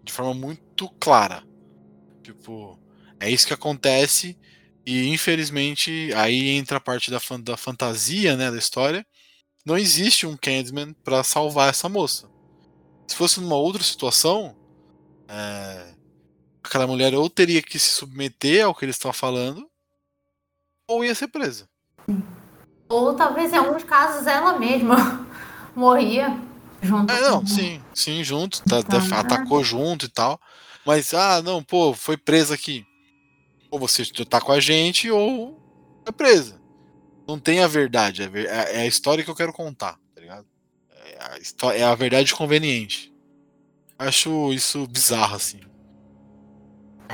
De 0.05 0.13
forma 0.13 0.35
muito 0.35 0.89
clara. 1.01 1.45
Tipo, 2.23 2.79
é 3.21 3.31
isso 3.31 3.47
que 3.47 3.55
acontece. 3.55 4.39
E 4.87 5.09
infelizmente, 5.09 6.13
aí 6.17 6.51
entra 6.51 6.79
a 6.79 6.81
parte 6.81 7.11
da, 7.11 7.21
fan- 7.21 7.41
da 7.41 7.57
fantasia, 7.57 8.37
né, 8.37 8.51
da 8.51 8.59
história. 8.59 9.07
Não 9.67 9.79
existe 9.79 10.27
um 10.27 10.37
Candyman 10.37 10.95
pra 11.05 11.25
salvar 11.25 11.71
essa 11.71 11.89
moça. 11.89 12.31
Se 13.09 13.17
fosse 13.17 13.41
numa 13.41 13.57
outra 13.57 13.83
situação, 13.83 14.57
é, 15.31 15.95
aquela 16.63 16.87
mulher 16.87 17.15
ou 17.15 17.31
teria 17.31 17.63
que 17.63 17.79
se 17.79 17.91
submeter 17.95 18.65
ao 18.67 18.75
que 18.75 18.85
eles 18.85 18.97
estão 18.97 19.13
falando, 19.13 19.67
ou 20.89 21.05
ia 21.05 21.15
ser 21.15 21.29
presa. 21.29 21.69
Ou 22.89 23.15
talvez 23.15 23.53
em 23.53 23.57
alguns 23.57 23.85
casos 23.85 24.27
ela 24.27 24.59
mesma 24.59 24.97
morria 25.77 26.29
junto 26.83 27.13
É, 27.13 27.21
não, 27.21 27.47
sim, 27.47 27.81
sim, 27.95 28.25
junto, 28.25 28.63
tá, 28.65 28.83
tá- 28.83 28.99
Ah. 29.13 29.21
atacou 29.21 29.63
junto 29.63 30.07
e 30.07 30.09
tal. 30.09 30.41
Mas, 30.85 31.15
ah, 31.15 31.41
não, 31.43 31.63
pô, 31.63 31.93
foi 31.95 32.17
presa 32.17 32.55
aqui. 32.55 32.85
Ou 33.71 33.79
você 33.79 34.05
tá 34.25 34.41
com 34.41 34.51
a 34.51 34.59
gente, 34.59 35.11
ou 35.11 35.57
é 36.07 36.11
presa. 36.11 36.59
não 37.29 37.39
tem 37.39 37.61
a 37.61 37.69
verdade. 37.69 38.23
É, 38.25 38.45
é- 38.45 38.81
a 38.81 38.87
história 38.87 39.23
que 39.23 39.31
eu 39.31 39.37
quero 39.37 39.53
contar, 39.53 39.97
tá 40.15 40.21
ligado? 40.21 40.47
É 40.91 41.19
a, 41.69 41.75
é 41.77 41.83
a 41.85 41.95
verdade 41.95 42.35
conveniente. 42.35 43.10
Acho 44.01 44.51
isso 44.53 44.87
bizarro, 44.87 45.37
assim. 45.37 45.61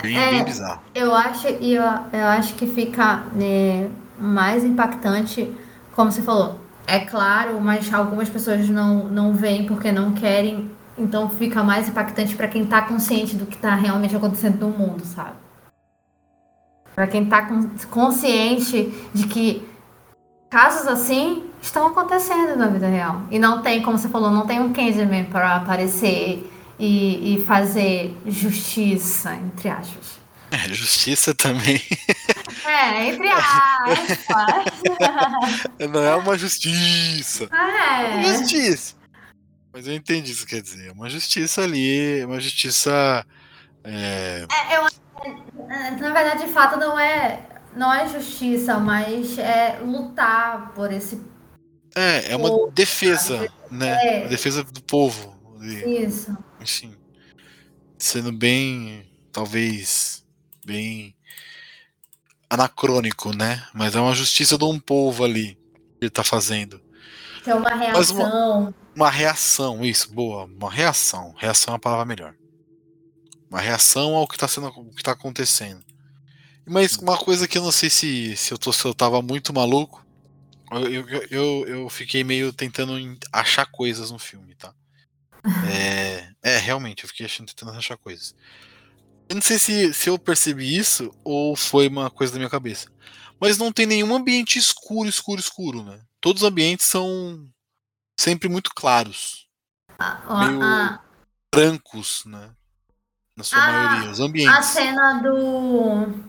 Bem, 0.00 0.16
É. 0.16 0.30
bem 0.30 0.44
bizarro. 0.44 0.82
Eu 0.94 1.12
acho, 1.14 1.48
e 1.60 1.74
eu, 1.74 1.82
eu 1.82 2.26
acho 2.28 2.54
que 2.54 2.66
fica 2.66 3.24
né, 3.34 3.90
mais 4.18 4.62
impactante, 4.64 5.52
como 5.96 6.12
você 6.12 6.22
falou. 6.22 6.60
É 6.86 7.00
claro, 7.00 7.60
mas 7.60 7.92
algumas 7.92 8.28
pessoas 8.28 8.68
não, 8.68 9.08
não 9.08 9.34
veem 9.34 9.66
porque 9.66 9.90
não 9.90 10.12
querem. 10.12 10.70
Então 10.96 11.28
fica 11.28 11.62
mais 11.64 11.88
impactante 11.88 12.36
pra 12.36 12.46
quem 12.46 12.64
tá 12.64 12.82
consciente 12.82 13.34
do 13.36 13.46
que 13.46 13.58
tá 13.58 13.74
realmente 13.74 14.14
acontecendo 14.14 14.60
no 14.60 14.68
mundo, 14.78 15.04
sabe? 15.04 15.32
Pra 16.94 17.06
quem 17.08 17.26
tá 17.26 17.42
con- 17.46 17.68
consciente 17.90 18.94
de 19.12 19.26
que 19.26 19.68
casos 20.48 20.86
assim 20.86 21.50
estão 21.60 21.88
acontecendo 21.88 22.56
na 22.56 22.68
vida 22.68 22.86
real. 22.86 23.22
E 23.30 23.38
não 23.40 23.60
tem, 23.60 23.82
como 23.82 23.98
você 23.98 24.08
falou, 24.08 24.30
não 24.30 24.46
tem 24.46 24.60
um 24.60 24.72
Candyman 24.72 25.24
pra 25.24 25.56
aparecer 25.56 26.48
e, 26.78 27.34
e 27.36 27.44
fazer 27.44 28.16
justiça, 28.26 29.34
entre 29.34 29.68
aspas. 29.68 30.18
É, 30.50 30.58
justiça 30.72 31.34
também. 31.34 31.80
É, 32.68 33.06
entre 33.10 33.28
aspas. 33.28 34.26
Não 35.92 36.02
é 36.02 36.16
uma 36.16 36.36
justiça. 36.36 37.44
É 37.44 38.16
uma 38.16 38.26
É. 38.28 38.38
justiça. 38.38 38.94
Mas 39.72 39.86
eu 39.86 39.94
entendi 39.94 40.32
isso 40.32 40.44
que 40.44 40.56
quer 40.56 40.62
dizer. 40.62 40.88
É 40.88 40.92
uma 40.92 41.08
justiça 41.08 41.62
ali, 41.62 42.20
é 42.20 42.26
uma 42.26 42.40
justiça. 42.40 43.24
é, 43.84 44.44
É, 44.50 44.76
eu, 44.78 44.86
é, 45.70 45.90
na 45.92 46.12
verdade, 46.12 46.44
de 46.46 46.52
fato, 46.52 46.76
não 46.78 46.98
é, 46.98 47.40
não 47.76 47.94
é 47.94 48.08
justiça, 48.08 48.78
mas 48.80 49.38
é 49.38 49.78
lutar 49.80 50.72
por 50.74 50.92
esse. 50.92 51.22
É, 51.94 52.32
é 52.32 52.36
uma 52.36 52.48
Povo, 52.48 52.72
defesa, 52.72 53.46
né? 53.70 54.24
É. 54.24 54.28
Defesa 54.28 54.64
do 54.64 54.82
povo. 54.82 55.36
Isso. 55.62 56.36
Enfim. 56.60 56.96
Sendo 57.98 58.32
bem, 58.32 59.10
talvez, 59.32 60.24
bem 60.64 61.14
anacrônico, 62.48 63.34
né? 63.34 63.66
Mas 63.74 63.94
é 63.94 64.00
uma 64.00 64.14
justiça 64.14 64.56
de 64.58 64.64
um 64.64 64.78
povo 64.78 65.24
ali 65.24 65.54
que 65.98 66.04
ele 66.04 66.10
tá 66.10 66.22
fazendo. 66.24 66.80
Que 67.42 67.50
é 67.50 67.54
uma 67.54 67.74
Mas 67.74 68.10
uma- 68.10 68.24
reação. 68.24 68.74
Uma 68.94 69.10
reação, 69.10 69.84
isso, 69.84 70.10
boa. 70.12 70.44
Uma 70.44 70.70
reação. 70.70 71.34
Reação 71.36 71.74
é 71.74 71.76
a 71.76 71.80
palavra 71.80 72.04
melhor. 72.06 72.34
Uma 73.50 73.60
reação 73.60 74.14
ao 74.14 74.26
que 74.26 74.38
tá 74.38 74.48
sendo, 74.48 74.68
o 74.68 74.90
que 74.94 75.02
tá 75.02 75.12
acontecendo. 75.12 75.84
Mas 76.66 76.96
uma 76.96 77.16
coisa 77.16 77.46
que 77.46 77.58
eu 77.58 77.62
não 77.62 77.70
sei 77.70 77.88
se, 77.90 78.36
se, 78.36 78.52
eu, 78.52 78.58
tô, 78.58 78.72
se 78.72 78.84
eu 78.84 78.94
tava 78.94 79.22
muito 79.22 79.52
maluco. 79.52 80.04
Eu, 80.72 81.08
eu, 81.08 81.26
eu, 81.30 81.64
eu 81.68 81.88
fiquei 81.88 82.24
meio 82.24 82.52
tentando 82.52 82.92
achar 83.32 83.66
coisas 83.66 84.10
no 84.10 84.18
filme, 84.18 84.54
tá? 84.56 84.74
É, 85.64 86.28
é, 86.42 86.58
realmente, 86.58 87.02
eu 87.04 87.08
fiquei 87.08 87.26
achando, 87.26 87.48
tentando 87.48 87.76
achar 87.76 87.96
coisas. 87.96 88.34
Eu 89.28 89.34
não 89.34 89.42
sei 89.42 89.58
se, 89.58 89.92
se 89.92 90.08
eu 90.08 90.18
percebi 90.18 90.76
isso 90.76 91.10
ou 91.24 91.56
foi 91.56 91.88
uma 91.88 92.10
coisa 92.10 92.32
da 92.32 92.38
minha 92.38 92.50
cabeça. 92.50 92.88
Mas 93.40 93.58
não 93.58 93.72
tem 93.72 93.84
nenhum 93.86 94.14
ambiente 94.14 94.58
escuro, 94.58 95.08
escuro, 95.08 95.40
escuro, 95.40 95.82
né? 95.82 96.00
Todos 96.20 96.42
os 96.42 96.48
ambientes 96.48 96.86
são 96.86 97.46
sempre 98.18 98.48
muito 98.48 98.70
claros, 98.74 99.46
A, 99.98 100.44
meio- 100.46 100.62
a, 100.62 101.00
brancos, 101.54 102.22
né? 102.26 102.50
Na 103.36 103.44
sua 103.44 103.62
Ah, 103.62 103.66
maioria, 103.66 104.10
os 104.10 104.20
a 104.20 104.24
ambientes. 104.24 104.66
cena 104.68 105.20
do. 105.22 106.24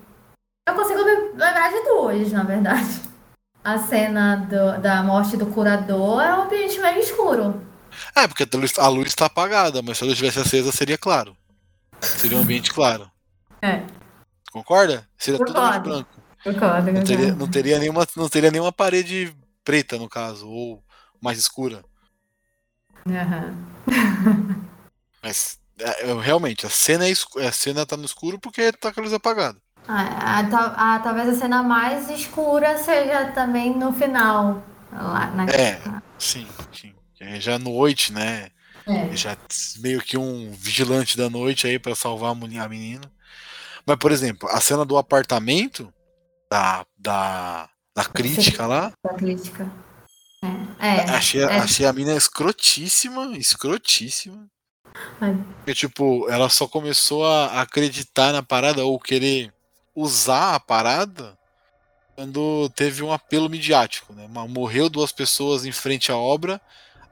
Eu 0.68 0.76
consigo 0.76 1.02
lembrar 1.02 1.72
de 1.72 1.82
duas, 1.84 2.32
na 2.34 2.44
verdade. 2.44 3.02
A 3.64 3.78
cena 3.80 4.36
do- 4.38 4.82
da 4.82 5.02
morte 5.04 5.38
do 5.38 5.46
curador 5.48 6.22
é 6.22 6.34
um 6.34 6.42
ambiente 6.44 6.80
meio 6.80 7.00
escuro. 7.00 7.66
É, 8.16 8.28
porque 8.28 8.44
a 8.44 8.58
luz, 8.58 8.80
a 8.80 8.88
luz 8.88 9.16
tá 9.16 9.26
apagada, 9.26 9.82
mas 9.82 9.98
se 9.98 10.04
a 10.04 10.08
luz 10.08 10.14
estivesse 10.14 10.40
acesa, 10.40 10.72
seria 10.72 10.98
claro. 10.98 11.36
Seria 12.02 12.38
um 12.38 12.42
ambiente 12.42 12.72
claro. 12.72 13.10
É. 13.62 13.84
Concorda? 14.52 15.08
Seria 15.18 15.40
Concordo. 15.40 15.90
branco. 15.90 16.10
Concordo, 16.44 16.92
Não 16.92 17.04
teria, 17.04 17.36
não, 17.36 17.48
teria 17.48 17.80
nenhuma, 17.80 18.08
não 18.16 18.30
teria 18.30 18.52
nenhuma 18.52 18.72
parede 18.72 19.36
preta, 19.64 19.98
no 19.98 20.08
caso, 20.08 20.48
ou 20.48 20.84
mais 21.22 21.38
escura. 21.38 21.84
Aham. 23.08 23.56
Mas 25.22 25.60
é, 25.80 26.14
realmente, 26.22 26.66
a 26.66 26.70
cena, 26.70 27.06
é 27.08 27.48
a 27.48 27.52
cena 27.52 27.86
tá 27.86 27.98
no 27.98 28.06
escuro 28.06 28.40
porque 28.40 28.72
tá 28.72 28.94
com 28.94 29.00
a 29.00 29.04
luz 29.04 29.14
apagada. 29.14 29.60
Ah, 29.88 30.40
ah, 30.40 30.50
tal- 30.50 30.74
ah, 30.76 31.00
talvez 31.00 31.30
a 31.30 31.36
cena 31.36 31.64
mais 31.64 32.10
escura 32.10 32.78
seja 32.78 33.32
também 33.32 33.78
no 33.78 33.94
final. 33.94 34.64
Lá 34.92 35.28
na... 35.28 35.46
É, 35.46 35.82
sim, 36.20 36.48
sim. 36.74 36.94
É 37.20 37.40
já 37.40 37.58
noite, 37.58 38.14
né? 38.14 38.52
É. 38.86 39.16
já 39.16 39.38
meio 39.80 40.02
que 40.02 40.18
um 40.18 40.52
vigilante 40.52 41.18
da 41.18 41.30
noite 41.30 41.68
aí 41.68 41.78
pra 41.78 41.94
salvar 41.94 42.32
a 42.32 42.70
menina. 42.70 43.12
Mas, 43.86 43.98
por 43.98 44.12
exemplo, 44.12 44.48
a 44.50 44.62
cena 44.62 44.86
do 44.86 44.98
apartamento 44.98 45.94
da, 46.50 46.86
da, 46.98 47.70
da 47.96 48.06
crítica 48.06 48.66
lá, 48.66 48.94
da 49.04 49.14
crítica. 49.14 49.70
É, 50.80 50.88
é, 50.88 51.10
achei, 51.10 51.42
é. 51.42 51.46
achei 51.46 51.86
a 51.86 51.94
mina 51.94 52.16
escrotíssima, 52.16 53.38
escrotíssima. 53.38 54.48
É. 55.22 55.34
Porque, 55.58 55.74
tipo, 55.74 56.30
ela 56.30 56.50
só 56.50 56.68
começou 56.68 57.26
a 57.26 57.62
acreditar 57.62 58.32
na 58.32 58.44
parada 58.44 58.86
ou 58.86 59.00
querer 59.00 59.54
usar 59.96 60.56
a 60.56 60.60
parada 60.60 61.38
quando 62.16 62.70
teve 62.70 63.04
um 63.04 63.12
apelo 63.12 63.50
midiático, 63.50 64.14
né? 64.14 64.28
Morreu 64.28 64.90
duas 64.90 65.12
pessoas 65.12 65.66
em 65.66 65.72
frente 65.72 66.12
à 66.12 66.18
obra. 66.18 66.62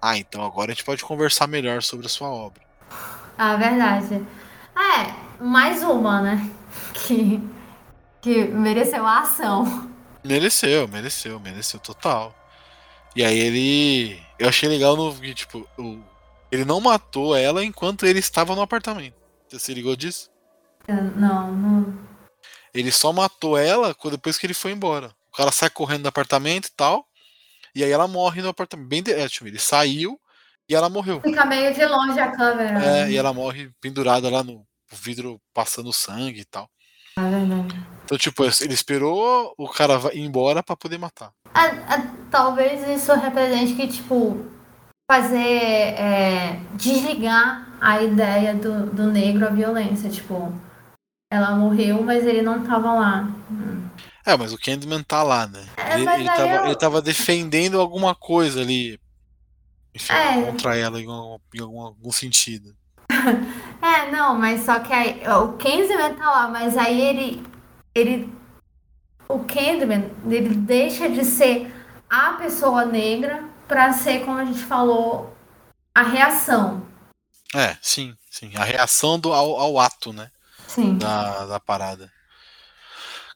Ah, 0.01 0.17
então 0.17 0.43
agora 0.43 0.71
a 0.71 0.73
gente 0.73 0.83
pode 0.85 1.03
conversar 1.03 1.47
melhor 1.47 1.81
sobre 1.81 2.05
a 2.05 2.09
sua 2.09 2.29
obra. 2.29 2.61
Ah, 3.37 3.55
verdade. 3.55 4.25
É, 4.75 5.43
mais 5.43 5.81
uma, 5.83 6.21
né? 6.21 6.51
Que, 6.93 7.41
que 8.21 8.45
mereceu 8.45 9.05
a 9.05 9.19
ação. 9.19 9.89
Mereceu, 10.23 10.87
mereceu, 10.87 11.39
mereceu 11.39 11.79
total. 11.79 12.35
E 13.15 13.23
aí 13.23 13.37
ele. 13.37 14.21
Eu 14.37 14.49
achei 14.49 14.67
legal 14.67 14.95
no. 14.95 15.13
Tipo, 15.33 15.67
o- 15.77 16.01
ele 16.51 16.65
não 16.65 16.79
matou 16.81 17.35
ela 17.35 17.63
enquanto 17.63 18.05
ele 18.05 18.19
estava 18.19 18.55
no 18.55 18.61
apartamento. 18.61 19.15
Você 19.47 19.59
se 19.59 19.73
ligou 19.73 19.95
disso? 19.95 20.29
Não, 20.87 21.51
não. 21.51 21.97
Ele 22.73 22.91
só 22.91 23.11
matou 23.13 23.57
ela 23.57 23.95
depois 24.11 24.37
que 24.37 24.45
ele 24.45 24.53
foi 24.53 24.71
embora. 24.71 25.11
O 25.31 25.37
cara 25.37 25.51
sai 25.51 25.69
correndo 25.69 26.03
do 26.03 26.09
apartamento 26.09 26.67
e 26.67 26.71
tal. 26.71 27.07
E 27.75 27.83
aí 27.83 27.91
ela 27.91 28.07
morre 28.07 28.41
no 28.41 28.49
apartamento. 28.49 28.87
Bem 28.87 29.03
de... 29.03 29.11
é, 29.11 29.27
tipo, 29.27 29.47
ele 29.47 29.59
saiu 29.59 30.19
e 30.67 30.73
ela 30.73 30.89
morreu. 30.89 31.21
Fica 31.21 31.45
meio 31.45 31.73
de 31.73 31.85
longe 31.85 32.19
a 32.19 32.31
câmera. 32.31 32.83
É, 32.83 33.11
e 33.11 33.17
ela 33.17 33.33
morre 33.33 33.69
pendurada 33.81 34.29
lá 34.29 34.43
no 34.43 34.65
vidro 34.91 35.39
passando 35.53 35.91
sangue 35.91 36.41
e 36.41 36.45
tal. 36.45 36.69
É 37.17 37.21
verdade. 37.21 37.75
Então, 38.03 38.17
tipo, 38.17 38.43
ele 38.43 38.73
esperou 38.73 39.53
o 39.57 39.67
cara 39.67 39.99
ir 40.13 40.21
embora 40.21 40.61
pra 40.63 40.75
poder 40.75 40.97
matar. 40.97 41.31
Ah, 41.53 41.71
ah, 41.87 42.13
talvez 42.29 42.87
isso 42.87 43.13
represente 43.13 43.73
que, 43.73 43.87
tipo, 43.87 44.45
fazer. 45.09 45.37
é, 45.37 46.59
desligar 46.73 47.77
a 47.81 48.01
ideia 48.01 48.53
do, 48.53 48.87
do 48.87 49.11
negro 49.11 49.45
à 49.45 49.49
violência. 49.49 50.09
Tipo, 50.09 50.53
ela 51.31 51.55
morreu, 51.55 52.03
mas 52.03 52.25
ele 52.25 52.41
não 52.41 52.63
tava 52.63 52.93
lá. 52.93 53.29
É, 54.25 54.35
mas 54.35 54.51
o 54.53 54.57
Candyman 54.57 55.03
tá 55.03 55.21
lá, 55.23 55.45
né? 55.47 55.65
É, 55.77 55.93
ele, 55.99 56.09
ele 56.09 56.25
tava, 56.25 56.49
eu- 56.55 56.65
ele 56.65 56.75
tava 56.75 57.01
defendendo 57.01 57.79
alguma 57.79 58.15
coisa 58.15 58.61
ali. 58.61 58.99
Enfim, 59.93 60.11
É. 60.13 60.41
contra 60.45 60.75
ela 60.75 60.99
em 61.01 61.07
algum, 61.07 61.37
em 61.53 61.61
algum, 61.61 61.81
algum 61.81 62.11
sentido. 62.11 62.75
É, 63.81 64.09
não, 64.11 64.35
mas 64.37 64.61
só 64.65 64.79
que 64.79 64.91
aí, 64.91 65.21
o 65.27 65.53
Candyman 65.53 66.15
tá 66.15 66.29
lá, 66.31 66.47
mas 66.47 66.75
aí 66.75 66.99
ele. 66.99 67.43
ele 67.93 68.33
o 69.29 69.39
Candyman, 69.39 70.09
ele 70.27 70.55
deixa 70.55 71.07
de 71.09 71.23
ser 71.23 71.71
a 72.09 72.33
pessoa 72.33 72.83
negra 72.85 73.43
pra 73.67 73.93
ser, 73.93 74.25
como 74.25 74.37
a 74.39 74.45
gente 74.45 74.63
falou, 74.63 75.35
a 75.93 76.01
reação. 76.03 76.83
É, 77.53 77.77
sim, 77.81 78.15
sim. 78.29 78.51
A 78.55 78.63
reação 78.63 79.19
do, 79.19 79.31
ao, 79.33 79.55
ao 79.59 79.79
ato, 79.79 80.11
né? 80.11 80.29
Sim. 80.67 80.97
Da, 80.97 81.45
da 81.45 81.59
parada. 81.59 82.11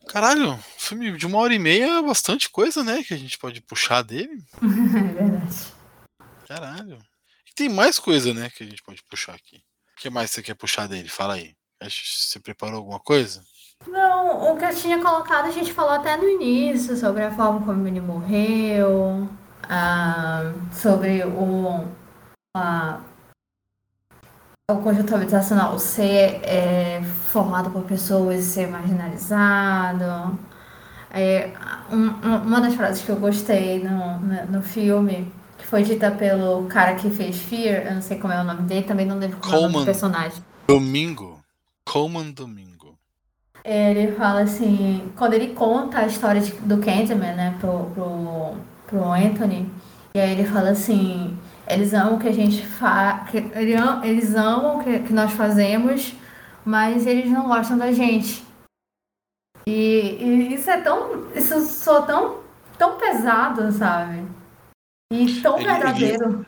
Caralho, 0.10 0.58
filme 0.76 1.16
de 1.16 1.28
uma 1.28 1.38
hora 1.38 1.54
e 1.54 1.60
meia 1.60 2.00
é 2.00 2.02
bastante 2.02 2.50
coisa, 2.50 2.84
né? 2.84 3.04
Que 3.04 3.14
a 3.14 3.18
gente 3.18 3.38
pode 3.38 3.62
puxar 3.62 4.02
dele. 4.02 4.44
É 4.60 5.14
verdade. 5.14 5.74
Caralho. 6.48 6.98
E 7.48 7.54
tem 7.54 7.70
mais 7.70 8.00
coisa, 8.00 8.34
né? 8.34 8.50
Que 8.50 8.64
a 8.64 8.66
gente 8.66 8.82
pode 8.82 9.04
puxar 9.04 9.36
aqui. 9.36 9.58
O 9.58 10.02
que 10.02 10.10
mais 10.10 10.32
você 10.32 10.42
quer 10.42 10.56
puxar 10.56 10.88
dele? 10.88 11.08
Fala 11.08 11.36
aí. 11.36 11.54
Você 11.82 12.40
preparou 12.40 12.78
alguma 12.78 13.00
coisa? 13.00 13.44
Não, 13.88 14.52
o 14.52 14.58
que 14.58 14.66
eu 14.66 14.76
tinha 14.76 15.00
colocado, 15.00 15.46
a 15.46 15.52
gente 15.52 15.72
falou 15.72 15.94
até 15.94 16.18
no 16.18 16.28
início 16.28 16.98
sobre 16.98 17.24
a 17.24 17.32
forma 17.32 17.64
como 17.64 17.88
ele 17.88 18.02
morreu, 18.02 19.30
ah, 19.64 20.52
sobre 20.74 21.24
o, 21.24 21.88
a, 22.58 23.00
o 24.74 24.78
conjunto 24.82 25.14
habitacional 25.16 25.78
ser 25.80 26.40
é, 26.44 27.02
formado 27.32 27.70
por 27.72 27.84
pessoas 27.84 28.40
e 28.40 28.44
ser 28.44 28.68
marginalizado. 28.68 30.38
É, 31.12 31.52
um- 31.92 32.28
um- 32.28 32.42
uma 32.46 32.62
das 32.62 32.76
frases 32.76 33.02
que 33.04 33.10
eu 33.10 33.16
gostei 33.16 33.84
no, 33.84 34.20
no, 34.52 34.62
filme, 34.62 35.32
que 35.58 35.66
foi 35.66 35.84
dita 35.84 36.12
pelo 36.12 36.66
cara 36.66 36.96
que 36.96 37.10
fez 37.10 37.38
Fear, 37.42 37.88
eu 37.88 37.96
não 37.96 38.02
sei 38.02 38.18
como 38.20 38.32
é 38.34 38.40
o 38.40 38.44
nome 38.44 38.62
dele, 38.64 38.84
também 38.86 39.06
não 39.06 39.18
lembro 39.18 39.38
como 39.38 39.54
é 39.54 39.58
o 39.58 39.62
nome 39.62 39.68
do 39.70 39.74
Coleman. 39.80 39.86
personagem. 39.86 40.44
Domingo. 40.68 41.40
Coleman 41.86 42.32
Domingo. 42.32 42.96
Ele 43.66 44.12
fala 44.14 44.42
assim, 44.42 45.12
quando 45.18 45.34
ele 45.34 45.48
conta 45.54 46.00
a 46.00 46.06
história 46.08 46.40
de- 46.42 46.54
do 46.54 46.78
Candyman, 46.78 47.34
né, 47.34 47.56
pro, 47.60 47.86
pro, 47.96 48.54
pro 48.88 49.12
Anthony, 49.12 49.70
e 50.14 50.20
aí 50.20 50.32
ele 50.32 50.46
fala 50.48 50.70
assim, 50.70 51.36
eles 51.70 51.94
amam 51.94 52.16
o 52.16 52.20
que 52.20 52.28
a 52.28 52.34
gente 52.34 52.66
faz, 52.66 53.28
eles 54.04 54.36
amam 54.36 54.80
o 54.80 54.84
que, 54.84 55.00
que 55.00 55.14
nós 55.14 55.32
fazemos, 55.34 56.14
mas 56.66 57.06
eles 57.06 57.30
não 57.32 57.48
gostam 57.48 57.78
da 57.78 57.92
gente. 57.92 58.44
E, 59.68 60.18
e 60.20 60.54
isso 60.56 60.70
é 60.70 60.82
tão, 60.82 61.32
isso 61.36 61.60
soa 61.62 62.02
tão, 62.04 62.40
tão 62.78 62.98
pesado, 62.98 63.72
sabe? 63.72 64.26
E 65.14 65.42
tão 65.42 65.58
Ele- 65.60 65.66
ele- 65.70 65.74
verdadeiro. 65.74 66.46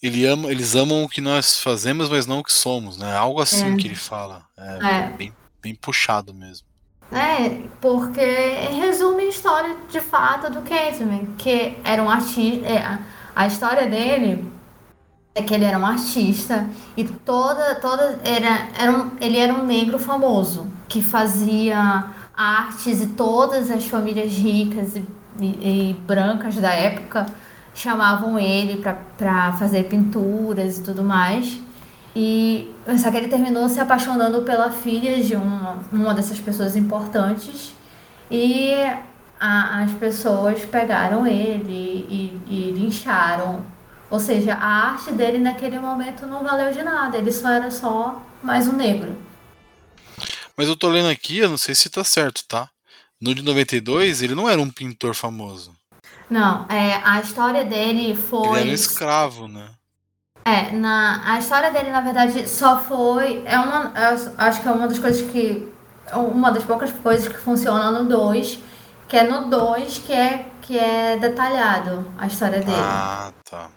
Ele 0.00 0.24
ama, 0.26 0.50
eles 0.50 0.76
amam 0.76 1.02
o 1.02 1.08
que 1.08 1.20
nós 1.20 1.60
fazemos, 1.60 2.08
mas 2.08 2.24
não 2.26 2.38
o 2.38 2.44
que 2.44 2.52
somos, 2.52 2.96
né? 2.96 3.16
Algo 3.16 3.40
assim 3.40 3.74
É. 3.74 3.76
que 3.76 3.86
ele 3.88 3.96
fala. 3.96 4.42
É, 4.56 4.78
É. 4.86 5.08
Bem, 5.10 5.34
bem 5.60 5.74
puxado 5.74 6.32
mesmo. 6.32 6.68
É, 7.10 7.66
porque 7.80 8.20
resume 8.80 9.22
a 9.24 9.28
história 9.28 9.76
de 9.90 10.00
fato 10.00 10.52
do 10.52 10.62
Candyman, 10.62 11.34
que 11.36 11.76
era 11.82 12.00
um 12.02 12.08
artista. 12.10 12.66
é, 12.68 12.98
a 13.34 13.46
história 13.46 13.88
dele 13.88 14.44
é 15.38 15.42
que 15.42 15.54
ele 15.54 15.64
era 15.64 15.78
um 15.78 15.86
artista 15.86 16.66
e 16.96 17.04
toda, 17.04 17.74
toda 17.76 18.18
era, 18.24 18.68
era 18.78 18.92
um, 18.92 19.10
ele 19.20 19.38
era 19.38 19.52
um 19.54 19.64
negro 19.64 19.98
famoso 19.98 20.66
que 20.88 21.02
fazia 21.02 22.06
artes 22.36 23.02
e 23.02 23.06
todas 23.08 23.70
as 23.70 23.86
famílias 23.86 24.32
ricas 24.32 24.96
e, 24.96 25.04
e- 25.40 25.90
e 25.90 25.94
brancas 26.06 26.56
da 26.56 26.72
época 26.72 27.26
chamavam 27.74 28.38
ele 28.38 28.82
para 29.16 29.52
fazer 29.52 29.84
pinturas 29.84 30.78
e 30.78 30.82
tudo 30.82 31.02
mais. 31.04 31.60
E 32.16 32.74
só 32.98 33.10
que 33.10 33.16
ele 33.16 33.28
terminou 33.28 33.68
se 33.68 33.78
apaixonando 33.80 34.42
pela 34.42 34.70
filha 34.70 35.22
de 35.22 35.36
uma, 35.36 35.78
uma 35.92 36.14
dessas 36.14 36.40
pessoas 36.40 36.74
importantes. 36.76 37.72
E 38.30 38.72
a- 39.40 39.82
as 39.82 39.92
pessoas 39.92 40.64
pegaram 40.64 41.26
ele 41.26 42.04
e, 42.08 42.40
e 42.48 42.72
lincharam. 42.72 43.60
Ou 44.10 44.18
seja, 44.18 44.54
a 44.54 44.92
arte 44.92 45.12
dele 45.12 45.38
naquele 45.38 45.78
momento 45.78 46.26
não 46.26 46.42
valeu 46.42 46.72
de 46.72 46.82
nada. 46.82 47.18
Ele 47.18 47.30
só 47.30 47.50
era 47.50 47.70
só 47.70 48.22
mais 48.42 48.66
um 48.66 48.72
negro. 48.72 49.16
Mas 50.56 50.66
eu 50.66 50.76
tô 50.76 50.88
lendo 50.88 51.08
aqui, 51.08 51.38
eu 51.38 51.48
não 51.48 51.58
sei 51.58 51.74
se 51.74 51.90
tá 51.90 52.02
certo, 52.02 52.44
tá? 52.48 52.68
No 53.20 53.34
de 53.34 53.42
92, 53.42 54.22
ele 54.22 54.34
não 54.34 54.48
era 54.48 54.60
um 54.60 54.70
pintor 54.70 55.14
famoso. 55.14 55.72
Não, 56.30 56.66
é, 56.68 57.00
a 57.04 57.20
história 57.20 57.64
dele 57.64 58.14
foi. 58.14 58.48
Ele 58.48 58.60
era 58.60 58.70
um 58.70 58.74
escravo, 58.74 59.48
né? 59.48 59.70
É, 60.44 60.72
na, 60.72 61.34
a 61.34 61.38
história 61.38 61.70
dele, 61.70 61.90
na 61.90 62.00
verdade, 62.00 62.48
só 62.48 62.80
foi. 62.82 63.42
É 63.44 63.58
uma, 63.58 63.92
eu 63.94 64.34
acho 64.38 64.62
que 64.62 64.68
é 64.68 64.72
uma 64.72 64.88
das 64.88 64.98
coisas 64.98 65.30
que. 65.30 65.68
Uma 66.12 66.50
das 66.50 66.64
poucas 66.64 66.90
coisas 66.90 67.28
que 67.28 67.38
funciona 67.38 67.90
no 67.90 68.08
2, 68.08 68.58
que 69.06 69.16
é 69.16 69.24
no 69.24 69.50
2 69.50 69.98
que 69.98 70.12
é, 70.12 70.46
que 70.62 70.78
é 70.78 71.18
detalhado 71.18 72.10
a 72.16 72.26
história 72.26 72.60
dele. 72.60 72.72
Ah, 72.80 73.30
tá. 73.44 73.68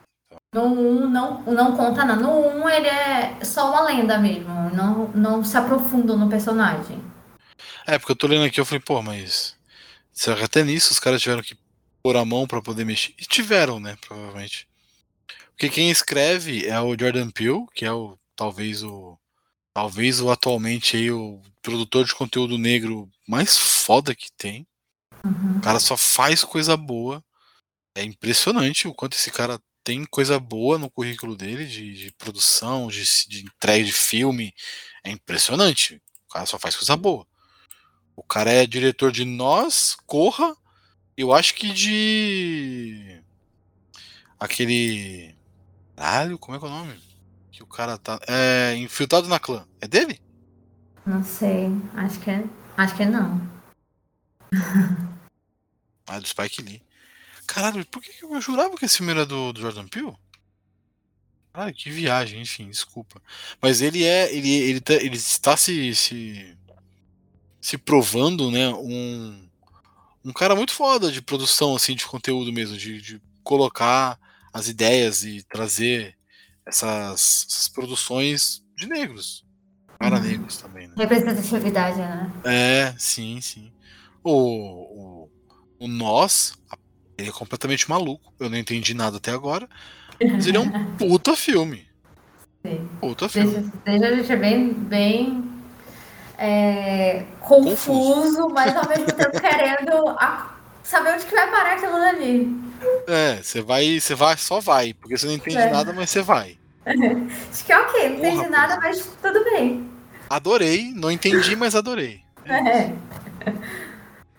No 0.53 0.65
1 0.65 0.67
um, 0.67 1.09
não, 1.09 1.41
não 1.43 1.77
conta 1.77 2.03
nada. 2.03 2.21
No 2.21 2.29
1 2.29 2.61
um, 2.61 2.69
ele 2.69 2.87
é 2.87 3.43
só 3.45 3.69
uma 3.69 3.83
lenda 3.83 4.17
mesmo. 4.17 4.69
Não, 4.71 5.07
não 5.13 5.43
se 5.45 5.55
aprofundam 5.55 6.17
no 6.17 6.29
personagem. 6.29 7.01
É, 7.87 7.97
porque 7.97 8.11
eu 8.11 8.15
tô 8.17 8.27
lendo 8.27 8.43
aqui, 8.43 8.59
eu 8.59 8.65
falei, 8.65 8.81
pô, 8.81 9.01
mas. 9.01 9.55
Será 10.11 10.35
que 10.35 10.43
até 10.43 10.61
nisso 10.61 10.91
os 10.91 10.99
caras 10.99 11.21
tiveram 11.21 11.41
que 11.41 11.57
pôr 12.03 12.17
a 12.17 12.25
mão 12.25 12.45
pra 12.45 12.61
poder 12.61 12.83
mexer? 12.83 13.13
E 13.17 13.23
tiveram, 13.23 13.79
né? 13.79 13.97
Provavelmente. 14.05 14.67
Porque 15.51 15.69
quem 15.69 15.89
escreve 15.89 16.67
é 16.67 16.79
o 16.81 16.97
Jordan 16.99 17.29
Peele, 17.29 17.65
que 17.73 17.85
é 17.85 17.93
o 17.93 18.17
talvez 18.35 18.83
o 18.83 19.17
talvez 19.73 20.19
o 20.19 20.29
atualmente 20.29 20.97
aí 20.97 21.11
o 21.11 21.41
produtor 21.61 22.03
de 22.03 22.13
conteúdo 22.13 22.57
negro 22.57 23.09
mais 23.25 23.57
foda 23.57 24.13
que 24.13 24.29
tem. 24.37 24.67
Uhum. 25.23 25.59
O 25.59 25.61
cara 25.61 25.79
só 25.79 25.95
faz 25.95 26.43
coisa 26.43 26.75
boa. 26.75 27.23
É 27.95 28.03
impressionante 28.03 28.87
o 28.87 28.93
quanto 28.93 29.13
esse 29.13 29.31
cara 29.31 29.61
tem 29.83 30.05
coisa 30.05 30.39
boa 30.39 30.77
no 30.77 30.89
currículo 30.89 31.35
dele 31.35 31.65
de, 31.65 31.93
de 31.93 32.13
produção, 32.13 32.87
de, 32.87 33.03
de 33.27 33.45
entrega 33.45 33.83
de 33.83 33.91
filme. 33.91 34.53
É 35.03 35.09
impressionante. 35.09 36.01
O 36.29 36.33
cara 36.33 36.45
só 36.45 36.59
faz 36.59 36.75
coisa 36.75 36.95
boa. 36.95 37.25
O 38.15 38.23
cara 38.23 38.51
é 38.51 38.67
diretor 38.67 39.11
de 39.11 39.25
Nós, 39.25 39.97
Corra, 40.05 40.55
eu 41.17 41.33
acho 41.33 41.55
que 41.55 41.71
de. 41.71 43.21
Aquele. 44.39 45.35
Caralho, 45.95 46.37
como 46.37 46.55
é 46.55 46.59
que 46.59 46.65
é 46.65 46.67
o 46.67 46.71
nome? 46.71 46.99
Que 47.51 47.63
o 47.63 47.67
cara 47.67 47.97
tá. 47.97 48.19
É. 48.27 48.75
Infiltrado 48.75 49.27
na 49.27 49.39
clã. 49.39 49.67
É 49.79 49.87
dele? 49.87 50.19
Não 51.05 51.23
sei. 51.23 51.67
Acho 51.95 52.19
que 52.19 52.29
é. 52.29 52.43
Acho 52.77 52.95
que 52.95 53.05
não. 53.05 53.41
Ah, 56.07 56.19
do 56.19 56.27
Spike 56.27 56.61
Lee. 56.61 56.83
Caralho, 57.53 57.85
por 57.87 58.01
que 58.01 58.23
eu 58.23 58.39
jurava 58.39 58.77
que 58.77 58.85
esse 58.85 58.97
filme 58.97 59.11
era 59.11 59.25
do, 59.25 59.51
do 59.51 59.59
Jordan 59.59 59.85
Peele? 59.85 60.15
Ah, 61.53 61.69
que 61.73 61.89
viagem, 61.89 62.41
enfim, 62.41 62.69
desculpa. 62.69 63.21
Mas 63.61 63.81
ele 63.81 64.05
é. 64.05 64.33
Ele, 64.33 64.49
ele, 64.49 64.79
tá- 64.79 64.93
ele 64.93 65.17
está 65.17 65.57
se, 65.57 65.93
se. 65.93 66.57
se 67.59 67.77
provando, 67.77 68.49
né? 68.49 68.69
Um. 68.69 69.49
Um 70.23 70.31
cara 70.31 70.55
muito 70.55 70.71
foda 70.71 71.11
de 71.11 71.21
produção, 71.21 71.75
assim, 71.75 71.93
de 71.95 72.05
conteúdo 72.05 72.53
mesmo, 72.53 72.77
de, 72.77 73.01
de 73.01 73.21
colocar 73.43 74.17
as 74.53 74.67
ideias 74.67 75.23
e 75.23 75.43
trazer 75.43 76.15
essas, 76.65 77.47
essas 77.49 77.67
produções 77.67 78.61
de 78.77 78.87
negros. 78.87 79.43
Para 79.97 80.17
Uhum. 80.17 80.23
negros 80.23 80.57
também, 80.57 80.87
né? 80.87 80.93
Representatividade, 80.97 81.97
né? 81.97 82.31
É, 82.45 82.95
sim, 82.97 83.41
sim. 83.41 83.73
O, 84.23 85.25
o, 85.25 85.29
o 85.79 85.87
Nós, 85.87 86.53
ele 87.21 87.29
é 87.29 87.33
completamente 87.33 87.89
maluco. 87.89 88.33
Eu 88.39 88.49
não 88.49 88.57
entendi 88.57 88.93
nada 88.93 89.17
até 89.17 89.31
agora. 89.31 89.67
Mas 90.21 90.45
ele 90.47 90.57
é 90.57 90.59
um 90.59 90.69
puta 90.97 91.35
filme. 91.35 91.87
Sim. 92.65 92.87
Puta 92.99 93.27
filme. 93.29 93.71
Deixa, 93.85 94.07
a 94.07 94.15
gente 94.15 94.35
bem, 94.35 94.73
bem 94.73 95.51
é, 96.37 97.23
confuso, 97.39 98.49
mas 98.49 98.75
ao 98.75 98.87
mesmo 98.87 99.05
tempo 99.13 99.39
querendo 99.39 100.09
a- 100.09 100.55
saber 100.83 101.13
onde 101.13 101.25
que 101.25 101.33
vai 101.35 101.49
parar 101.49 101.73
aquilo 101.73 101.93
dali. 101.93 102.61
É, 103.07 103.41
você 103.41 103.61
vai, 103.61 103.99
você 103.99 104.15
vai, 104.15 104.37
só 104.37 104.59
vai, 104.59 104.93
porque 104.93 105.17
você 105.17 105.25
não 105.27 105.33
entende 105.33 105.57
É. 105.57 105.69
nada, 105.71 105.93
mas 105.93 106.09
você 106.09 106.21
vai. 106.21 106.57
Acho 106.85 107.65
que 107.65 107.71
é 107.71 107.79
ok, 107.79 108.09
não 108.09 108.15
entendi 108.17 108.35
Porra, 108.37 108.49
nada, 108.49 108.77
mas 108.79 109.07
tudo 109.21 109.43
bem. 109.43 109.89
Adorei, 110.29 110.91
não 110.95 111.11
entendi, 111.11 111.55
mas 111.55 111.75
adorei. 111.75 112.21
É. 112.45 112.91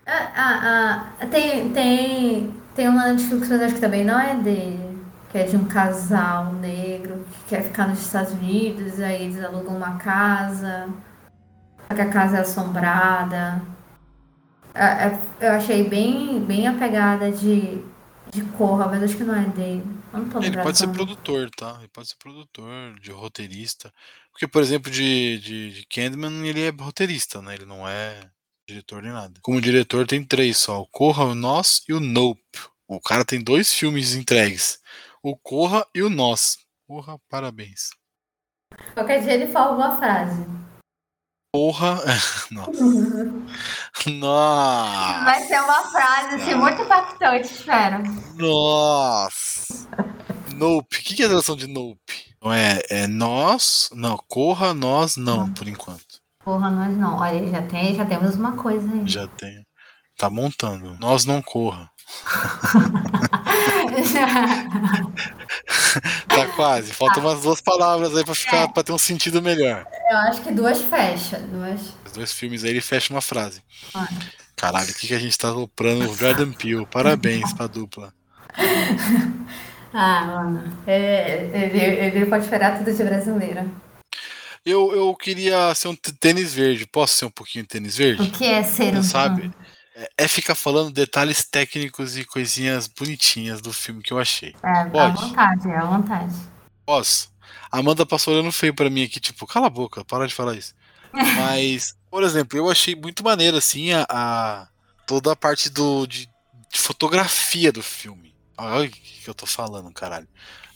Ah, 0.04 0.32
ah, 0.34 1.12
ah, 1.20 1.26
tem, 1.26 1.70
tem, 1.70 2.54
tem 2.74 2.88
uma 2.88 3.12
Netflix, 3.12 3.48
mas 3.48 3.62
acho 3.62 3.74
que 3.74 3.80
também 3.80 4.04
não 4.04 4.18
é 4.18 4.34
dele. 4.36 4.92
Que 5.30 5.38
é 5.38 5.44
de 5.44 5.56
um 5.56 5.64
casal 5.64 6.52
negro 6.54 7.24
que 7.32 7.50
quer 7.50 7.62
ficar 7.62 7.88
nos 7.88 8.00
Estados 8.00 8.32
Unidos, 8.32 9.00
aí 9.00 9.22
eles 9.22 9.42
alugam 9.42 9.76
uma 9.76 9.96
casa, 9.96 10.88
só 11.88 11.94
que 11.94 12.00
a 12.02 12.10
casa 12.10 12.38
é 12.38 12.40
assombrada. 12.40 13.62
É, 14.74 15.06
é, 15.06 15.18
eu 15.40 15.52
achei 15.52 15.88
bem, 15.88 16.44
bem 16.44 16.66
a 16.66 16.74
pegada 16.74 17.30
de, 17.30 17.82
de 18.30 18.42
Corra, 18.56 18.88
mas 18.88 19.02
acho 19.02 19.16
que 19.16 19.24
não 19.24 19.34
é 19.34 19.46
dele. 19.46 19.84
Não 20.12 20.28
tô 20.28 20.38
Ele 20.38 20.46
lembrada 20.46 20.66
pode 20.66 20.78
ser 20.78 20.88
é. 20.88 20.92
produtor, 20.92 21.50
tá? 21.50 21.76
Ele 21.78 21.88
pode 21.88 22.08
ser 22.08 22.16
produtor, 22.16 22.98
de 23.00 23.10
roteirista. 23.10 23.92
Porque, 24.30 24.46
por 24.46 24.62
exemplo, 24.62 24.90
de, 24.90 25.38
de, 25.38 25.70
de 25.72 25.86
Candyman, 25.86 26.46
ele 26.46 26.62
é 26.62 26.70
roteirista, 26.70 27.40
né? 27.40 27.54
Ele 27.54 27.66
não 27.66 27.86
é 27.88 28.20
diretor 28.66 29.02
nem 29.02 29.12
nada. 29.12 29.40
Como 29.42 29.60
diretor, 29.60 30.06
tem 30.06 30.24
três 30.24 30.58
só: 30.58 30.80
o 30.80 30.86
Corra, 30.86 31.24
o 31.24 31.34
Nós 31.34 31.82
e 31.88 31.92
o 31.92 32.00
Nope. 32.00 32.42
O 32.88 33.00
cara 33.00 33.24
tem 33.24 33.42
dois 33.42 33.72
filmes 33.72 34.14
entregues: 34.14 34.80
o 35.22 35.36
Corra 35.36 35.86
e 35.94 36.02
o 36.02 36.10
Nós. 36.10 36.58
Porra, 36.86 37.18
parabéns. 37.28 37.90
Qualquer 38.94 39.22
dia 39.22 39.34
ele 39.34 39.48
fala 39.48 39.74
uma 39.74 39.96
frase. 39.98 40.46
Porra. 41.54 42.00
Nossa. 42.50 42.84
Nossa. 44.10 45.24
Vai 45.24 45.42
ser 45.42 45.60
uma 45.60 45.84
frase 45.90 46.34
assim, 46.36 46.54
muito 46.54 46.82
impactante, 46.82 47.52
espera. 47.52 48.02
Nossa. 48.36 49.88
Nope. 50.54 50.96
O 50.96 51.02
que 51.02 51.14
que 51.14 51.22
é 51.22 51.26
a 51.26 51.28
tradução 51.28 51.56
de 51.56 51.66
Nope? 51.66 52.34
Não 52.42 52.52
é, 52.52 52.80
é 52.88 53.06
nós. 53.06 53.90
Não, 53.92 54.16
corra, 54.28 54.74
nós 54.74 55.16
não, 55.16 55.52
por 55.52 55.68
enquanto. 55.68 56.11
Porra, 56.44 56.70
nós 56.70 56.96
não. 56.96 57.18
Olha, 57.18 57.48
já, 57.50 57.62
tem, 57.62 57.94
já 57.94 58.04
temos 58.04 58.34
uma 58.36 58.52
coisa 58.56 58.90
aí. 58.92 59.06
Já 59.06 59.26
tem. 59.26 59.64
Tá 60.16 60.28
montando. 60.28 60.96
Nós 60.98 61.24
não 61.24 61.40
corra. 61.42 61.90
Tá 66.26 66.46
quase. 66.56 66.92
Faltam 66.92 67.22
umas 67.22 67.42
duas 67.42 67.60
palavras 67.60 68.16
aí 68.16 68.24
pra 68.24 68.34
ficar 68.34 68.68
para 68.68 68.82
ter 68.82 68.92
um 68.92 68.98
sentido 68.98 69.42
melhor. 69.42 69.86
Eu 70.10 70.16
acho 70.18 70.40
que 70.40 70.50
duas 70.50 70.80
fecha. 70.80 71.38
Duas. 71.38 71.80
Os 72.06 72.12
dois 72.12 72.32
filmes 72.32 72.64
aí 72.64 72.70
ele 72.70 72.80
fecha 72.80 73.12
uma 73.12 73.20
frase. 73.20 73.62
Ah. 73.94 74.08
Caralho, 74.56 74.90
o 74.90 74.94
que, 74.94 75.08
que 75.08 75.14
a 75.14 75.18
gente 75.18 75.36
tá 75.36 75.50
loprando 75.50 76.10
o 76.10 76.16
Jordan 76.16 76.52
Peele? 76.52 76.86
Parabéns 76.86 77.52
pra 77.52 77.66
dupla. 77.66 78.12
Ah, 79.94 80.24
mano. 80.24 80.78
É, 80.86 81.50
ele, 81.52 82.16
ele 82.16 82.24
pode 82.26 82.44
esperar 82.44 82.78
tudo 82.78 82.90
de 82.90 83.04
brasileira. 83.04 83.66
Eu, 84.64 84.94
eu 84.94 85.14
queria 85.16 85.74
ser 85.74 85.88
um 85.88 85.96
tênis 85.96 86.54
verde. 86.54 86.86
Posso 86.86 87.16
ser 87.16 87.24
um 87.24 87.30
pouquinho 87.30 87.66
tênis 87.66 87.96
verde? 87.96 88.22
O 88.22 88.30
que 88.30 88.44
é 88.44 88.62
ser 88.62 88.96
um 88.96 89.02
sabe? 89.02 89.50
É, 89.94 90.08
é 90.18 90.28
ficar 90.28 90.54
falando 90.54 90.92
detalhes 90.92 91.44
técnicos 91.44 92.16
e 92.16 92.24
coisinhas 92.24 92.86
bonitinhas 92.86 93.60
do 93.60 93.72
filme 93.72 94.02
que 94.02 94.12
eu 94.12 94.18
achei. 94.18 94.54
É, 94.62 94.68
à 94.80 94.84
Pode. 94.86 95.20
vontade, 95.20 95.68
é 95.68 95.76
à 95.76 95.84
vontade. 95.84 96.34
Posso? 96.86 97.30
A 97.70 97.78
Amanda 97.78 98.06
passou 98.06 98.34
olhando 98.34 98.52
feio 98.52 98.74
pra 98.74 98.88
mim 98.88 99.02
aqui, 99.04 99.18
tipo, 99.18 99.46
cala 99.46 99.66
a 99.66 99.70
boca, 99.70 100.04
para 100.04 100.26
de 100.26 100.34
falar 100.34 100.54
isso. 100.56 100.74
Mas, 101.12 101.96
por 102.10 102.22
exemplo, 102.22 102.56
eu 102.58 102.70
achei 102.70 102.94
muito 102.94 103.24
maneiro, 103.24 103.56
assim, 103.56 103.92
a, 103.92 104.06
a- 104.08 104.68
toda 105.06 105.32
a 105.32 105.36
parte 105.36 105.68
do, 105.68 106.06
de, 106.06 106.28
de 106.72 106.78
fotografia 106.78 107.72
do 107.72 107.82
filme. 107.82 108.32
Olha 108.56 108.86
o 108.86 108.90
que 108.90 109.00
que 109.00 109.28
eu 109.28 109.34
tô 109.34 109.44
falando, 109.44 109.92
caralho. 109.92 110.28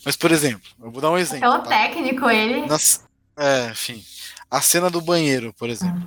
Mas, 0.05 0.17
por 0.17 0.31
exemplo, 0.33 0.69
eu 0.83 0.91
vou 0.91 1.01
dar 1.01 1.11
um 1.11 1.19
exemplo. 1.19 1.47
É 1.47 1.49
o 1.49 1.59
tá? 1.63 1.69
técnico, 1.69 2.29
ele. 2.29 2.67
Nas- 2.67 3.03
é, 3.37 3.71
enfim. 3.71 4.05
A 4.51 4.61
cena 4.61 4.89
do 4.91 5.01
banheiro, 5.01 5.53
por 5.55 5.69
exemplo. 5.69 6.07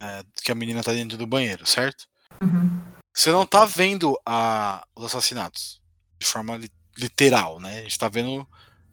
É, 0.00 0.22
que 0.42 0.50
a 0.50 0.54
menina 0.54 0.82
tá 0.82 0.92
dentro 0.92 1.16
do 1.16 1.26
banheiro, 1.26 1.64
certo? 1.66 2.06
Uhum. 2.42 2.80
Você 3.14 3.30
não 3.30 3.46
tá 3.46 3.64
vendo 3.64 4.18
a, 4.26 4.84
os 4.96 5.04
assassinatos 5.04 5.80
de 6.18 6.26
forma 6.26 6.56
li- 6.56 6.70
literal, 6.98 7.60
né? 7.60 7.78
A 7.80 7.82
gente 7.82 7.98
tá 7.98 8.08
vendo 8.08 8.46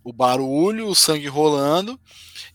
o 0.04 0.14
barulho, 0.14 0.88
o 0.88 0.96
sangue 0.96 1.28
rolando, 1.28 2.00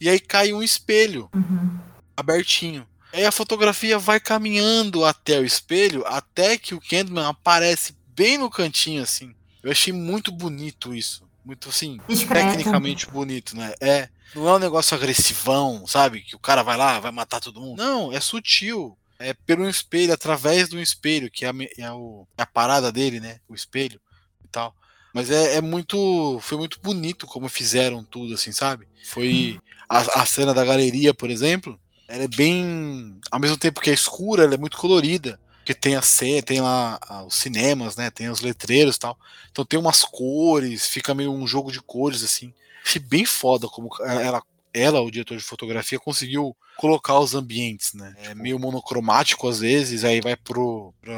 e 0.00 0.08
aí 0.08 0.18
cai 0.20 0.52
um 0.52 0.62
espelho 0.62 1.28
Uhum. 1.34 1.78
abertinho. 2.16 2.86
Aí 3.12 3.24
a 3.24 3.30
fotografia 3.32 3.98
vai 3.98 4.18
caminhando 4.20 5.04
até 5.04 5.38
o 5.38 5.44
espelho, 5.44 6.04
até 6.06 6.56
que 6.58 6.74
o 6.74 6.80
Candyman 6.80 7.26
aparece 7.26 7.96
bem 8.08 8.38
no 8.38 8.50
cantinho, 8.50 9.02
assim. 9.02 9.34
Eu 9.62 9.70
achei 9.70 9.92
muito 9.92 10.30
bonito 10.32 10.94
isso. 10.94 11.24
Muito, 11.44 11.68
assim, 11.68 12.00
Discreto. 12.08 12.50
tecnicamente 12.50 13.06
bonito, 13.08 13.56
né? 13.56 13.74
É. 13.80 14.08
Não 14.34 14.48
é 14.48 14.54
um 14.54 14.58
negócio 14.58 14.96
agressivão, 14.96 15.86
sabe? 15.86 16.22
Que 16.22 16.36
o 16.36 16.38
cara 16.40 16.62
vai 16.62 16.76
lá, 16.76 16.98
vai 17.00 17.12
matar 17.12 17.40
todo 17.40 17.60
mundo. 17.60 17.78
Não, 17.78 18.12
é 18.12 18.20
sutil. 18.20 18.96
É 19.18 19.32
pelo 19.32 19.68
espelho, 19.68 20.12
através 20.12 20.68
do 20.68 20.80
espelho, 20.80 21.30
que 21.30 21.44
é 21.44 21.48
a, 21.48 21.52
é 21.78 21.82
é 21.82 22.42
a 22.42 22.46
parada 22.46 22.90
dele, 22.90 23.20
né? 23.20 23.38
O 23.48 23.54
espelho 23.54 24.00
e 24.44 24.48
tal. 24.48 24.74
Mas 25.14 25.30
é, 25.30 25.56
é 25.56 25.60
muito. 25.60 26.40
Foi 26.40 26.58
muito 26.58 26.80
bonito 26.82 27.26
como 27.26 27.48
fizeram 27.48 28.02
tudo, 28.02 28.34
assim, 28.34 28.50
sabe? 28.50 28.88
Foi. 29.04 29.60
A, 29.88 30.22
a 30.22 30.26
cena 30.26 30.52
da 30.52 30.64
galeria, 30.64 31.14
por 31.14 31.30
exemplo, 31.30 31.78
ela 32.08 32.24
é 32.24 32.28
bem. 32.28 33.16
Ao 33.30 33.38
mesmo 33.38 33.56
tempo 33.56 33.80
que 33.80 33.90
é 33.90 33.94
escura, 33.94 34.42
ela 34.42 34.54
é 34.54 34.58
muito 34.58 34.76
colorida. 34.76 35.38
Porque 35.58 35.72
tem 35.72 35.96
a 35.96 36.02
C, 36.02 36.42
tem 36.42 36.60
lá 36.60 36.98
os 37.26 37.36
cinemas, 37.36 37.96
né? 37.96 38.10
Tem 38.10 38.28
os 38.28 38.40
letreiros 38.40 38.96
e 38.96 38.98
tal. 38.98 39.18
Então 39.50 39.64
tem 39.64 39.78
umas 39.78 40.02
cores, 40.02 40.86
fica 40.86 41.14
meio 41.14 41.32
um 41.32 41.46
jogo 41.46 41.72
de 41.72 41.80
cores, 41.80 42.22
assim. 42.22 42.52
Achei 42.84 43.00
bem 43.00 43.24
foda 43.24 43.66
como 43.68 43.88
ela, 44.00 44.42
ela, 44.72 45.00
o 45.00 45.10
diretor 45.10 45.36
de 45.36 45.42
fotografia, 45.42 45.98
conseguiu 45.98 46.54
colocar 46.76 47.18
os 47.18 47.34
ambientes, 47.34 47.94
né? 47.94 48.14
É 48.18 48.34
meio 48.34 48.58
monocromático 48.58 49.48
às 49.48 49.60
vezes, 49.60 50.04
aí 50.04 50.20
vai 50.20 50.36
pro, 50.36 50.92
pra, 51.00 51.14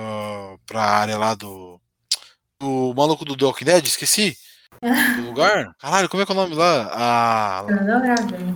pra 0.67 0.83
área 0.83 1.19
lá 1.19 1.35
do. 1.35 1.81
Do 2.59 2.95
maluco 2.97 3.25
do 3.25 3.47
Walking 3.47 3.67
Dead, 3.67 3.87
esqueci. 3.87 4.37
Do 4.81 5.23
lugar? 5.29 5.75
Caralho, 5.79 6.09
como 6.09 6.23
é 6.23 6.27
que 6.27 6.33
é 6.33 6.35
o 6.35 6.39
nome 6.39 6.55
lá? 6.55 6.91
Ah, 6.93 7.65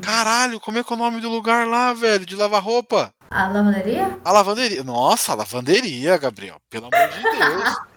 caralho, 0.00 0.61
como 0.61 0.78
é 0.78 0.84
que 0.84 0.92
é 0.92 0.96
o 0.96 0.98
nome 0.98 1.20
do 1.20 1.28
lugar 1.28 1.66
lá, 1.66 1.92
velho? 1.92 2.24
De 2.24 2.36
lavar 2.36 2.62
roupa? 2.62 3.12
A 3.30 3.48
lavanderia? 3.48 4.18
A 4.24 4.32
lavanderia. 4.32 4.82
Nossa, 4.82 5.32
a 5.32 5.34
lavanderia, 5.34 6.16
Gabriel. 6.18 6.61
Pelo 6.68 6.86
amor 6.86 7.08
de 7.08 7.22
Deus. 7.22 7.76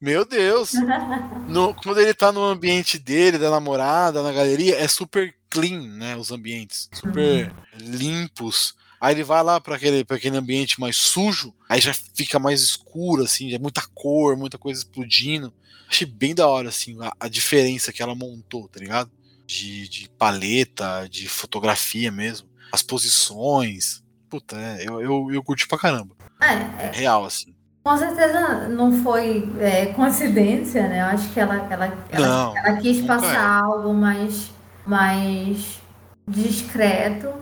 Meu 0.00 0.24
Deus. 0.24 0.72
No- 1.48 1.74
quando 1.74 1.98
ele 2.00 2.12
tá 2.12 2.30
no 2.30 2.44
ambiente 2.44 2.98
dele, 2.98 3.38
da 3.38 3.50
namorada, 3.50 4.22
na 4.22 4.30
galeria, 4.32 4.76
é 4.78 4.86
super 4.86 5.34
clean, 5.48 5.80
né? 5.96 6.14
Os 6.14 6.30
ambientes. 6.30 6.90
Super 6.92 7.50
limpos. 7.74 8.74
Aí 9.00 9.14
ele 9.14 9.24
vai 9.24 9.42
lá 9.42 9.58
pra 9.60 9.76
aquele, 9.76 10.04
pra 10.04 10.16
aquele 10.18 10.36
ambiente 10.36 10.78
mais 10.80 10.96
sujo, 10.96 11.54
aí 11.68 11.80
já 11.80 11.94
fica 11.94 12.38
mais 12.38 12.60
escuro, 12.60 13.22
assim, 13.22 13.54
é 13.54 13.58
muita 13.58 13.80
cor, 13.94 14.36
muita 14.36 14.58
coisa 14.58 14.80
explodindo. 14.80 15.54
Achei 15.88 16.06
bem 16.06 16.34
da 16.34 16.46
hora, 16.46 16.68
assim, 16.68 16.96
a, 17.00 17.12
a 17.18 17.28
diferença 17.28 17.92
que 17.92 18.02
ela 18.02 18.14
montou, 18.14 18.68
tá 18.68 18.78
ligado? 18.80 19.10
De, 19.46 19.88
de 19.88 20.10
paleta, 20.18 21.08
de 21.08 21.28
fotografia 21.28 22.10
mesmo. 22.12 22.46
As 22.70 22.82
posições. 22.82 24.02
Puta, 24.28 24.56
é, 24.60 24.86
eu, 24.86 25.00
eu, 25.00 25.30
eu 25.32 25.42
curti 25.42 25.66
pra 25.66 25.78
caramba. 25.78 26.14
É, 26.42 26.90
Real, 26.92 27.24
assim. 27.24 27.54
Com 27.88 27.96
certeza 27.98 28.68
não 28.68 28.92
foi 29.02 29.48
é, 29.60 29.86
coincidência, 29.94 30.88
né? 30.88 31.00
Eu 31.00 31.06
acho 31.06 31.32
que 31.32 31.40
ela, 31.40 31.56
ela, 31.70 31.86
ela, 32.10 32.28
Não, 32.28 32.54
ela 32.54 32.76
quis 32.78 33.00
passar 33.02 33.40
é. 33.40 33.58
algo 33.64 33.94
mais, 33.94 34.50
mais 34.86 35.80
discreto 36.26 37.32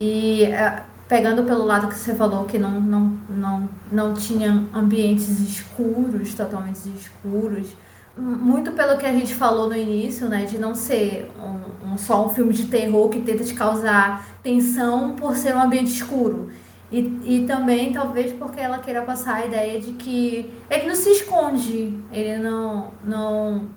e 0.00 0.44
é, 0.44 0.84
pegando 1.08 1.44
pelo 1.44 1.64
lado 1.64 1.88
que 1.88 1.94
você 1.94 2.14
falou 2.14 2.44
que 2.44 2.58
não, 2.58 2.80
não, 2.80 3.18
não, 3.28 3.68
não 3.90 4.14
tinha 4.14 4.68
ambientes 4.74 5.40
escuros, 5.40 6.34
totalmente 6.34 6.88
escuros. 6.90 7.76
Muito 8.16 8.72
pelo 8.72 8.98
que 8.98 9.06
a 9.06 9.12
gente 9.12 9.34
falou 9.34 9.68
no 9.68 9.76
início, 9.76 10.28
né? 10.28 10.44
De 10.44 10.58
não 10.58 10.74
ser 10.74 11.30
um, 11.38 11.92
um- 11.94 11.98
só 11.98 12.26
um 12.26 12.30
filme 12.30 12.52
de 12.52 12.66
terror 12.66 13.08
que 13.08 13.20
tenta 13.22 13.44
te 13.44 13.54
causar 13.54 14.26
tensão 14.42 15.14
por 15.14 15.36
ser 15.36 15.54
um 15.54 15.62
ambiente 15.62 15.92
escuro. 15.92 16.50
E, 16.90 16.98
e 17.24 17.46
também, 17.46 17.92
talvez, 17.92 18.32
porque 18.32 18.60
ela 18.60 18.78
queira 18.78 19.02
passar 19.02 19.34
a 19.36 19.46
ideia 19.46 19.78
de 19.80 19.92
que 19.92 20.50
ele 20.70 20.86
não 20.86 20.94
se 20.94 21.10
esconde, 21.10 21.98
ele 22.10 22.38
não. 22.38 22.92
não 23.04 23.68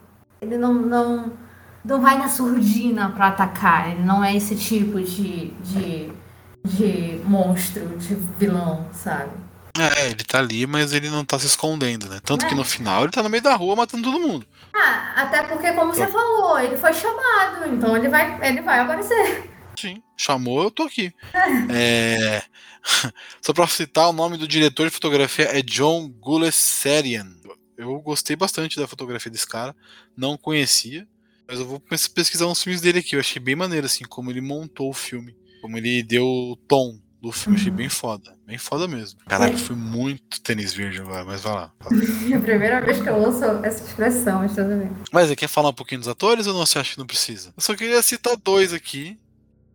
ele 0.41 0.57
não, 0.57 0.73
não, 0.73 1.33
não 1.85 2.01
vai 2.01 2.17
na 2.17 2.27
surdina 2.27 3.09
pra 3.09 3.27
atacar, 3.27 3.91
ele 3.91 4.01
não 4.03 4.23
é 4.23 4.35
esse 4.35 4.55
tipo 4.55 4.99
de, 5.01 5.51
de, 5.61 6.11
de 6.65 7.21
monstro, 7.25 7.85
de 7.97 8.15
vilão, 8.39 8.87
sabe? 8.91 9.29
É, 9.77 10.07
ele 10.07 10.23
tá 10.23 10.39
ali, 10.39 10.65
mas 10.65 10.93
ele 10.93 11.09
não 11.09 11.23
tá 11.23 11.37
se 11.39 11.45
escondendo, 11.47 12.09
né? 12.09 12.19
Tanto 12.23 12.45
que 12.45 12.53
É. 12.53 12.57
no 12.57 12.63
final 12.63 13.03
ele 13.03 13.11
tá 13.11 13.21
no 13.23 13.29
meio 13.29 13.43
da 13.43 13.55
rua 13.55 13.75
matando 13.75 14.03
todo 14.03 14.19
mundo. 14.19 14.45
Ah, 14.73 15.13
até 15.23 15.43
porque, 15.43 15.71
como 15.73 15.93
você 15.93 16.07
falou, 16.07 16.59
ele 16.59 16.75
foi 16.77 16.93
chamado, 16.93 17.67
então 17.71 17.95
ele 17.95 18.09
vai, 18.09 18.37
ele 18.41 18.61
vai 18.61 18.79
aparecer. 18.79 19.50
Sim, 19.81 20.01
chamou, 20.15 20.63
eu 20.63 20.71
tô 20.71 20.83
aqui. 20.83 21.11
É, 21.73 22.43
Só 23.41 23.53
pra 23.53 23.67
citar, 23.67 24.09
o 24.09 24.13
nome 24.13 24.37
do 24.37 24.47
diretor 24.47 24.85
de 24.87 24.93
fotografia 24.93 25.45
é 25.45 25.61
John 25.61 26.09
Guleserian. 26.09 27.27
Eu 27.77 27.99
gostei 28.01 28.35
bastante 28.35 28.79
da 28.79 28.87
fotografia 28.87 29.31
desse 29.31 29.47
cara, 29.47 29.75
não 30.15 30.37
conhecia, 30.37 31.07
mas 31.47 31.59
eu 31.59 31.65
vou 31.65 31.79
pes- 31.79 32.07
pesquisar 32.07 32.45
uns 32.47 32.61
filmes 32.63 32.81
dele 32.81 32.99
aqui. 32.99 33.15
Eu 33.15 33.19
achei 33.19 33.41
bem 33.41 33.55
maneiro, 33.55 33.85
assim, 33.85 34.03
como 34.05 34.29
ele 34.29 34.41
montou 34.41 34.89
o 34.89 34.93
filme, 34.93 35.35
como 35.61 35.77
ele 35.77 36.03
deu 36.03 36.25
o 36.25 36.55
tom 36.67 36.99
do 37.21 37.31
filme. 37.31 37.57
Achei 37.57 37.69
Uhum. 37.71 37.75
bem 37.77 37.89
foda, 37.89 38.35
bem 38.45 38.57
foda 38.57 38.87
mesmo. 38.87 39.19
Caralho, 39.27 39.57
foi 39.57 39.75
muito 39.75 40.41
tênis 40.41 40.73
verde 40.73 40.99
agora, 41.01 41.23
mas 41.25 41.41
vai 41.41 41.53
lá. 41.53 41.73
fala. 41.79 41.95
É 42.31 42.35
a 42.35 42.39
primeira 42.41 42.81
vez 42.81 43.01
que 43.01 43.09
eu 43.09 43.15
ouço 43.15 43.43
essa 43.63 43.83
expressão, 43.83 44.39
mas 44.39 44.53
tudo 44.55 44.77
bem. 44.77 44.91
Mas 45.11 45.27
você 45.29 45.35
quer 45.35 45.47
falar 45.47 45.69
um 45.69 45.73
pouquinho 45.73 45.99
dos 46.01 46.07
atores 46.07 46.45
ou 46.47 46.53
não? 46.53 46.65
Você 46.65 46.77
acha 46.79 46.93
que 46.93 46.99
não 46.99 47.07
precisa? 47.07 47.53
Eu 47.55 47.61
só 47.63 47.75
queria 47.75 48.01
citar 48.01 48.35
dois 48.37 48.73
aqui. 48.73 49.17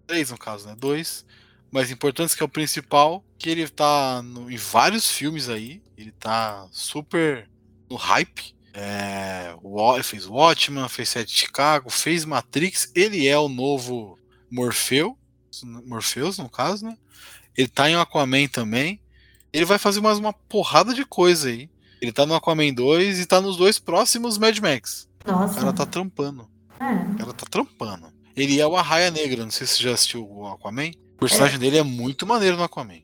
Três, 0.07 0.31
no 0.31 0.39
caso, 0.39 0.67
né? 0.67 0.75
Dois. 0.79 1.25
Mais 1.71 1.91
importantes, 1.91 2.35
que 2.35 2.43
é 2.43 2.47
o 2.47 2.49
principal, 2.49 3.25
que 3.39 3.51
ele 3.51 3.69
tá 3.69 4.23
no- 4.23 4.51
em 4.51 4.57
vários 4.57 5.11
filmes 5.11 5.49
aí. 5.49 5.83
Ele 5.97 6.13
tá 6.13 6.67
super 6.71 7.49
no 7.91 7.97
hype. 7.97 8.55
É, 8.73 9.55
o 9.63 10.03
fez 10.03 10.27
Watchman, 10.27 10.89
fez 10.89 11.09
Sete 11.09 11.33
de 11.33 11.39
Chicago, 11.39 11.89
fez 11.91 12.25
Matrix. 12.25 12.91
Ele 12.95 13.27
é 13.27 13.39
o 13.39 13.49
novo 13.49 14.19
Morfeu. 14.51 15.19
Morpheus, 15.65 16.37
no 16.39 16.49
caso, 16.51 16.85
né? 16.85 16.97
Ele 17.57 17.69
tá 17.69 17.89
em 17.89 17.95
Aquaman 17.97 18.47
também. 18.49 19.01
Ele 19.53 19.65
vai 19.65 19.79
fazer 19.79 20.01
mais 20.03 20.19
uma 20.19 20.33
porrada 20.35 20.93
de 20.93 21.05
coisa 21.07 21.49
aí. 21.49 21.71
Ele 22.03 22.13
tá 22.13 22.27
no 22.27 22.35
Aquaman 22.35 22.75
2 22.75 23.19
e 23.19 23.25
tá 23.27 23.41
nos 23.41 23.57
dois 23.57 23.79
próximos 23.79 24.37
Mad 24.37 24.59
Max. 24.59 25.09
O 25.25 25.31
Nossa. 25.33 25.55
cara 25.59 25.73
tá 25.73 25.87
trampando. 25.87 26.47
É. 26.79 27.23
Ela 27.23 27.33
tá 27.33 27.47
trampando. 27.51 28.13
Ele 28.37 28.61
é 28.61 28.67
o 28.67 28.77
Arraia 28.77 29.11
Negra, 29.11 29.45
não 29.45 29.51
sei 29.51 29.67
se 29.67 29.77
você 29.77 29.83
já 29.85 29.93
assistiu 29.93 30.29
o 30.31 30.47
Aquaman. 30.47 30.91
O 31.17 31.21
personagem 31.21 31.59
dele 31.59 31.79
é 31.79 31.83
muito 31.83 32.27
maneiro 32.27 32.57
no 32.57 32.63
Aquaman. 32.63 33.01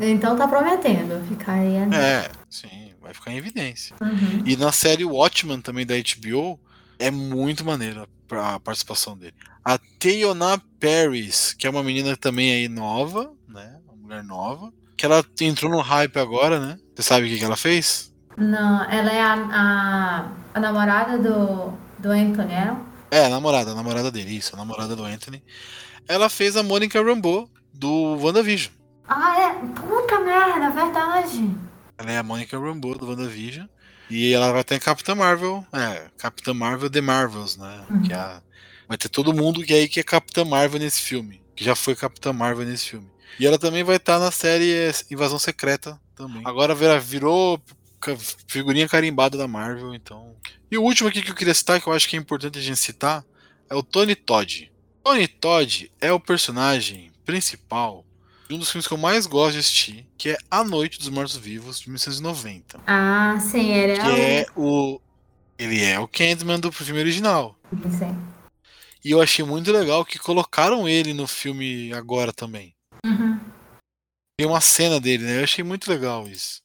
Então 0.00 0.36
tá 0.36 0.48
prometendo 0.48 1.24
ficar 1.28 1.54
aí. 1.54 1.76
É, 1.94 2.30
sim, 2.50 2.92
vai 3.00 3.14
ficar 3.14 3.32
em 3.32 3.36
evidência. 3.36 3.96
Uhum. 4.00 4.42
E 4.44 4.56
na 4.56 4.72
série 4.72 5.04
Watchmen 5.04 5.60
também 5.60 5.86
da 5.86 5.94
HBO, 5.94 6.58
é 6.98 7.10
muito 7.10 7.64
maneira 7.64 8.08
a 8.30 8.60
participação 8.60 9.16
dele. 9.16 9.34
A 9.64 9.78
Teyona 9.98 10.60
Paris, 10.80 11.54
que 11.54 11.66
é 11.66 11.70
uma 11.70 11.82
menina 11.82 12.16
também 12.16 12.52
aí 12.52 12.68
nova, 12.68 13.32
né? 13.48 13.76
Uma 13.86 13.96
mulher 13.96 14.24
nova. 14.24 14.72
Que 14.96 15.06
ela 15.06 15.24
entrou 15.40 15.70
no 15.70 15.80
hype 15.80 16.18
agora, 16.18 16.58
né? 16.58 16.78
Você 16.94 17.02
sabe 17.02 17.26
o 17.26 17.28
que, 17.28 17.38
que 17.38 17.44
ela 17.44 17.56
fez? 17.56 18.12
Não, 18.36 18.84
ela 18.90 19.12
é 19.12 19.20
a, 19.20 19.34
a, 19.34 20.28
a 20.54 20.60
namorada 20.60 21.18
do, 21.18 21.72
do 21.98 22.10
Anthony, 22.10 22.54
é? 23.10 23.24
A 23.24 23.28
namorada, 23.28 23.72
a 23.72 23.74
namorada 23.74 24.10
dele, 24.10 24.36
isso, 24.36 24.54
a 24.54 24.58
namorada 24.58 24.94
do 24.94 25.04
Anthony. 25.04 25.42
Ela 26.06 26.28
fez 26.28 26.56
a 26.56 26.62
Monica 26.62 27.02
Rambeau 27.02 27.48
do 27.72 28.16
WandaVision. 28.22 28.72
Ah, 29.06 29.40
é? 29.40 29.54
Puta 29.80 30.20
merda, 30.20 30.66
é 30.66 30.70
verdade. 30.70 31.50
Ela 31.96 32.12
é 32.12 32.18
a 32.18 32.22
Monica 32.22 32.58
Rambeau 32.58 32.96
do 32.96 33.08
WandaVision. 33.08 33.66
E 34.10 34.32
ela 34.32 34.52
vai 34.52 34.64
ter 34.64 34.76
a 34.76 34.80
Capitã 34.80 35.14
Marvel, 35.14 35.66
é, 35.72 36.08
Capitã 36.16 36.54
Marvel 36.54 36.88
The 36.88 37.00
Marvels, 37.00 37.58
né? 37.58 37.84
Uhum. 37.90 38.02
Que 38.02 38.12
é 38.12 38.40
vai 38.88 38.96
ter 38.96 39.10
todo 39.10 39.34
mundo 39.34 39.62
que 39.62 39.74
é 39.74 39.76
aí 39.76 39.88
que 39.88 40.00
é 40.00 40.02
Capitã 40.02 40.44
Marvel 40.44 40.80
nesse 40.80 41.02
filme. 41.02 41.42
Que 41.54 41.62
já 41.62 41.76
foi 41.76 41.94
Capitã 41.94 42.32
Marvel 42.32 42.66
nesse 42.66 42.88
filme. 42.88 43.10
E 43.38 43.46
ela 43.46 43.58
também 43.58 43.84
vai 43.84 43.96
estar 43.96 44.18
na 44.18 44.30
série 44.30 44.90
Invasão 45.10 45.38
Secreta 45.38 46.00
também. 46.16 46.42
Agora 46.44 46.74
virou 46.98 47.60
figurinha 48.16 48.88
carimbada 48.88 49.36
da 49.36 49.48
Marvel, 49.48 49.94
então. 49.94 50.34
E 50.70 50.78
o 50.78 50.82
último 50.82 51.08
aqui 51.08 51.22
que 51.22 51.30
eu 51.30 51.34
queria 51.34 51.54
citar, 51.54 51.80
que 51.80 51.88
eu 51.88 51.92
acho 51.92 52.08
que 52.08 52.16
é 52.16 52.18
importante 52.18 52.58
a 52.58 52.62
gente 52.62 52.78
citar, 52.78 53.24
é 53.68 53.74
o 53.74 53.82
Tony 53.82 54.14
Todd. 54.14 54.70
Tony 55.02 55.26
Todd 55.26 55.90
é 56.00 56.12
o 56.12 56.20
personagem 56.20 57.10
principal 57.24 58.04
de 58.48 58.54
um 58.54 58.58
dos 58.58 58.70
filmes 58.70 58.86
que 58.86 58.94
eu 58.94 58.98
mais 58.98 59.26
gosto 59.26 59.52
de 59.52 59.58
assistir, 59.58 60.06
que 60.16 60.30
é 60.30 60.38
A 60.50 60.64
Noite 60.64 60.98
dos 60.98 61.10
Mortos 61.10 61.36
Vivos, 61.36 61.80
de 61.80 61.88
1990. 61.88 62.80
Ah, 62.86 63.38
sim, 63.40 63.72
ele 63.72 63.94
Que 63.94 64.08
é, 64.08 64.40
é 64.40 64.46
o. 64.56 65.00
Ele 65.58 65.84
é 65.84 65.98
o 65.98 66.08
Candyman 66.08 66.58
do 66.58 66.72
filme 66.72 67.00
original. 67.00 67.58
Sim. 67.90 68.16
E 69.04 69.10
eu 69.10 69.20
achei 69.20 69.44
muito 69.44 69.70
legal 69.70 70.04
que 70.04 70.18
colocaram 70.18 70.88
ele 70.88 71.12
no 71.12 71.26
filme 71.26 71.92
agora 71.92 72.32
também. 72.32 72.74
Uhum. 73.04 73.38
Tem 74.38 74.46
uma 74.46 74.60
cena 74.60 75.00
dele, 75.00 75.24
né? 75.24 75.40
Eu 75.40 75.44
achei 75.44 75.64
muito 75.64 75.90
legal 75.90 76.26
isso. 76.28 76.60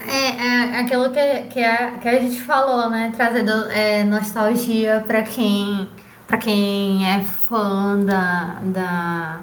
É, 0.00 0.74
é 0.76 0.80
aquilo 0.80 1.10
que, 1.12 1.42
que, 1.50 1.62
a, 1.62 1.98
que 1.98 2.08
a 2.08 2.18
gente 2.18 2.40
falou, 2.40 2.88
né? 2.88 3.12
Trazendo 3.14 3.52
é, 3.70 4.04
nostalgia 4.04 5.04
pra 5.06 5.22
quem, 5.22 5.88
pra 6.26 6.38
quem 6.38 7.06
é 7.06 7.22
fã 7.22 7.98
da, 8.04 8.60
da, 8.62 9.40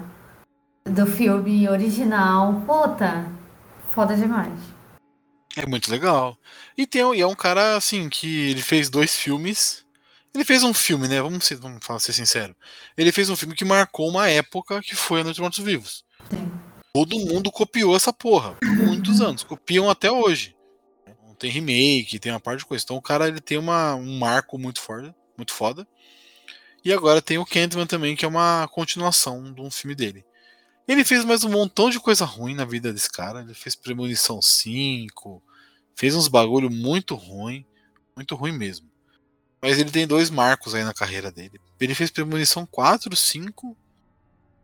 do 0.84 1.06
filme 1.06 1.68
original. 1.68 2.62
Puta, 2.66 3.26
foda 3.90 4.16
demais. 4.16 4.58
É 5.56 5.66
muito 5.66 5.90
legal. 5.90 6.36
E, 6.76 6.86
tem, 6.86 7.02
e 7.14 7.20
é 7.20 7.26
um 7.26 7.34
cara, 7.34 7.76
assim, 7.76 8.08
que 8.08 8.50
ele 8.50 8.62
fez 8.62 8.90
dois 8.90 9.14
filmes. 9.16 9.84
Ele 10.34 10.44
fez 10.44 10.62
um 10.62 10.74
filme, 10.74 11.08
né? 11.08 11.22
Vamos 11.22 11.46
ser, 11.46 11.56
vamos 11.56 11.84
falar, 11.84 11.98
ser 11.98 12.12
sincero. 12.12 12.54
Ele 12.96 13.10
fez 13.10 13.30
um 13.30 13.36
filme 13.36 13.54
que 13.54 13.64
marcou 13.64 14.08
uma 14.08 14.28
época 14.28 14.82
que 14.82 14.94
foi 14.94 15.20
A 15.20 15.24
Noite 15.24 15.36
dos 15.36 15.42
Mortos 15.42 15.64
Vivos. 15.64 16.04
Sim. 16.30 16.65
Todo 16.96 17.18
mundo 17.18 17.52
copiou 17.52 17.94
essa 17.94 18.10
porra. 18.10 18.54
Por 18.54 18.74
muitos 18.74 19.20
anos. 19.20 19.42
Copiam 19.42 19.90
até 19.90 20.10
hoje. 20.10 20.56
Tem 21.38 21.50
remake, 21.50 22.18
tem 22.18 22.32
uma 22.32 22.40
parte 22.40 22.60
de 22.60 22.64
coisa. 22.64 22.82
Então 22.82 22.96
o 22.96 23.02
cara 23.02 23.28
ele 23.28 23.38
tem 23.38 23.58
uma, 23.58 23.94
um 23.94 24.18
marco 24.18 24.56
muito 24.56 24.80
foda, 24.80 25.14
muito 25.36 25.52
foda. 25.52 25.86
E 26.82 26.90
agora 26.90 27.20
tem 27.20 27.36
o 27.36 27.44
Candyman 27.44 27.86
também, 27.86 28.16
que 28.16 28.24
é 28.24 28.28
uma 28.28 28.66
continuação 28.68 29.52
de 29.52 29.60
um 29.60 29.70
filme 29.70 29.94
dele. 29.94 30.24
Ele 30.88 31.04
fez 31.04 31.22
mais 31.22 31.44
um 31.44 31.50
montão 31.50 31.90
de 31.90 32.00
coisa 32.00 32.24
ruim 32.24 32.54
na 32.54 32.64
vida 32.64 32.90
desse 32.90 33.12
cara. 33.12 33.42
Ele 33.42 33.52
fez 33.52 33.76
Premonição 33.76 34.40
5, 34.40 35.42
fez 35.94 36.14
uns 36.14 36.28
bagulho 36.28 36.70
muito 36.70 37.14
ruim, 37.14 37.66
muito 38.16 38.34
ruim 38.34 38.52
mesmo. 38.52 38.90
Mas 39.60 39.78
ele 39.78 39.90
tem 39.90 40.06
dois 40.06 40.30
marcos 40.30 40.74
aí 40.74 40.82
na 40.82 40.94
carreira 40.94 41.30
dele. 41.30 41.60
Ele 41.78 41.94
fez 41.94 42.10
Premonição 42.10 42.64
4, 42.64 43.14
5, 43.14 43.76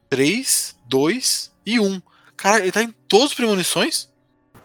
3, 0.09 0.79
2 0.87 1.53
e 1.67 1.79
1. 1.79 2.01
Cara, 2.43 2.59
ele 2.59 2.73
tá 2.73 2.83
em 2.83 2.91
todas 2.91 3.29
as 3.29 3.35
premonições? 3.35 4.11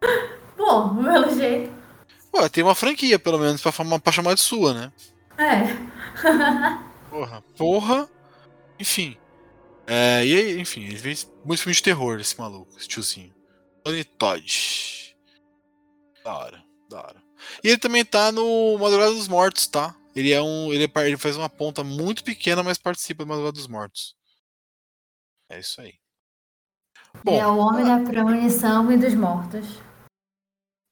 Bom, 0.57 1.03
pelo 1.03 1.35
jeito. 1.35 1.71
Pô, 2.31 2.49
tem 2.49 2.63
uma 2.63 2.73
franquia, 2.73 3.19
pelo 3.19 3.37
menos, 3.37 3.61
pra, 3.61 3.71
pra 3.99 4.11
chamar 4.11 4.33
de 4.33 4.41
sua, 4.41 4.73
né? 4.73 4.91
É. 5.37 5.61
Porra. 7.07 7.43
Porra. 7.55 8.09
Enfim. 8.79 9.15
É, 9.85 10.25
e 10.25 10.35
aí, 10.35 10.59
enfim, 10.59 10.85
ele 10.85 10.97
fez 10.97 11.31
muito 11.45 11.61
filme 11.61 11.75
de 11.75 11.83
terror, 11.83 12.19
esse 12.19 12.35
maluco, 12.39 12.75
esse 12.75 12.87
tiozinho. 12.87 13.31
Tony 13.83 14.03
Todd. 14.03 15.15
Da 16.23 16.35
hora, 16.35 16.63
da 16.89 16.97
hora. 16.97 17.23
E 17.63 17.67
ele 17.67 17.77
também 17.77 18.03
tá 18.03 18.31
no 18.31 18.75
Madrugada 18.79 19.13
dos 19.13 19.27
Mortos, 19.27 19.67
tá? 19.67 19.95
Ele 20.15 20.31
é 20.33 20.41
um. 20.41 20.73
Ele, 20.73 20.85
é 20.85 21.07
ele 21.07 21.17
faz 21.17 21.37
uma 21.37 21.47
ponta 21.47 21.83
muito 21.83 22.23
pequena, 22.23 22.63
mas 22.63 22.79
participa 22.79 23.23
do 23.23 23.29
Madrugada 23.29 23.53
dos 23.53 23.67
Mortos. 23.67 24.15
É 25.47 25.59
isso 25.59 25.79
aí. 25.79 25.93
Ele 27.25 27.35
é 27.37 27.47
o 27.47 27.57
homem 27.57 27.85
da 27.85 27.99
premonição 27.99 28.91
e 28.91 28.97
dos 28.97 29.13
mortos. 29.13 29.79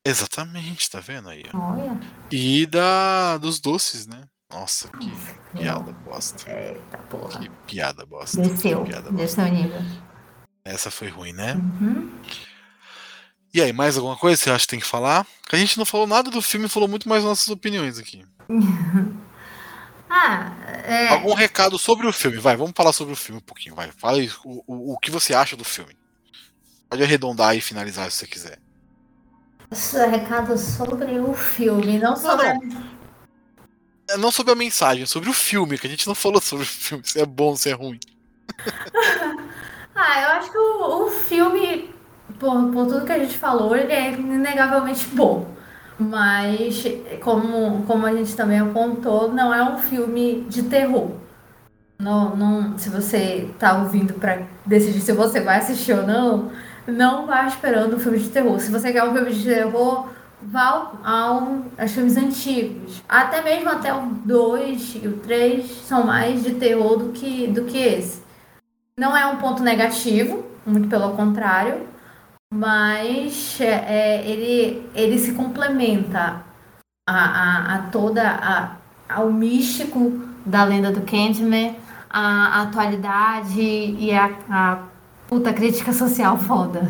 exatamente, 0.05 0.89
tá 0.89 0.99
vendo 0.99 1.29
aí? 1.29 1.43
Olha. 1.53 1.99
E 2.31 2.65
da 2.65 3.37
dos 3.37 3.59
doces, 3.59 4.05
né? 4.07 4.23
Nossa, 4.51 4.87
que 4.89 5.11
piada 5.57 5.91
Meu. 5.91 5.93
bosta. 6.05 6.49
Eita 6.49 6.97
porra. 7.09 7.39
Que 7.39 7.49
piada 7.67 8.05
bosta. 8.05 8.41
Desceu. 8.41 8.83
Que 8.83 8.91
piada 8.91 9.11
bosta. 9.11 9.43
Desceu 9.43 9.45
nível. 9.45 9.81
Essa 10.63 10.91
foi 10.91 11.09
ruim, 11.09 11.33
né? 11.33 11.53
Uhum. 11.55 12.09
E 13.53 13.61
aí, 13.61 13.71
mais 13.71 13.95
alguma 13.97 14.17
coisa 14.17 14.37
que 14.37 14.43
você 14.43 14.51
acha 14.51 14.65
que 14.65 14.71
tem 14.71 14.79
que 14.79 14.85
falar? 14.85 15.25
A 15.51 15.55
gente 15.55 15.77
não 15.77 15.85
falou 15.85 16.05
nada 16.05 16.29
do 16.29 16.41
filme, 16.41 16.67
falou 16.67 16.89
muito 16.89 17.07
mais 17.07 17.23
nossas 17.23 17.47
opiniões 17.49 17.97
aqui. 17.97 18.25
Ah, 20.07 20.55
é. 20.85 21.07
Algum 21.09 21.33
recado 21.33 21.77
sobre 21.79 22.07
o 22.07 22.13
filme? 22.13 22.37
Vai, 22.37 22.55
vamos 22.55 22.73
falar 22.75 22.93
sobre 22.93 23.13
o 23.13 23.17
filme 23.17 23.41
um 23.41 23.43
pouquinho. 23.43 23.75
Vai, 23.75 23.91
fala 23.91 24.17
aí 24.19 24.29
o, 24.45 24.63
o, 24.67 24.93
o 24.93 24.97
que 24.99 25.09
você 25.09 25.33
acha 25.33 25.57
do 25.57 25.65
filme. 25.65 25.97
Pode 26.95 27.03
arredondar 27.03 27.53
e 27.57 27.59
finalizar 27.59 28.09
se 28.09 28.19
você 28.19 28.25
quiser. 28.27 28.57
Recado 30.09 30.57
sobre 30.57 31.19
o 31.19 31.33
filme, 31.33 31.99
não 31.99 32.15
sobre. 32.15 32.47
É, 34.07 34.15
Não 34.15 34.31
sobre 34.31 34.53
a 34.53 34.55
mensagem, 34.55 35.05
sobre 35.05 35.29
o 35.29 35.33
filme, 35.33 35.77
que 35.77 35.87
a 35.87 35.89
gente 35.89 36.07
não 36.07 36.15
falou 36.15 36.39
sobre 36.39 36.63
o 36.63 36.67
filme, 36.67 37.03
se 37.05 37.19
é 37.19 37.25
bom, 37.25 37.53
se 37.57 37.69
é 37.69 37.73
ruim. 37.73 37.99
Ah, 39.97 40.21
eu 40.21 40.27
acho 40.31 40.51
que 40.51 40.57
o, 40.57 41.05
o 41.05 41.09
filme, 41.09 41.89
por, 42.37 42.69
por 42.73 42.85
tudo 42.85 43.05
que 43.05 43.13
a 43.13 43.19
gente 43.19 43.37
falou, 43.37 43.73
ele 43.73 43.93
é 43.93 44.11
inegavelmente 44.11 45.07
bom. 45.07 45.55
Mas, 45.97 46.83
como, 47.21 47.85
como 47.85 48.05
a 48.05 48.13
gente 48.13 48.35
também 48.35 48.59
apontou, 48.59 49.31
não 49.31 49.53
é 49.53 49.63
um 49.63 49.77
filme 49.77 50.41
de 50.49 50.63
terror. 50.63 51.11
Não, 51.97 52.35
não, 52.35 52.77
se 52.77 52.89
você 52.89 53.49
tá 53.57 53.77
ouvindo 53.77 54.15
pra 54.15 54.45
decidir 54.65 54.99
se 54.99 55.13
você 55.13 55.39
vai 55.39 55.59
assistir 55.59 55.93
ou 55.93 56.05
não, 56.05 56.51
não 56.87 57.25
vá 57.25 57.47
esperando 57.47 57.95
um 57.95 57.99
filme 57.99 58.19
de 58.19 58.29
terror. 58.29 58.59
Se 58.59 58.71
você 58.71 58.91
quer 58.91 59.03
um 59.03 59.13
filme 59.13 59.31
de 59.33 59.43
terror, 59.43 60.07
vá 60.41 60.63
ao, 60.67 60.99
ao- 61.03 61.61
aos 61.77 61.91
filmes 61.91 62.17
antigos. 62.17 63.01
Até 63.09 63.41
mesmo 63.41 63.69
até 63.69 63.93
o 63.93 64.01
2 64.25 64.99
e 65.03 65.07
o 65.07 65.17
3 65.17 65.65
são 65.87 66.05
mais 66.05 66.43
de 66.43 66.55
terror 66.55 66.97
do 66.97 67.11
que, 67.11 67.47
do 67.47 67.65
que 67.65 67.77
esse. 67.77 68.21
Não 68.97 69.15
é 69.15 69.25
um 69.25 69.37
ponto 69.37 69.61
negativo, 69.63 70.45
muito 70.65 70.87
pelo 70.87 71.11
contrário, 71.15 71.87
mas 72.53 73.59
é, 73.59 73.65
é, 74.21 74.27
ele, 74.29 74.89
ele 74.95 75.17
se 75.19 75.33
complementa 75.33 76.43
a, 77.07 77.13
a, 77.13 77.75
a 77.75 77.79
toda 77.91 78.23
a, 78.29 78.75
ao 79.09 79.31
místico 79.31 80.21
da 80.45 80.63
lenda 80.63 80.91
do 80.91 81.01
Candyman, 81.01 81.75
a 82.09 82.61
atualidade 82.61 83.59
e 83.61 84.13
a, 84.13 84.31
a 84.49 84.79
puta 85.35 85.53
crítica 85.53 85.91
social 85.91 86.37
foda. 86.37 86.81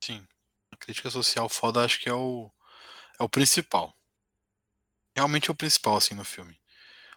Sim. 0.00 0.24
A 0.72 0.76
crítica 0.76 1.10
social 1.10 1.48
foda 1.48 1.84
acho 1.84 1.98
que 1.98 2.08
é 2.08 2.14
o, 2.14 2.48
é 3.18 3.24
o 3.24 3.28
principal. 3.28 3.92
Realmente 5.16 5.50
é 5.50 5.52
o 5.52 5.56
principal, 5.56 5.96
assim, 5.96 6.14
no 6.14 6.24
filme. 6.24 6.56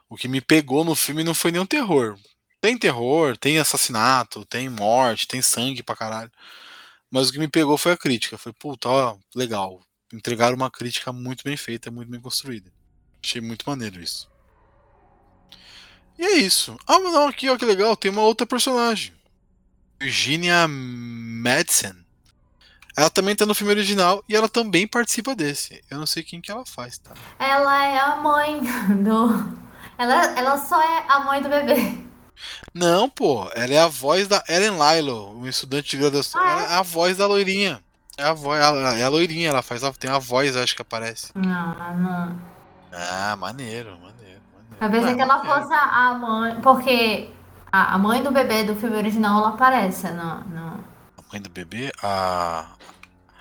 O 0.09 0.15
que 0.15 0.27
me 0.27 0.41
pegou 0.41 0.83
no 0.83 0.95
filme 0.95 1.23
não 1.23 1.35
foi 1.35 1.51
nenhum 1.51 1.65
terror. 1.67 2.17
Tem 2.59 2.75
terror, 2.75 3.37
tem 3.37 3.59
assassinato, 3.59 4.43
tem 4.43 4.67
morte, 4.67 5.27
tem 5.27 5.43
sangue 5.43 5.83
pra 5.83 5.95
caralho. 5.95 6.31
Mas 7.11 7.29
o 7.29 7.33
que 7.33 7.37
me 7.37 7.47
pegou 7.47 7.77
foi 7.77 7.91
a 7.91 7.97
crítica. 7.97 8.35
Foi, 8.35 8.51
puta, 8.51 8.89
ó, 8.89 9.17
legal. 9.35 9.79
Entregaram 10.11 10.55
uma 10.55 10.71
crítica 10.71 11.13
muito 11.13 11.43
bem 11.43 11.55
feita, 11.55 11.91
muito 11.91 12.09
bem 12.09 12.19
construída. 12.19 12.73
Achei 13.23 13.41
muito 13.41 13.63
maneiro 13.69 14.01
isso. 14.01 14.27
E 16.17 16.25
é 16.25 16.37
isso. 16.39 16.75
Ah, 16.87 16.97
não, 16.97 17.27
aqui, 17.27 17.47
ó, 17.47 17.55
que 17.55 17.65
legal, 17.65 17.95
tem 17.95 18.09
uma 18.09 18.23
outra 18.23 18.47
personagem. 18.47 19.20
Virginia 20.01 20.67
Madsen. 20.67 21.93
Ela 22.97 23.11
também 23.11 23.35
tá 23.35 23.45
no 23.45 23.53
filme 23.53 23.71
original 23.71 24.23
e 24.27 24.35
ela 24.35 24.49
também 24.49 24.87
participa 24.87 25.35
desse. 25.35 25.79
Eu 25.91 25.99
não 25.99 26.07
sei 26.07 26.23
quem 26.23 26.41
que 26.41 26.51
ela 26.51 26.65
faz, 26.65 26.97
tá? 26.97 27.11
Ela 27.37 27.85
é 27.85 27.99
a 27.99 28.15
mãe 28.15 28.61
do. 29.03 29.57
Ela, 29.99 30.25
ela 30.39 30.57
só 30.57 30.81
é 30.81 31.05
a 31.07 31.19
mãe 31.19 31.39
do 31.43 31.49
bebê. 31.49 31.99
Não, 32.73 33.07
pô, 33.07 33.47
ela 33.53 33.73
é 33.75 33.79
a 33.79 33.87
voz 33.87 34.27
da 34.27 34.43
Ellen 34.49 34.73
Lilo, 34.79 35.37
um 35.37 35.47
estudante 35.47 35.91
de 35.91 35.97
graduação. 35.97 36.41
Ah, 36.41 36.47
é? 36.49 36.51
Ela 36.51 36.61
é 36.73 36.75
a 36.77 36.81
voz 36.81 37.15
da 37.17 37.27
loirinha. 37.27 37.79
É 38.17 38.23
a 38.23 38.33
voz, 38.33 38.59
ela, 38.59 38.97
é 38.97 39.03
a 39.03 39.09
loirinha, 39.09 39.49
ela 39.49 39.61
faz 39.61 39.83
a, 39.83 39.93
tem 39.93 40.09
a 40.09 40.17
voz, 40.17 40.55
acho 40.57 40.75
que 40.75 40.81
aparece. 40.81 41.27
Não, 41.35 41.93
não. 41.99 42.41
Ah, 42.91 43.35
maneiro, 43.37 43.91
maneiro, 43.99 44.41
maneiro. 44.51 44.81
Eu 44.81 44.89
pensei 44.89 45.11
Ah, 45.11 45.15
que 45.15 45.21
ela 45.21 45.37
maneiro. 45.37 45.61
fosse 45.61 45.73
a 45.73 46.13
mãe. 46.15 46.61
Porque 46.61 47.29
a, 47.71 47.95
a 47.95 47.97
mãe 47.97 48.21
do 48.21 48.31
bebê 48.31 48.63
do 48.63 48.75
filme 48.75 48.97
original 48.97 49.39
ela 49.39 49.49
aparece 49.49 50.07
no. 50.09 50.39
no... 50.45 50.83
A 51.17 51.23
mãe 51.31 51.41
do 51.41 51.49
bebê, 51.49 51.91
a. 52.03 52.75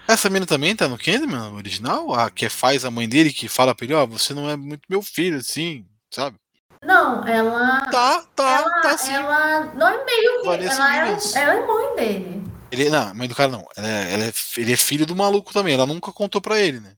Essa 0.07 0.29
menina 0.29 0.47
também 0.47 0.75
tá 0.75 0.89
no 0.89 0.99
Candyman 0.99 1.53
original? 1.55 2.13
A 2.15 2.31
que 2.31 2.49
faz 2.49 2.85
a 2.85 2.91
mãe 2.91 3.09
dele, 3.09 3.33
que 3.33 3.49
fala 3.49 3.75
pra 3.75 3.85
ele, 3.85 3.95
ó, 3.95 4.07
você 4.07 4.35
não 4.35 4.51
é 4.51 4.57
muito 4.57 4.83
meu 4.89 5.03
filho, 5.03 5.39
assim, 5.39 5.87
sabe? 6.11 6.37
Não, 6.83 7.27
ela. 7.27 7.83
Tá, 7.91 8.25
tá, 8.35 8.59
ela, 8.59 8.81
tá 8.81 8.99
sim. 8.99 9.13
ela 9.13 9.67
não 9.75 9.87
é 9.89 10.05
meio. 10.05 10.45
Vanessa 10.45 10.75
Ela 10.75 11.09
é, 11.09 11.19
ela 11.35 11.55
é 11.55 11.67
mãe 11.67 11.97
dele. 11.97 12.45
Ele, 12.73 12.89
não, 12.89 13.15
mãe 13.15 13.29
do 13.29 13.35
cara 13.35 13.51
não. 13.51 13.67
Ela 13.77 13.89
é- 13.89 14.15
ela 14.15 14.25
é- 14.25 14.33
ele 14.57 14.73
é 14.73 14.77
filho 14.77 15.05
do 15.05 15.15
maluco 15.17 15.53
também. 15.53 15.75
Ela 15.75 15.87
nunca 15.87 16.13
contou 16.13 16.41
pra 16.41 16.59
ele, 16.59 16.81
né? 16.81 16.95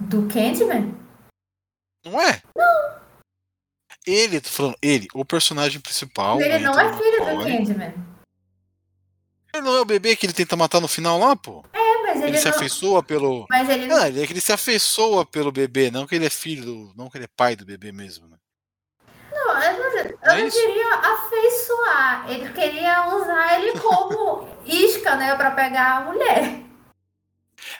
Do 0.00 0.28
Candyman? 0.28 0.94
Não 2.04 2.20
é? 2.20 2.40
Não. 2.56 3.05
Ele, 4.06 4.40
tô 4.40 4.48
falando, 4.48 4.76
ele, 4.80 5.08
o 5.12 5.24
personagem 5.24 5.80
principal. 5.80 6.40
ele 6.40 6.58
não 6.60 6.78
é 6.78 6.92
filho 6.96 7.18
do. 7.18 7.44
Candyman. 7.44 7.94
Ele 9.54 9.64
não 9.64 9.76
é 9.76 9.80
o 9.80 9.84
bebê 9.86 10.14
que 10.14 10.26
ele 10.26 10.32
tenta 10.32 10.54
matar 10.56 10.80
no 10.80 10.86
final 10.88 11.18
lá, 11.18 11.34
pô? 11.34 11.64
É, 11.72 12.02
mas 12.02 12.16
Ele, 12.20 12.28
ele, 12.28 12.38
se 12.38 12.44
não. 12.48 12.54
afeiçoa 12.54 13.02
pelo. 13.02 13.46
Mas 13.50 13.68
ele 13.68 13.86
não. 13.86 13.96
Não, 13.96 14.06
ele 14.06 14.22
é 14.22 14.26
que 14.26 14.32
ele 14.32 14.40
se 14.40 14.52
afeiçoa 14.52 15.24
pelo 15.26 15.50
bebê, 15.50 15.90
não 15.90 16.06
que 16.06 16.14
ele 16.14 16.26
é 16.26 16.30
filho 16.30 16.64
do. 16.64 16.92
Não 16.94 17.08
que 17.10 17.16
ele 17.18 17.24
é 17.24 17.30
pai 17.36 17.56
do 17.56 17.64
bebê 17.64 17.90
mesmo, 17.90 18.28
né? 18.28 18.36
Não, 19.32 19.62
eu 19.62 19.72
não, 19.78 19.98
eu 19.98 20.18
É 20.22 20.38
não 20.40 20.46
isso? 20.46 20.58
queria 20.58 20.94
afeiçoar. 20.94 22.30
Ele 22.30 22.52
queria 22.52 23.08
usar 23.16 23.60
ele 23.60 23.78
como 23.80 24.48
isca, 24.64 25.16
né? 25.16 25.34
Pra 25.36 25.50
pegar 25.52 25.96
a 25.96 26.00
mulher. 26.00 26.60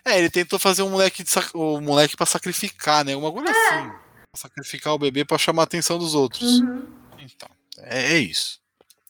É, 0.05 0.19
ele 0.19 0.31
tentou 0.31 0.59
fazer 0.59 0.83
um 0.83 0.91
moleque 0.91 1.23
de 1.23 1.31
sac- 1.31 1.55
o 1.55 1.81
moleque 1.81 2.17
pra 2.17 2.27
sacrificar, 2.27 3.05
né? 3.05 3.15
Uma 3.15 3.31
coisa 3.33 3.51
assim. 3.53 3.93
Sacrificar 4.37 4.95
o 4.95 4.99
bebê 4.99 5.25
pra 5.25 5.39
chamar 5.39 5.63
a 5.63 5.65
atenção 5.65 5.99
dos 5.99 6.15
outros. 6.15 6.61
Uhum. 6.61 6.87
Então, 7.19 7.49
é, 7.79 8.15
é 8.15 8.19
isso. 8.19 8.61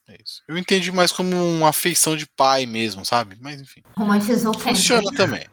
É 0.08 0.16
isso. 0.22 0.42
Eu 0.46 0.56
entendi 0.56 0.92
mais 0.92 1.10
como 1.10 1.34
uma 1.36 1.70
afeição 1.70 2.16
de 2.16 2.26
pai 2.26 2.64
mesmo, 2.64 3.04
sabe? 3.04 3.36
Mas 3.40 3.60
enfim. 3.60 3.82
Romantizou. 3.96 4.54
Funciona 4.54 5.10
também. 5.12 5.46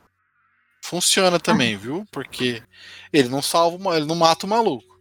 Funciona 0.84 1.39
também, 1.39 1.76
viu? 1.78 2.05
Porque 2.11 2.61
ele 3.11 3.30
não 3.30 3.41
salva, 3.41 3.95
ele 3.97 4.05
não 4.05 4.15
mata 4.15 4.45
o 4.45 4.49
maluco. 4.49 4.93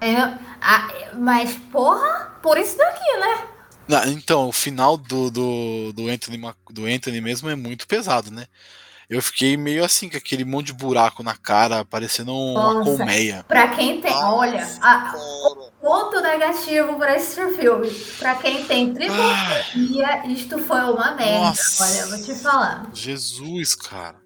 Eu- 0.00 0.38
ah, 0.60 0.88
mas, 1.14 1.56
porra, 1.72 2.38
por 2.40 2.56
isso 2.56 2.78
daqui, 2.78 3.16
né? 3.18 3.48
Não, 3.88 4.04
então, 4.04 4.48
o 4.48 4.52
final 4.52 4.96
do, 4.96 5.30
do, 5.30 5.92
do, 5.92 6.08
Anthony, 6.08 6.40
do 6.70 6.84
Anthony 6.84 7.20
mesmo 7.20 7.48
é 7.48 7.56
muito 7.56 7.88
pesado, 7.88 8.30
né? 8.30 8.46
Eu 9.10 9.22
fiquei 9.22 9.56
meio 9.56 9.82
assim, 9.84 10.06
com 10.08 10.18
aquele 10.18 10.44
monte 10.44 10.66
de 10.66 10.72
buraco 10.74 11.22
na 11.22 11.34
cara, 11.34 11.82
parecendo 11.82 12.34
uma 12.34 12.74
Nossa. 12.74 12.90
colmeia. 12.96 13.42
Pra 13.48 13.68
quem 13.68 14.02
tem. 14.02 14.10
Nossa, 14.12 14.26
Olha, 14.36 14.62
a- 14.82 15.00
cara. 15.00 15.18
ponto 15.80 16.20
negativo 16.20 16.96
pra 16.98 17.16
esse 17.16 17.40
filme. 17.56 17.88
Pra 18.18 18.34
quem 18.34 18.64
tem 18.66 18.88
Ai, 18.88 19.64
tripofobia, 19.64 20.26
isto 20.26 20.58
foi 20.58 20.80
uma 20.80 21.12
merda. 21.14 21.38
Nossa. 21.38 21.84
Olha, 21.84 21.98
eu 22.00 22.08
vou 22.10 22.22
te 22.22 22.34
falar. 22.34 22.90
Jesus, 22.92 23.74
cara. 23.74 24.16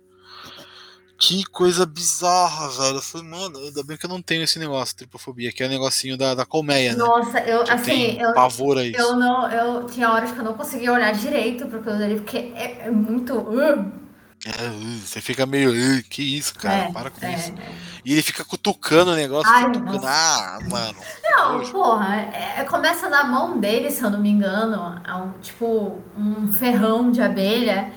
Que 1.17 1.45
coisa 1.45 1.87
bizarra, 1.87 2.69
velho. 2.71 2.97
Eu 2.97 3.03
falei, 3.03 3.29
mano, 3.29 3.57
ainda 3.61 3.85
bem 3.85 3.97
que 3.97 4.05
eu 4.05 4.11
não 4.11 4.21
tenho 4.21 4.43
esse 4.43 4.59
negócio, 4.59 4.97
tripofobia, 4.97 5.53
que 5.53 5.63
é 5.63 5.67
o 5.67 5.71
negocinho 5.71 6.17
da, 6.17 6.35
da 6.35 6.45
colmeia, 6.45 6.91
né? 6.95 6.99
Nossa, 6.99 7.39
eu, 7.39 7.63
Que 7.63 7.71
assim, 7.71 7.85
tem 7.85 8.21
eu, 8.21 8.35
pavor 8.35 8.77
a 8.79 8.85
isso. 8.85 9.01
eu 9.01 9.15
não. 9.15 9.49
Eu 9.49 9.87
tinha 9.87 10.11
horas 10.11 10.33
que 10.33 10.39
eu 10.41 10.45
não 10.45 10.55
conseguia 10.55 10.93
olhar 10.93 11.13
direito 11.15 11.69
pro 11.69 11.79
aquilo 11.79 11.95
ali, 11.95 12.17
porque 12.17 12.53
é, 12.57 12.87
é 12.87 12.91
muito. 12.91 13.39
uh, 13.39 14.02
É, 14.45 14.69
você 15.07 15.21
fica 15.21 15.47
meio, 15.47 15.71
"Uh, 15.71 16.03
que 16.09 16.37
isso, 16.37 16.55
cara, 16.57 16.89
é, 16.89 16.93
para 16.93 17.11
com 17.11 17.25
é, 17.25 17.33
isso. 17.35 17.53
é. 17.53 17.73
E 18.05 18.13
ele 18.13 18.23
fica 18.23 18.45
cutucando 18.45 19.13
o 19.13 19.15
negócio, 19.15 19.49
Ai, 19.53 19.67
cutucando. 19.67 20.05
Ah, 20.05 20.59
mano. 20.69 20.99
Não, 21.23 21.59
nojo. 21.59 21.71
porra, 21.73 22.17
é- 22.17 22.65
começa 22.65 23.09
na 23.09 23.23
mão 23.23 23.61
dele, 23.61 23.91
se 23.93 24.03
eu 24.03 24.11
não 24.11 24.19
me 24.21 24.29
engano, 24.31 25.01
é 25.07 25.15
um, 25.15 25.31
tipo, 25.41 26.03
um 26.19 26.53
ferrão 26.55 27.13
de 27.13 27.23
abelha. 27.23 27.93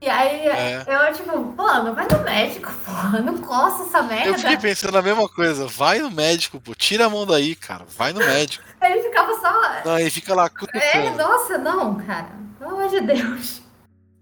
E 0.00 0.08
aí 0.08 0.46
É. 0.48 0.84
eu, 0.86 1.14
tipo, 1.14 1.38
mano, 1.56 1.94
vai 1.94 2.06
no 2.10 2.22
médico, 2.24 2.70
porra, 2.84 3.20
não 3.20 3.38
coça 3.38 3.82
essa 3.84 4.02
merda. 4.02 4.28
Eu 4.30 4.38
fiquei 4.38 4.56
pensando 4.56 4.96
a 4.96 5.02
mesma 5.02 5.28
coisa. 5.28 5.66
Vai 5.66 5.98
no 5.98 6.10
médico, 6.10 6.58
pô. 6.60 6.74
Tira 6.74 7.06
a 7.06 7.10
mão 7.10 7.26
daí, 7.26 7.54
cara. 7.54 7.84
Vai 7.96 8.12
no 8.14 8.20
médico. 8.20 8.64
Ele 8.82 9.02
ficava 9.02 9.32
só. 9.40 9.82
Não, 9.84 9.98
ele 9.98 10.10
fica 10.10 10.34
lá 10.34 10.46
É, 10.46 10.48
cutucando. 10.48 11.16
nossa, 11.16 11.56
não, 11.58 11.94
cara. 11.96 12.28
Pelo 12.58 12.70
amor 12.72 12.88
de 12.90 13.00
Deus. 13.00 13.62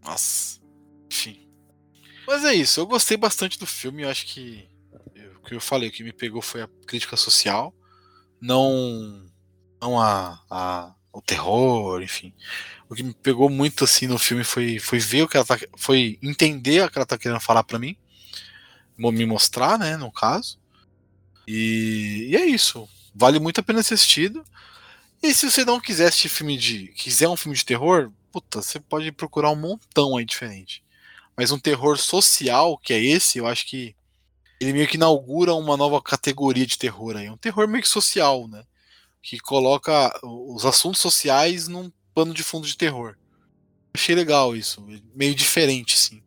Nossa. 0.05 0.61
Enfim. 1.13 1.41
Mas 2.27 2.45
é 2.45 2.55
isso. 2.55 2.81
Eu 2.81 2.87
gostei 2.87 3.17
bastante 3.17 3.59
do 3.59 3.67
filme. 3.67 4.03
Eu 4.03 4.11
acho 4.11 4.27
que. 4.27 4.69
O 5.37 5.45
que 5.45 5.55
eu 5.55 5.61
falei, 5.61 5.89
o 5.89 5.93
que 5.93 6.05
me 6.05 6.13
pegou 6.13 6.41
foi 6.41 6.63
a 6.63 6.69
crítica 6.87 7.17
social. 7.17 7.75
Não. 8.41 9.27
Não 9.81 9.99
a, 10.01 10.41
a, 10.49 10.95
o 11.13 11.21
terror, 11.21 12.01
enfim. 12.03 12.33
O 12.89 12.95
que 12.95 13.03
me 13.03 13.13
pegou 13.13 13.51
muito 13.51 13.85
assim 13.85 14.07
no 14.07 14.19
filme 14.19 14.45
foi, 14.45 14.79
foi 14.79 14.99
ver 14.99 15.23
o 15.23 15.29
que 15.29 15.37
ela 15.37 15.47
tá. 15.47 15.59
Foi 15.77 16.19
entender 16.23 16.83
o 16.83 16.91
que 16.91 16.99
ela 16.99 17.07
tá 17.07 17.19
querendo 17.19 17.41
falar 17.41 17.65
pra 17.65 17.79
mim. 17.79 17.97
Me 18.97 19.27
mostrar, 19.27 19.79
né, 19.79 19.97
no 19.97 20.13
caso. 20.13 20.61
E, 21.47 22.29
e 22.31 22.37
é 22.37 22.47
isso. 22.47 22.89
Vale 23.15 23.41
muito 23.41 23.59
a 23.59 23.63
pena 23.63 23.83
ser 23.83 23.95
assistido. 23.95 24.45
E 25.23 25.33
se 25.35 25.51
você 25.51 25.65
não 25.65 25.81
quiser 25.81 26.09
assistir 26.09 26.29
filme 26.29 26.57
de. 26.57 26.89
quiser 26.89 27.29
um 27.29 27.37
filme 27.37 27.57
de 27.57 27.65
terror, 27.65 28.13
puta, 28.31 28.63
você 28.63 28.81
pode 28.81 29.11
procurar 29.13 29.51
um 29.51 29.57
montão 29.57 30.17
aí 30.17 30.25
diferente. 30.25 30.83
Mas 31.37 31.51
um 31.51 31.59
terror 31.59 31.99
social, 31.99 32.79
que 32.79 32.93
é 32.93 33.03
esse, 33.03 33.39
eu 33.39 33.47
acho 33.47 33.67
que 33.67 33.97
ele 34.61 34.73
meio 34.73 34.87
que 34.87 34.97
inaugura 34.97 35.55
uma 35.55 35.77
nova 35.77 36.01
categoria 36.01 36.67
de 36.67 36.79
terror 36.79 37.17
aí. 37.17 37.29
Um 37.29 37.37
terror 37.37 37.67
meio 37.67 37.83
que 37.83 37.89
social, 37.89 38.47
né? 38.47 38.63
Que 39.21 39.39
coloca 39.39 40.13
os 40.23 40.65
assuntos 40.65 41.01
sociais 41.01 41.69
num 41.69 41.91
pano 42.15 42.35
de 42.35 42.43
fundo 42.43 42.67
de 42.67 42.77
terror. 42.77 43.17
Achei 43.95 44.15
legal 44.15 44.55
isso. 44.55 44.85
Meio 45.15 45.35
diferente, 45.35 45.99
sim. 45.99 46.23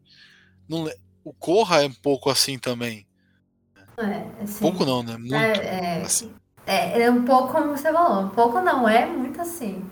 Não 0.68 0.90
o 1.24 1.34
Corra 1.34 1.84
é 1.84 1.88
um 1.88 1.94
pouco 1.94 2.30
assim 2.30 2.60
também. 2.60 3.08
É, 3.98 4.44
assim, 4.44 4.60
Pouco 4.60 4.86
não, 4.86 5.02
né? 5.02 5.18
Muito 5.18 5.34
é, 5.34 6.00
é, 6.00 6.02
assim. 6.04 6.32
é, 6.68 7.02
é 7.02 7.10
um 7.10 7.26
pouco 7.26 7.52
como 7.52 7.76
você 7.76 7.92
falou, 7.92 8.26
um 8.26 8.30
pouco 8.30 8.62
não, 8.62 8.88
é 8.88 9.06
muito 9.08 9.42
assim. 9.42 9.84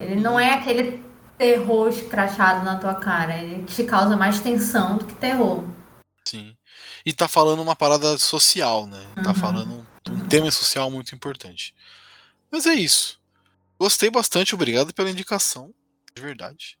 Ele 0.00 0.16
não 0.16 0.40
é 0.40 0.54
aquele 0.54 1.04
terror 1.38 1.88
escrachado 1.88 2.64
na 2.64 2.76
tua 2.76 2.94
cara, 2.96 3.36
ele 3.38 3.64
te 3.64 3.84
causa 3.84 4.16
mais 4.16 4.40
tensão 4.40 4.96
do 4.98 5.04
que 5.06 5.14
terror. 5.14 5.64
Sim. 6.24 6.54
E 7.06 7.12
tá 7.12 7.26
falando 7.28 7.62
uma 7.62 7.76
parada 7.76 8.18
social, 8.18 8.86
né? 8.86 9.02
Tá 9.22 9.30
Uhum. 9.30 9.34
falando 9.34 9.86
um 10.10 10.28
tema 10.28 10.50
social 10.50 10.90
muito 10.90 11.14
importante. 11.14 11.74
Mas 12.50 12.66
é 12.66 12.74
isso. 12.74 13.18
Gostei 13.78 14.10
bastante, 14.10 14.54
obrigado 14.54 14.92
pela 14.92 15.10
indicação. 15.10 15.72
De 16.14 16.20
verdade. 16.20 16.76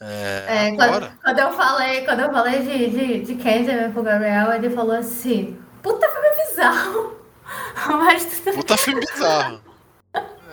É, 0.00 0.44
É, 0.48 0.68
agora. 0.82 1.18
quando, 1.22 1.38
eu 1.40 1.52
falei, 1.54 2.04
quando 2.04 2.20
eu 2.20 2.30
falei 2.32 2.62
de, 2.62 2.90
de, 2.90 3.22
de 3.24 3.34
Candyman 3.42 3.90
pro 3.92 4.02
Gabriel, 4.04 4.52
ele 4.52 4.70
falou 4.70 4.94
assim, 4.94 5.58
puta 5.82 6.08
filme 6.08 6.46
bizarro. 6.46 7.18
Mas 7.98 8.40
Puta 8.54 8.76
filme 8.76 9.00
bizarro. 9.00 9.60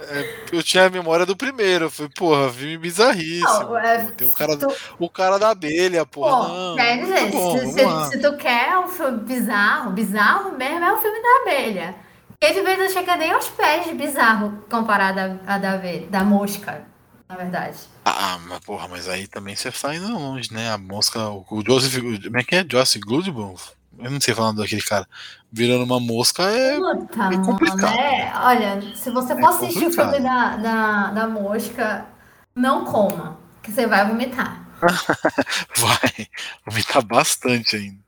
É, 0.07 0.25
eu 0.51 0.63
tinha 0.63 0.85
a 0.85 0.89
memória 0.89 1.25
do 1.25 1.35
primeiro. 1.35 1.85
Eu 1.85 1.91
falei, 1.91 2.11
porra, 2.15 2.51
filme 2.51 2.77
bizarríssimo. 2.77 3.63
Não, 3.69 3.77
é. 3.77 4.05
Tem 4.11 4.27
o 4.27 4.31
cara, 4.31 4.57
tu- 4.57 4.75
o 4.99 5.09
cara 5.09 5.37
da 5.37 5.49
abelha, 5.49 6.05
porra. 6.05 6.31
Pô, 6.35 6.47
não, 6.47 6.75
quer 6.75 6.97
tá 6.99 7.03
dizer, 7.03 7.31
bom, 7.31 8.07
se, 8.11 8.11
se- 8.11 8.19
tu 8.19 8.37
quer 8.37 8.77
um 8.77 8.87
filme 8.87 9.17
bizarro, 9.19 9.91
bizarro 9.91 10.51
mesmo 10.57 10.83
é 10.85 10.93
o 10.93 10.97
filme 11.01 11.21
da 11.21 11.41
abelha. 11.41 11.95
De 12.41 12.61
vez 12.61 12.77
não 12.77 12.89
chega 12.89 13.15
nem 13.15 13.31
aos 13.31 13.47
pés 13.49 13.85
de 13.85 13.93
bizarro 13.95 14.63
comparado 14.69 15.19
a, 15.19 15.55
a 15.55 15.57
da, 15.57 15.71
abelha, 15.73 16.07
da 16.07 16.23
mosca, 16.23 16.85
na 17.27 17.35
verdade. 17.35 17.77
Ah, 18.03 18.37
mas 18.47 18.59
porra, 18.59 18.87
mas 18.87 19.09
aí 19.09 19.27
também 19.27 19.55
você 19.55 19.71
sai 19.71 19.95
indo 19.95 20.13
longe, 20.13 20.53
né? 20.53 20.69
A 20.71 20.77
mosca, 20.77 21.27
o, 21.29 21.43
o 21.49 21.63
Joseph, 21.65 21.95
como 22.23 22.37
é 22.37 22.43
que 22.43 22.55
é? 22.55 22.65
Joseph 22.69 23.01
Goodman? 23.03 23.55
Eu 23.97 24.11
não 24.11 24.21
sei 24.21 24.35
falando 24.35 24.61
daquele 24.61 24.81
cara. 24.81 25.07
Virando 25.55 25.85
uma 25.85 26.01
mosca 26.01 26.43
é. 26.43 26.77
Puta, 26.77 27.23
é 27.33 27.37
complicado. 27.37 27.97
é, 27.97 28.33
olha, 28.35 28.95
se 28.95 29.09
você 29.09 29.31
É 29.31 29.39
for 29.39 29.49
assistir 29.49 29.85
o 29.85 29.91
filme 29.91 30.19
da, 30.19 30.57
da, 30.57 31.11
da 31.11 31.27
mosca, 31.27 32.05
não 32.53 32.83
coma, 32.83 33.39
que 33.63 33.71
você 33.71 33.87
vai 33.87 34.05
vomitar. 34.05 34.63
Vai 35.77 36.27
vomitar 36.65 37.01
bastante 37.05 37.77
ainda. 37.77 38.03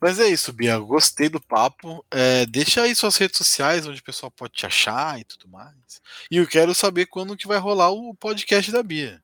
Mas 0.00 0.18
é 0.18 0.26
isso, 0.26 0.52
Bia. 0.52 0.76
Gostei 0.80 1.28
do 1.28 1.40
papo. 1.40 2.04
É, 2.10 2.44
deixa 2.46 2.82
aí 2.82 2.92
suas 2.92 3.16
redes 3.16 3.38
sociais, 3.38 3.86
onde 3.86 4.00
o 4.00 4.04
pessoal 4.04 4.32
pode 4.32 4.54
te 4.54 4.66
achar 4.66 5.20
e 5.20 5.24
tudo 5.24 5.48
mais. 5.48 5.72
E 6.28 6.38
eu 6.38 6.46
quero 6.48 6.74
saber 6.74 7.06
quando 7.06 7.36
que 7.36 7.46
vai 7.46 7.58
rolar 7.58 7.90
o 7.90 8.12
podcast 8.16 8.72
da 8.72 8.82
Bia. 8.82 9.20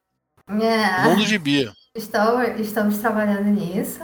É. 0.49 1.03
Mundo 1.03 1.27
de 1.27 1.37
Bia. 1.37 1.73
Estou, 1.97 2.41
estamos 2.43 2.99
trabalhando 2.99 3.47
nisso. 3.47 4.01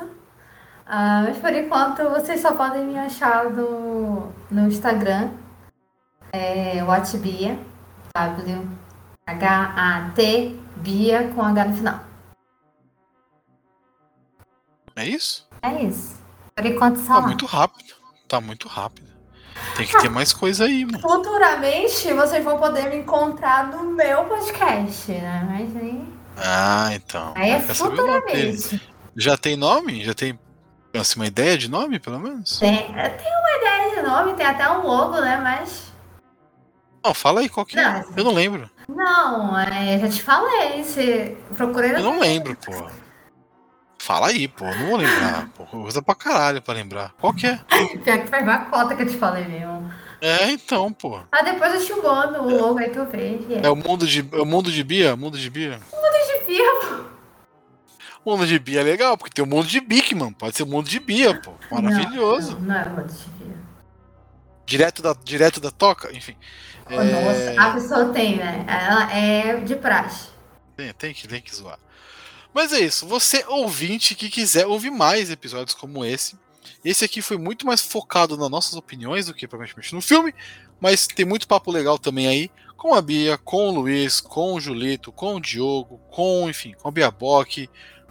Ah, 0.87 1.23
mas 1.27 1.39
por 1.39 1.53
enquanto 1.55 2.03
vocês 2.11 2.41
só 2.41 2.53
podem 2.55 2.85
me 2.85 2.99
achar 2.99 3.45
no, 3.51 4.33
no 4.51 4.69
Instagram. 4.69 5.31
É 6.33 6.83
Watbia. 6.85 7.59
W-H-A-T 9.27 10.61
Bia 10.77 11.29
com 11.35 11.43
H 11.43 11.65
no 11.65 11.75
final. 11.77 12.01
É 14.97 15.07
isso? 15.07 15.49
É 15.63 15.83
isso. 15.83 16.17
Por 16.55 16.65
enquanto 16.67 16.99
só 17.01 17.15
Tá 17.15 17.21
lá. 17.21 17.27
muito 17.27 17.47
rápido. 17.47 17.95
Tá 18.29 18.41
muito 18.41 18.69
rápido. 18.69 19.13
Tem 19.77 19.87
que 19.87 19.99
ter 20.01 20.09
mais 20.09 20.33
coisa 20.33 20.65
aí, 20.65 20.85
mano. 20.85 21.01
Futuramente 21.01 22.13
vocês 22.13 22.45
vão 22.45 22.59
poder 22.59 22.89
me 22.91 22.97
encontrar 22.99 23.69
no 23.69 23.85
meu 23.93 24.25
podcast, 24.25 25.11
né? 25.13 25.47
Mas 25.49 25.77
aí, 25.77 26.05
Ah, 26.37 26.91
então. 26.95 27.33
aí 27.37 27.51
é 27.51 27.61
futuramente. 27.61 28.81
Já 29.17 29.37
tem 29.37 29.57
nome? 29.57 30.05
Já 30.05 30.13
tem 30.15 30.39
assim, 31.01 31.19
uma 31.19 31.27
ideia 31.27 31.57
de 31.59 31.71
nome, 31.71 31.99
pelo 31.99 32.19
menos? 32.19 32.59
Tem, 32.59 32.77
tem 32.79 32.93
uma 32.93 33.59
ideia 33.59 33.97
de 33.97 34.03
nome, 34.03 34.35
tem 34.35 34.47
até 34.47 34.71
um 34.71 34.87
logo, 34.87 35.21
né? 35.21 35.41
Mas 35.43 35.93
Não, 37.05 37.13
fala 37.15 37.41
aí 37.41 37.49
qual 37.49 37.67
que 37.67 37.79
é. 37.79 37.83
Não, 37.83 38.05
Eu 38.17 38.25
não 38.25 38.33
lembro. 38.33 38.71
Não, 38.89 39.59
é, 39.59 39.99
já 39.99 40.09
te 40.09 40.23
falei. 40.23 40.83
Você 40.85 41.37
procurei 41.57 41.95
Eu 41.95 42.03
não 42.03 42.21
lembro, 42.21 42.57
pô. 42.57 42.87
Fala 43.99 44.29
aí, 44.29 44.47
pô. 44.47 44.65
Não 44.67 44.87
vou 44.89 44.97
lembrar. 44.97 45.49
Pô, 45.57 45.79
usa 45.79 46.03
pra 46.03 46.15
caralho 46.15 46.61
pra 46.61 46.75
lembrar. 46.75 47.15
Qual 47.19 47.33
que 47.33 47.47
é? 47.47 47.59
Pior 48.05 48.19
que 48.19 48.27
faz 48.27 48.43
uma 48.43 48.59
cota 48.67 48.95
que 48.95 49.03
eu 49.03 49.07
te 49.07 49.17
falei 49.17 49.47
mesmo. 49.47 49.91
É, 50.21 50.51
então, 50.51 50.93
pô. 50.93 51.21
Ah, 51.33 51.43
depois 51.43 51.75
eu 51.75 51.85
te 51.85 52.03
mando 52.03 52.43
o 52.43 52.57
logo 52.57 52.79
aí 52.79 52.91
tu 52.91 53.05
vê. 53.07 53.39
que 53.39 53.55
É 53.63 53.69
o 53.71 53.77
mundo 53.77 54.07
de, 54.07 54.27
é 54.33 54.41
o 54.41 54.47
mundo 54.47 54.71
de 54.71 54.85
Bia? 54.85 55.17
Mundo 55.17 55.37
de 55.39 55.51
Bia? 55.51 55.81
de 55.81 56.45
firma. 56.45 57.14
O 58.25 58.31
mundo 58.31 58.47
de 58.47 58.59
Bia 58.59 58.81
é 58.81 58.85
legal, 58.85 59.19
porque 59.19 59.35
tem 59.35 59.45
o 59.45 59.49
mundo 59.49 59.67
de 59.67 59.81
Bigman. 59.81 60.33
Pode 60.33 60.57
ser 60.57 60.63
o 60.63 60.67
mundo 60.67 60.89
de 60.89 60.99
Bia, 60.99 61.39
pô. 61.41 61.53
Maravilhoso. 61.71 62.53
Não, 62.53 62.61
não, 62.61 62.67
não 62.69 62.75
é 62.75 62.89
mundo 62.89 63.13
de 63.13 63.25
firma. 63.39 63.65
Direto, 64.65 65.03
da, 65.03 65.15
direto 65.23 65.61
da 65.61 65.71
toca, 65.71 66.11
enfim. 66.17 66.35
Oh, 66.87 66.93
Nossa, 66.93 67.55
a 67.59 67.75
pessoa 67.75 68.13
tem, 68.13 68.37
né? 68.37 68.65
Ela 68.67 69.13
é 69.13 69.61
de 69.61 69.77
praxe. 69.77 70.29
Tem, 70.75 70.93
tem, 70.95 71.13
que, 71.13 71.29
tem 71.29 71.43
que 71.43 71.55
zoar. 71.55 71.79
Mas 72.53 72.73
é 72.73 72.81
isso. 72.81 73.07
Você, 73.07 73.45
ouvinte, 73.49 74.15
que 74.15 74.31
quiser 74.31 74.67
ouvir 74.67 74.91
mais 74.91 75.31
episódios 75.31 75.75
como 75.75 76.05
esse. 76.05 76.39
Esse 76.85 77.05
aqui 77.05 77.21
foi 77.21 77.37
muito 77.37 77.67
mais 77.67 77.81
focado 77.81 78.37
nas 78.37 78.51
nossas 78.51 78.75
opiniões 78.75 79.27
do 79.27 79.35
que 79.35 79.49
propriamente 79.49 79.95
no 79.95 80.01
filme. 80.01 80.35
Mas 80.81 81.07
tem 81.07 81.27
muito 81.27 81.49
papo 81.49 81.71
legal 81.71 81.99
também 81.99 82.27
aí. 82.27 82.51
Com 82.77 82.95
a 82.95 83.03
Bia, 83.03 83.39
com 83.39 83.69
o 83.69 83.75
Luiz, 83.75 84.21
com 84.21 84.55
o 84.55 84.61
Julito, 84.61 85.11
com 85.11 85.37
o 85.37 85.41
Diogo, 85.41 85.99
com, 86.11 86.49
enfim, 86.49 86.75
com 86.75 86.89
a 86.89 86.93
Bia 86.93 87.11
Bock. 87.11 87.69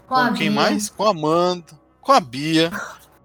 Com, 0.07 0.15
a 0.15 0.33
quem 0.33 0.49
Bia. 0.49 0.51
mais? 0.51 0.89
Com 0.89 1.03
a 1.05 1.09
Amanda, 1.11 1.79
com 2.01 2.11
a 2.11 2.19
Bia. 2.19 2.71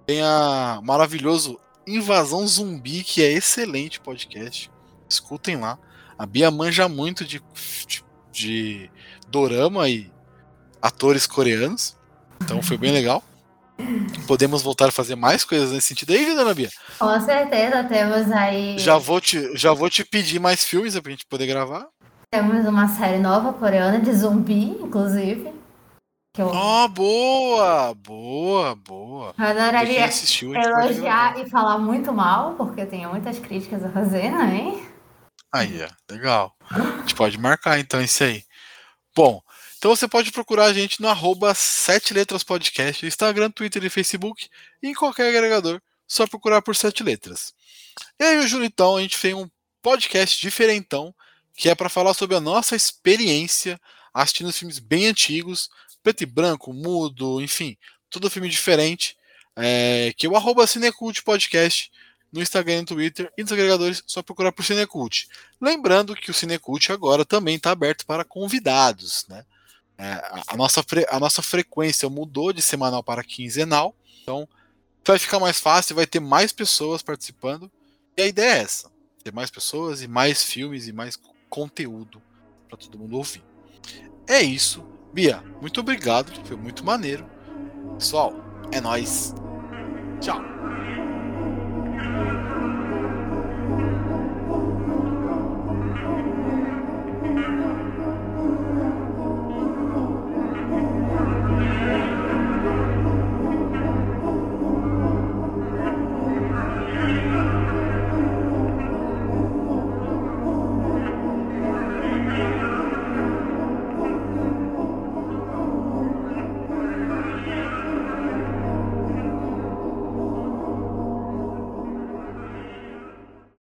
Tem 0.07 0.23
a 0.23 0.81
maravilhoso 0.83 1.59
Invasão 1.87 2.47
Zumbi, 2.47 3.03
que 3.03 3.23
é 3.23 3.33
excelente 3.33 4.01
podcast. 4.01 4.71
Escutem 5.09 5.57
lá. 5.57 5.79
A 6.19 6.27
Bia 6.27 6.51
manja 6.51 6.89
muito 6.89 7.25
de, 7.25 7.43
de, 7.87 8.05
de 8.33 8.91
dorama 9.29 9.89
e 9.89 10.11
atores 10.81 11.27
coreanos. 11.27 11.97
Então 12.43 12.63
foi 12.63 12.77
bem 12.77 12.93
legal. 12.93 13.23
Podemos 14.27 14.61
voltar 14.61 14.89
a 14.89 14.93
fazer 14.93 15.15
mais 15.15 15.45
coisas 15.45 15.71
nesse 15.71 15.89
sentido 15.89 16.13
aí, 16.13 16.35
dona 16.35 16.53
Bia? 16.53 16.71
Com 16.99 17.21
certeza 17.21 17.85
temos 17.85 18.31
aí. 18.33 18.79
Já 18.79 18.99
vou 18.99 19.21
te, 19.21 19.57
já 19.57 19.73
vou 19.73 19.89
te 19.89 20.05
pedir 20.05 20.41
mais 20.41 20.65
filmes 20.65 20.99
pra 20.99 21.11
gente 21.11 21.27
poder 21.27 21.47
gravar. 21.47 21.87
Temos 22.31 22.67
uma 22.67 22.89
série 22.89 23.19
nova 23.19 23.53
coreana 23.53 24.01
de 24.01 24.13
zumbi, 24.13 24.77
inclusive. 24.81 25.58
Que 26.39 26.43
eu 26.43 26.53
Oh, 26.55 26.87
boa! 26.87 27.95
Boa, 27.95 28.77
boa. 28.77 29.35
Quem 29.35 29.45
adoraria 29.45 30.05
assistiu, 30.05 30.55
elogiar 30.55 31.37
e 31.37 31.51
falar 31.51 31.79
muito 31.79 32.13
mal, 32.13 32.55
porque 32.55 32.83
eu 32.83 32.89
tenho 32.89 33.11
muitas 33.11 33.41
críticas 33.41 33.83
a 33.83 33.91
fazer, 33.91 34.31
né? 34.31 34.89
Aí, 35.53 35.83
ó, 35.83 35.89
legal. 36.09 36.55
A 36.71 37.01
gente 37.01 37.17
pode 37.17 37.37
marcar 37.37 37.81
então 37.81 38.01
isso 38.01 38.23
aí. 38.23 38.45
Bom, 39.17 39.43
então 39.79 39.97
você 39.97 40.07
pode 40.07 40.31
procurar 40.31 40.67
a 40.67 40.73
gente 40.73 41.03
no 41.03 41.09
arroba 41.09 41.53
7 41.55 42.15
Letras 42.15 42.45
Podcast, 42.45 43.05
Instagram, 43.05 43.51
Twitter 43.51 43.83
e 43.83 43.91
Facebook, 43.91 44.49
e 44.81 44.91
em 44.91 44.95
qualquer 44.95 45.31
agregador, 45.31 45.81
só 46.07 46.25
procurar 46.25 46.63
por 46.63 46.77
7 46.77 47.03
Letras. 47.03 47.53
E 48.17 48.23
aí, 48.23 48.39
o 48.39 48.47
Julitão, 48.47 48.97
a 48.97 49.01
gente 49.01 49.17
fez 49.17 49.35
um 49.35 49.51
podcast 49.83 50.41
diferentão, 50.41 51.13
que 51.57 51.69
é 51.69 51.75
para 51.75 51.89
falar 51.89 52.15
sobre 52.15 52.37
a 52.37 52.41
nossa 52.41 52.77
experiência 52.77 53.77
assistindo 54.15 54.53
filmes 54.53 54.79
bem 54.79 55.07
antigos, 55.07 55.69
preto 56.03 56.23
e 56.23 56.27
branco, 56.27 56.73
mudo, 56.73 57.41
enfim, 57.41 57.77
tudo 58.11 58.31
filme 58.31 58.49
diferente, 58.49 59.17
é, 59.57 60.13
que 60.17 60.27
é 60.27 60.29
o 60.29 60.37
arroba 60.37 60.67
Cinecult 60.67 61.23
Podcast, 61.23 61.91
no 62.33 62.43
Instagram 62.43 62.75
e 62.75 62.81
no 62.81 62.87
Twitter, 62.87 63.33
e 63.39 63.43
nos 63.43 63.53
agregadores, 63.53 64.03
só 64.07 64.23
procurar 64.23 64.53
por 64.53 64.65
Cinecult. 64.65 65.29
Lembrando 65.61 66.15
que 66.15 66.31
o 66.31 66.35
Cinecult 66.35 66.93
agora 66.93 67.25
também 67.25 67.57
está 67.57 67.71
aberto 67.71 68.05
para 68.05 68.25
convidados, 68.25 69.25
né? 69.29 69.45
É, 69.97 70.13
a, 70.13 70.43
a 70.49 70.57
nossa 70.57 70.85
a 71.11 71.19
nossa 71.19 71.43
frequência 71.43 72.09
mudou 72.09 72.53
de 72.53 72.63
semanal 72.63 73.03
para 73.03 73.25
quinzenal, 73.25 73.97
então 74.23 74.49
vai 75.05 75.19
ficar 75.19 75.41
mais 75.41 75.59
fácil, 75.59 75.97
vai 75.97 76.07
ter 76.07 76.21
mais 76.21 76.53
pessoas 76.53 77.03
participando. 77.03 77.71
E 78.17 78.23
a 78.23 78.27
ideia 78.27 78.53
é 78.53 78.59
essa: 78.59 78.93
ter 79.25 79.33
mais 79.33 79.51
pessoas 79.51 80.03
e 80.03 80.07
mais 80.07 80.45
filmes 80.45 80.87
e 80.87 80.93
mais 80.93 81.17
co- 81.17 81.35
conteúdo 81.49 82.23
para 82.69 82.77
todo 82.77 82.99
mundo 82.99 83.17
ouvir. 83.17 83.43
É 84.29 84.41
isso. 84.43 84.87
Bia, 85.13 85.43
muito 85.61 85.81
obrigado, 85.81 86.33
foi 86.45 86.57
muito 86.57 86.85
maneiro. 86.85 87.25
Pessoal, 87.99 88.35
é 88.71 88.81
nóis. 88.81 89.35
Tchau. 90.21 90.41